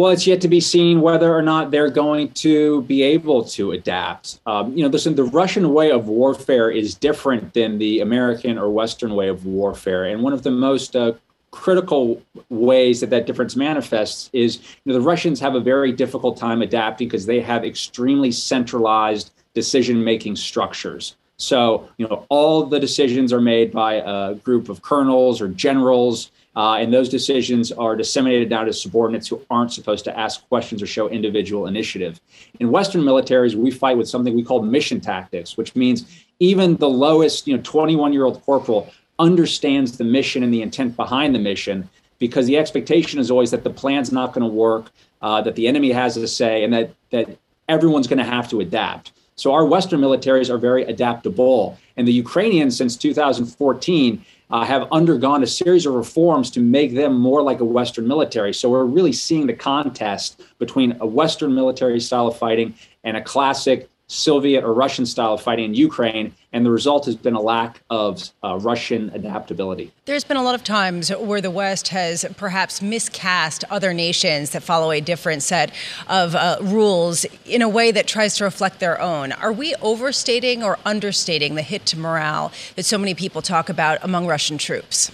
Well, 0.00 0.12
it's 0.12 0.26
yet 0.26 0.40
to 0.40 0.48
be 0.48 0.60
seen 0.60 1.02
whether 1.02 1.30
or 1.30 1.42
not 1.42 1.70
they're 1.70 1.90
going 1.90 2.30
to 2.30 2.80
be 2.84 3.02
able 3.02 3.44
to 3.44 3.72
adapt. 3.72 4.40
Um, 4.46 4.74
you 4.74 4.82
know, 4.82 4.88
listen, 4.88 5.14
the 5.14 5.24
Russian 5.24 5.74
way 5.74 5.90
of 5.90 6.08
warfare 6.08 6.70
is 6.70 6.94
different 6.94 7.52
than 7.52 7.76
the 7.76 8.00
American 8.00 8.56
or 8.56 8.70
Western 8.70 9.14
way 9.14 9.28
of 9.28 9.44
warfare. 9.44 10.06
And 10.06 10.22
one 10.22 10.32
of 10.32 10.42
the 10.42 10.52
most 10.52 10.96
uh, 10.96 11.12
critical 11.50 12.22
ways 12.48 13.00
that 13.00 13.10
that 13.10 13.26
difference 13.26 13.56
manifests 13.56 14.30
is 14.32 14.56
you 14.56 14.62
know, 14.86 14.94
the 14.94 15.02
Russians 15.02 15.38
have 15.40 15.54
a 15.54 15.60
very 15.60 15.92
difficult 15.92 16.38
time 16.38 16.62
adapting 16.62 17.06
because 17.06 17.26
they 17.26 17.42
have 17.42 17.62
extremely 17.62 18.32
centralized 18.32 19.32
decision 19.52 20.02
making 20.02 20.34
structures. 20.36 21.14
So, 21.36 21.90
you 21.98 22.08
know, 22.08 22.24
all 22.30 22.64
the 22.64 22.80
decisions 22.80 23.34
are 23.34 23.40
made 23.42 23.70
by 23.70 23.96
a 23.96 24.34
group 24.36 24.70
of 24.70 24.80
colonels 24.80 25.42
or 25.42 25.48
generals, 25.48 26.30
uh, 26.56 26.74
and 26.74 26.92
those 26.92 27.08
decisions 27.08 27.70
are 27.70 27.94
disseminated 27.94 28.48
down 28.48 28.66
to 28.66 28.72
subordinates 28.72 29.28
who 29.28 29.40
aren't 29.50 29.72
supposed 29.72 30.04
to 30.04 30.18
ask 30.18 30.46
questions 30.48 30.82
or 30.82 30.86
show 30.86 31.08
individual 31.08 31.66
initiative. 31.66 32.20
In 32.58 32.70
Western 32.70 33.02
militaries, 33.02 33.54
we 33.54 33.70
fight 33.70 33.96
with 33.96 34.08
something 34.08 34.34
we 34.34 34.42
call 34.42 34.62
mission 34.62 35.00
tactics, 35.00 35.56
which 35.56 35.76
means 35.76 36.24
even 36.40 36.76
the 36.76 36.88
lowest, 36.88 37.46
you 37.46 37.56
know, 37.56 37.62
21 37.62 38.12
year 38.12 38.24
old 38.24 38.42
corporal 38.42 38.90
understands 39.18 39.98
the 39.98 40.04
mission 40.04 40.42
and 40.42 40.52
the 40.52 40.62
intent 40.62 40.96
behind 40.96 41.34
the 41.34 41.38
mission 41.38 41.88
because 42.18 42.46
the 42.46 42.56
expectation 42.56 43.20
is 43.20 43.30
always 43.30 43.50
that 43.50 43.64
the 43.64 43.70
plan's 43.70 44.10
not 44.10 44.32
going 44.32 44.46
to 44.46 44.52
work, 44.52 44.90
uh, 45.22 45.40
that 45.42 45.54
the 45.54 45.66
enemy 45.66 45.90
has 45.90 46.16
a 46.16 46.28
say, 46.28 46.64
and 46.64 46.72
that 46.72 46.94
that 47.10 47.38
everyone's 47.68 48.06
going 48.06 48.18
to 48.18 48.24
have 48.24 48.48
to 48.50 48.60
adapt. 48.60 49.12
So 49.36 49.52
our 49.52 49.64
Western 49.64 50.00
militaries 50.00 50.50
are 50.50 50.58
very 50.58 50.84
adaptable, 50.84 51.78
and 51.96 52.06
the 52.06 52.12
Ukrainians 52.12 52.76
since 52.76 52.96
2014 52.96 54.24
uh, 54.50 54.64
have 54.64 54.88
undergone 54.90 55.42
a 55.42 55.46
series 55.46 55.86
of 55.86 55.94
reforms 55.94 56.50
to 56.50 56.60
make 56.60 56.94
them 56.94 57.18
more 57.18 57.42
like 57.42 57.60
a 57.60 57.64
Western 57.64 58.06
military. 58.06 58.52
So 58.52 58.68
we're 58.68 58.84
really 58.84 59.12
seeing 59.12 59.46
the 59.46 59.54
contest 59.54 60.42
between 60.58 60.96
a 61.00 61.06
Western 61.06 61.54
military 61.54 62.00
style 62.00 62.26
of 62.26 62.36
fighting 62.36 62.74
and 63.04 63.16
a 63.16 63.22
classic 63.22 63.88
Soviet 64.10 64.64
or 64.64 64.74
Russian 64.74 65.06
style 65.06 65.34
of 65.34 65.40
fighting 65.40 65.66
in 65.66 65.74
Ukraine, 65.74 66.34
and 66.52 66.66
the 66.66 66.70
result 66.70 67.04
has 67.06 67.14
been 67.14 67.34
a 67.34 67.40
lack 67.40 67.80
of 67.90 68.30
uh, 68.42 68.58
Russian 68.58 69.08
adaptability. 69.14 69.92
There's 70.04 70.24
been 70.24 70.36
a 70.36 70.42
lot 70.42 70.56
of 70.56 70.64
times 70.64 71.10
where 71.10 71.40
the 71.40 71.50
West 71.50 71.88
has 71.88 72.26
perhaps 72.36 72.82
miscast 72.82 73.62
other 73.70 73.94
nations 73.94 74.50
that 74.50 74.64
follow 74.64 74.90
a 74.90 75.00
different 75.00 75.44
set 75.44 75.72
of 76.08 76.34
uh, 76.34 76.58
rules 76.60 77.24
in 77.46 77.62
a 77.62 77.68
way 77.68 77.92
that 77.92 78.08
tries 78.08 78.36
to 78.38 78.44
reflect 78.44 78.80
their 78.80 79.00
own. 79.00 79.30
Are 79.30 79.52
we 79.52 79.76
overstating 79.76 80.64
or 80.64 80.76
understating 80.84 81.54
the 81.54 81.62
hit 81.62 81.86
to 81.86 81.98
morale 81.98 82.52
that 82.74 82.82
so 82.82 82.98
many 82.98 83.14
people 83.14 83.42
talk 83.42 83.68
about 83.68 84.02
among 84.02 84.26
Russian 84.26 84.58
troops? 84.58 85.12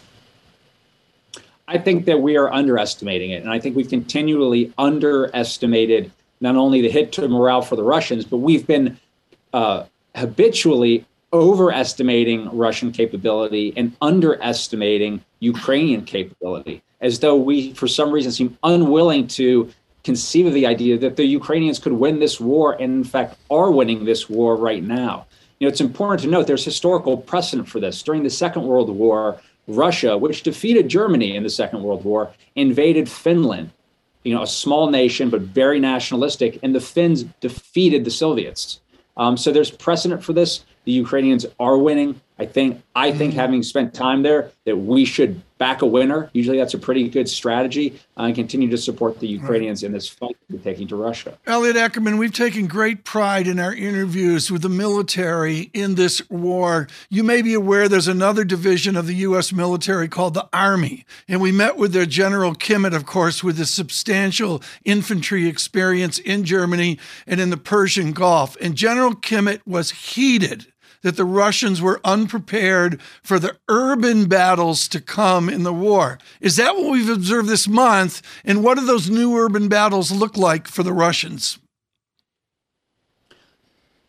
I 1.68 1.76
think 1.76 2.06
that 2.06 2.22
we 2.22 2.38
are 2.38 2.50
underestimating 2.50 3.32
it, 3.32 3.42
and 3.42 3.50
I 3.50 3.58
think 3.58 3.76
we've 3.76 3.90
continually 3.90 4.72
underestimated 4.78 6.12
not 6.46 6.54
only 6.54 6.80
the 6.80 6.88
hit 6.88 7.10
to 7.10 7.26
morale 7.26 7.60
for 7.60 7.74
the 7.74 7.82
Russians, 7.82 8.24
but 8.24 8.36
we've 8.36 8.66
been 8.66 8.98
uh, 9.52 9.84
habitually 10.14 11.04
overestimating 11.32 12.48
Russian 12.56 12.92
capability 12.92 13.72
and 13.76 13.96
underestimating 14.00 15.24
Ukrainian 15.40 16.04
capability, 16.04 16.82
as 17.00 17.18
though 17.18 17.34
we, 17.34 17.72
for 17.72 17.88
some 17.88 18.12
reason, 18.12 18.30
seem 18.30 18.56
unwilling 18.62 19.26
to 19.40 19.68
conceive 20.04 20.46
of 20.46 20.54
the 20.54 20.66
idea 20.66 20.96
that 20.96 21.16
the 21.16 21.24
Ukrainians 21.24 21.80
could 21.80 21.94
win 21.94 22.20
this 22.20 22.38
war, 22.38 22.74
and 22.80 22.90
in 22.98 23.04
fact 23.04 23.36
are 23.50 23.72
winning 23.72 24.04
this 24.04 24.30
war 24.30 24.54
right 24.54 24.84
now. 24.84 25.26
You 25.58 25.66
know, 25.66 25.70
it's 25.72 25.80
important 25.80 26.20
to 26.22 26.28
note 26.28 26.46
there's 26.46 26.64
historical 26.64 27.16
precedent 27.16 27.68
for 27.68 27.80
this. 27.80 28.00
During 28.04 28.22
the 28.22 28.30
Second 28.30 28.62
World 28.62 28.88
War, 28.88 29.40
Russia, 29.66 30.16
which 30.16 30.44
defeated 30.44 30.88
Germany 30.88 31.34
in 31.34 31.42
the 31.42 31.50
Second 31.50 31.82
World 31.82 32.04
War, 32.04 32.30
invaded 32.54 33.08
Finland 33.08 33.70
you 34.26 34.34
know, 34.34 34.42
a 34.42 34.46
small 34.46 34.90
nation 34.90 35.30
but 35.30 35.40
very 35.40 35.78
nationalistic, 35.78 36.58
and 36.64 36.74
the 36.74 36.80
Finns 36.80 37.22
defeated 37.40 38.04
the 38.04 38.10
Soviets. 38.10 38.80
Um, 39.16 39.36
so 39.36 39.52
there's 39.52 39.70
precedent 39.70 40.24
for 40.24 40.32
this. 40.32 40.64
The 40.84 40.92
Ukrainians 40.92 41.46
are 41.60 41.78
winning. 41.78 42.20
I 42.38 42.46
think 42.46 42.82
I 42.94 43.12
think 43.12 43.32
mm-hmm. 43.32 43.40
having 43.40 43.62
spent 43.62 43.94
time 43.94 44.22
there 44.22 44.50
that 44.64 44.76
we 44.76 45.04
should 45.04 45.42
back 45.58 45.82
a 45.82 45.86
winner. 45.86 46.30
Usually 46.34 46.58
that's 46.58 46.74
a 46.74 46.78
pretty 46.78 47.08
good 47.08 47.28
strategy 47.28 47.98
uh, 48.16 48.24
and 48.24 48.34
continue 48.34 48.68
to 48.68 48.78
support 48.78 49.20
the 49.20 49.26
Ukrainians 49.26 49.82
right. 49.82 49.86
in 49.86 49.92
this 49.92 50.08
fight 50.08 50.36
they're 50.48 50.60
taking 50.60 50.86
to 50.88 50.96
Russia. 50.96 51.38
Elliot 51.46 51.76
Ackerman, 51.76 52.18
we've 52.18 52.32
taken 52.32 52.66
great 52.66 53.04
pride 53.04 53.46
in 53.46 53.58
our 53.58 53.74
interviews 53.74 54.50
with 54.50 54.62
the 54.62 54.68
military 54.68 55.70
in 55.72 55.94
this 55.94 56.28
war. 56.28 56.88
You 57.08 57.24
may 57.24 57.42
be 57.42 57.54
aware 57.54 57.88
there's 57.88 58.08
another 58.08 58.44
division 58.44 58.96
of 58.96 59.06
the 59.06 59.14
U.S. 59.14 59.52
military 59.52 60.08
called 60.08 60.34
the 60.34 60.48
Army. 60.52 61.06
And 61.26 61.40
we 61.40 61.52
met 61.52 61.76
with 61.76 61.92
their 61.92 62.06
General 62.06 62.54
Kimmitt, 62.54 62.94
of 62.94 63.06
course, 63.06 63.42
with 63.42 63.56
his 63.56 63.70
substantial 63.70 64.62
infantry 64.84 65.48
experience 65.48 66.18
in 66.18 66.44
Germany 66.44 66.98
and 67.26 67.40
in 67.40 67.50
the 67.50 67.56
Persian 67.56 68.12
Gulf. 68.12 68.56
And 68.60 68.76
General 68.76 69.14
Kimmitt 69.14 69.60
was 69.66 69.90
heated 69.90 70.66
that 71.06 71.16
the 71.16 71.24
Russians 71.24 71.80
were 71.80 72.00
unprepared 72.04 73.00
for 73.22 73.38
the 73.38 73.56
urban 73.68 74.26
battles 74.26 74.88
to 74.88 75.00
come 75.00 75.48
in 75.48 75.62
the 75.62 75.72
war. 75.72 76.18
Is 76.40 76.56
that 76.56 76.74
what 76.74 76.90
we've 76.90 77.08
observed 77.08 77.48
this 77.48 77.68
month? 77.68 78.22
And 78.44 78.64
what 78.64 78.76
do 78.76 78.84
those 78.84 79.08
new 79.08 79.36
urban 79.36 79.68
battles 79.68 80.10
look 80.10 80.36
like 80.36 80.66
for 80.66 80.82
the 80.82 80.92
Russians? 80.92 81.60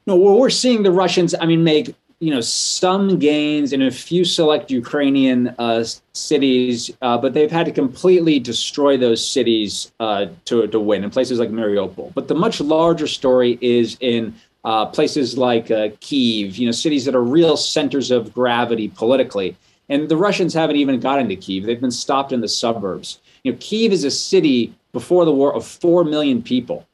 No, 0.07 0.15
well, 0.15 0.39
we're 0.39 0.49
seeing 0.49 0.81
the 0.81 0.91
Russians, 0.91 1.35
I 1.39 1.45
mean, 1.45 1.63
make 1.63 1.93
you 2.19 2.31
know 2.31 2.41
some 2.41 3.19
gains 3.19 3.73
in 3.73 3.83
a 3.83 3.91
few 3.91 4.25
select 4.25 4.71
Ukrainian 4.71 5.49
uh, 5.59 5.83
cities, 6.13 6.89
uh, 7.03 7.15
but 7.19 7.35
they've 7.35 7.51
had 7.51 7.67
to 7.67 7.71
completely 7.71 8.39
destroy 8.39 8.97
those 8.97 9.23
cities 9.23 9.91
uh, 9.99 10.25
to 10.45 10.65
to 10.65 10.79
win 10.79 11.03
in 11.03 11.11
places 11.11 11.37
like 11.37 11.49
Mariupol. 11.49 12.11
But 12.15 12.27
the 12.27 12.33
much 12.33 12.59
larger 12.59 13.05
story 13.05 13.59
is 13.61 13.97
in 13.99 14.33
uh, 14.67 14.85
places 14.85 15.37
like 15.37 15.71
uh, 15.71 15.87
Kiev, 16.01 16.57
you 16.57 16.65
know, 16.65 16.73
cities 16.73 17.05
that 17.05 17.15
are 17.15 17.23
real 17.23 17.55
centers 17.55 18.11
of 18.11 18.33
gravity 18.33 18.89
politically. 18.89 19.55
And 19.87 20.09
the 20.09 20.17
Russians 20.17 20.53
haven't 20.53 20.75
even 20.75 20.99
gotten 20.99 21.29
to 21.29 21.37
Kiev. 21.37 21.63
They've 21.63 21.79
been 21.79 21.89
stopped 21.89 22.33
in 22.33 22.41
the 22.41 22.49
suburbs. 22.49 23.21
You 23.43 23.53
know, 23.53 23.57
Kiev 23.61 23.93
is 23.93 24.03
a 24.03 24.11
city 24.11 24.73
before 24.91 25.23
the 25.23 25.31
war 25.31 25.55
of 25.55 25.65
4 25.65 26.03
million 26.03 26.43
people. 26.43 26.85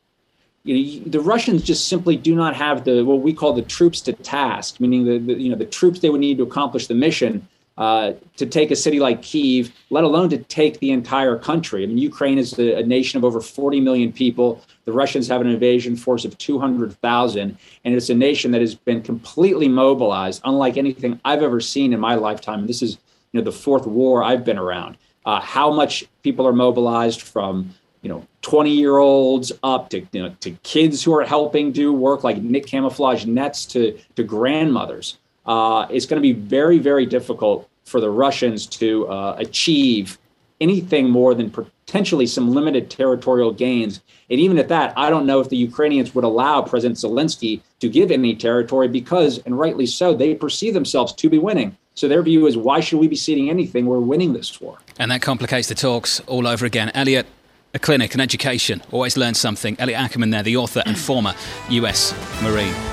You 0.64 1.00
know, 1.00 1.10
the 1.10 1.20
Russians 1.20 1.64
just 1.64 1.88
simply 1.88 2.16
do 2.16 2.36
not 2.36 2.56
have 2.56 2.84
the 2.84 3.04
what 3.04 3.22
we 3.22 3.34
call 3.34 3.54
the 3.54 3.64
troops 3.64 4.02
to 4.02 4.14
task, 4.14 4.80
meaning 4.80 5.06
the, 5.06 5.18
the 5.18 5.34
you 5.42 5.50
know 5.50 5.58
the 5.58 5.66
troops 5.66 6.00
they 6.00 6.12
would 6.12 6.22
need 6.22 6.38
to 6.38 6.44
accomplish 6.44 6.86
the 6.86 6.94
mission 6.94 7.48
uh, 7.78 8.14
to 8.38 8.46
take 8.46 8.70
a 8.70 8.76
city 8.76 9.00
like 9.00 9.22
Kiev, 9.22 9.72
let 9.90 10.04
alone 10.04 10.30
to 10.30 10.38
take 10.38 10.80
the 10.80 10.92
entire 10.92 11.38
country. 11.38 11.84
I 11.84 11.88
mean, 11.88 11.98
Ukraine 11.98 12.38
is 12.38 12.58
a, 12.60 12.80
a 12.80 12.84
nation 12.84 13.18
of 13.18 13.26
over 13.26 13.42
40 13.42 13.82
million 13.82 14.12
people. 14.12 14.62
The 14.86 14.92
Russians 14.92 15.28
have 15.28 15.42
an 15.42 15.48
invasion 15.48 15.96
force 15.96 16.24
of 16.24 16.38
200,000, 16.38 17.58
and 17.84 17.96
it's 17.96 18.10
a 18.10 18.16
nation 18.16 18.52
that 18.52 18.62
has 18.62 18.76
been 18.76 19.02
completely 19.02 19.68
mobilized, 19.68 20.42
unlike 20.46 20.78
anything 20.78 21.20
I've 21.26 21.42
ever 21.42 21.60
seen 21.60 21.94
in 21.94 22.00
my 22.00 22.16
lifetime. 22.16 22.60
And 22.60 22.70
this 22.70 22.84
is, 22.84 23.00
you 23.32 23.40
know, 23.40 23.44
the 23.44 23.52
fourth 23.52 23.88
war 23.88 24.24
I've 24.24 24.46
been 24.46 24.60
around. 24.60 24.98
Uh, 25.26 25.40
how 25.40 25.72
much 25.72 26.06
people 26.22 26.46
are 26.46 26.54
mobilized 26.54 27.22
from, 27.22 27.74
you 28.02 28.10
know, 28.10 28.28
20 28.44 28.70
year 28.70 28.98
olds 28.98 29.52
up 29.64 29.90
to, 29.90 30.06
you 30.12 30.22
know, 30.22 30.36
to 30.42 30.52
kids 30.64 31.02
who 31.02 31.16
are 31.16 31.24
helping 31.24 31.72
do 31.72 31.92
work 31.94 32.24
like 32.24 32.38
knit 32.38 32.68
camouflage 32.68 33.26
nets 33.26 33.66
to 33.68 33.98
to 34.16 34.24
grandmothers. 34.24 35.18
Uh, 35.46 35.88
it's 35.90 36.06
going 36.06 36.22
to 36.22 36.22
be 36.22 36.34
very, 36.34 36.80
very 36.80 37.06
difficult 37.06 37.70
for 37.86 38.00
the 38.00 38.10
Russians 38.10 38.66
to 38.66 39.08
uh, 39.08 39.36
achieve 39.38 40.18
anything 40.62 41.10
more 41.10 41.36
than 41.36 41.52
potentially 41.52 42.26
some 42.26 42.52
limited 42.52 42.90
territorial 42.90 43.52
gains. 43.52 44.02
And 44.30 44.40
even 44.40 44.58
at 44.58 44.70
that, 44.70 44.98
I 44.98 45.10
don't 45.10 45.26
know 45.26 45.42
if 45.42 45.50
the 45.50 45.58
Ukrainians 45.58 46.16
would 46.16 46.24
allow 46.24 46.62
President 46.62 46.98
Zelensky 46.98 47.62
to 47.80 47.90
give 47.90 48.12
any 48.12 48.36
territory 48.36 48.88
because, 48.88 49.40
and 49.40 49.60
rightly 49.60 49.86
so, 49.86 50.14
they 50.14 50.34
perceive 50.34 50.74
themselves 50.74 51.12
to 51.14 51.30
be 51.30 51.38
winning. 51.38 51.78
So 51.96 52.08
their 52.08 52.24
view 52.24 52.48
is, 52.48 52.58
why 52.58 52.80
should 52.80 53.00
we 53.00 53.08
be 53.08 53.16
ceding 53.16 53.50
anything? 53.50 53.86
We're 53.86 54.00
winning 54.00 54.34
this 54.34 54.60
war. 54.60 54.80
And 54.98 55.12
that 55.12 55.22
complicates 55.22 55.68
the 55.68 55.76
talks 55.76 56.20
all 56.22 56.48
over 56.48 56.66
again. 56.66 56.92
Elliot, 56.96 57.28
a 57.74 57.80
clinic, 57.80 58.16
an 58.16 58.22
education, 58.22 58.82
always 58.92 59.18
learn 59.18 59.34
something. 59.34 59.76
Elliot 59.80 60.00
Ackerman 60.00 60.32
there, 60.32 60.44
the 60.44 60.58
author 60.58 60.82
and 60.86 60.98
former 60.98 61.36
U.S. 61.70 62.16
Marine. 62.42 62.93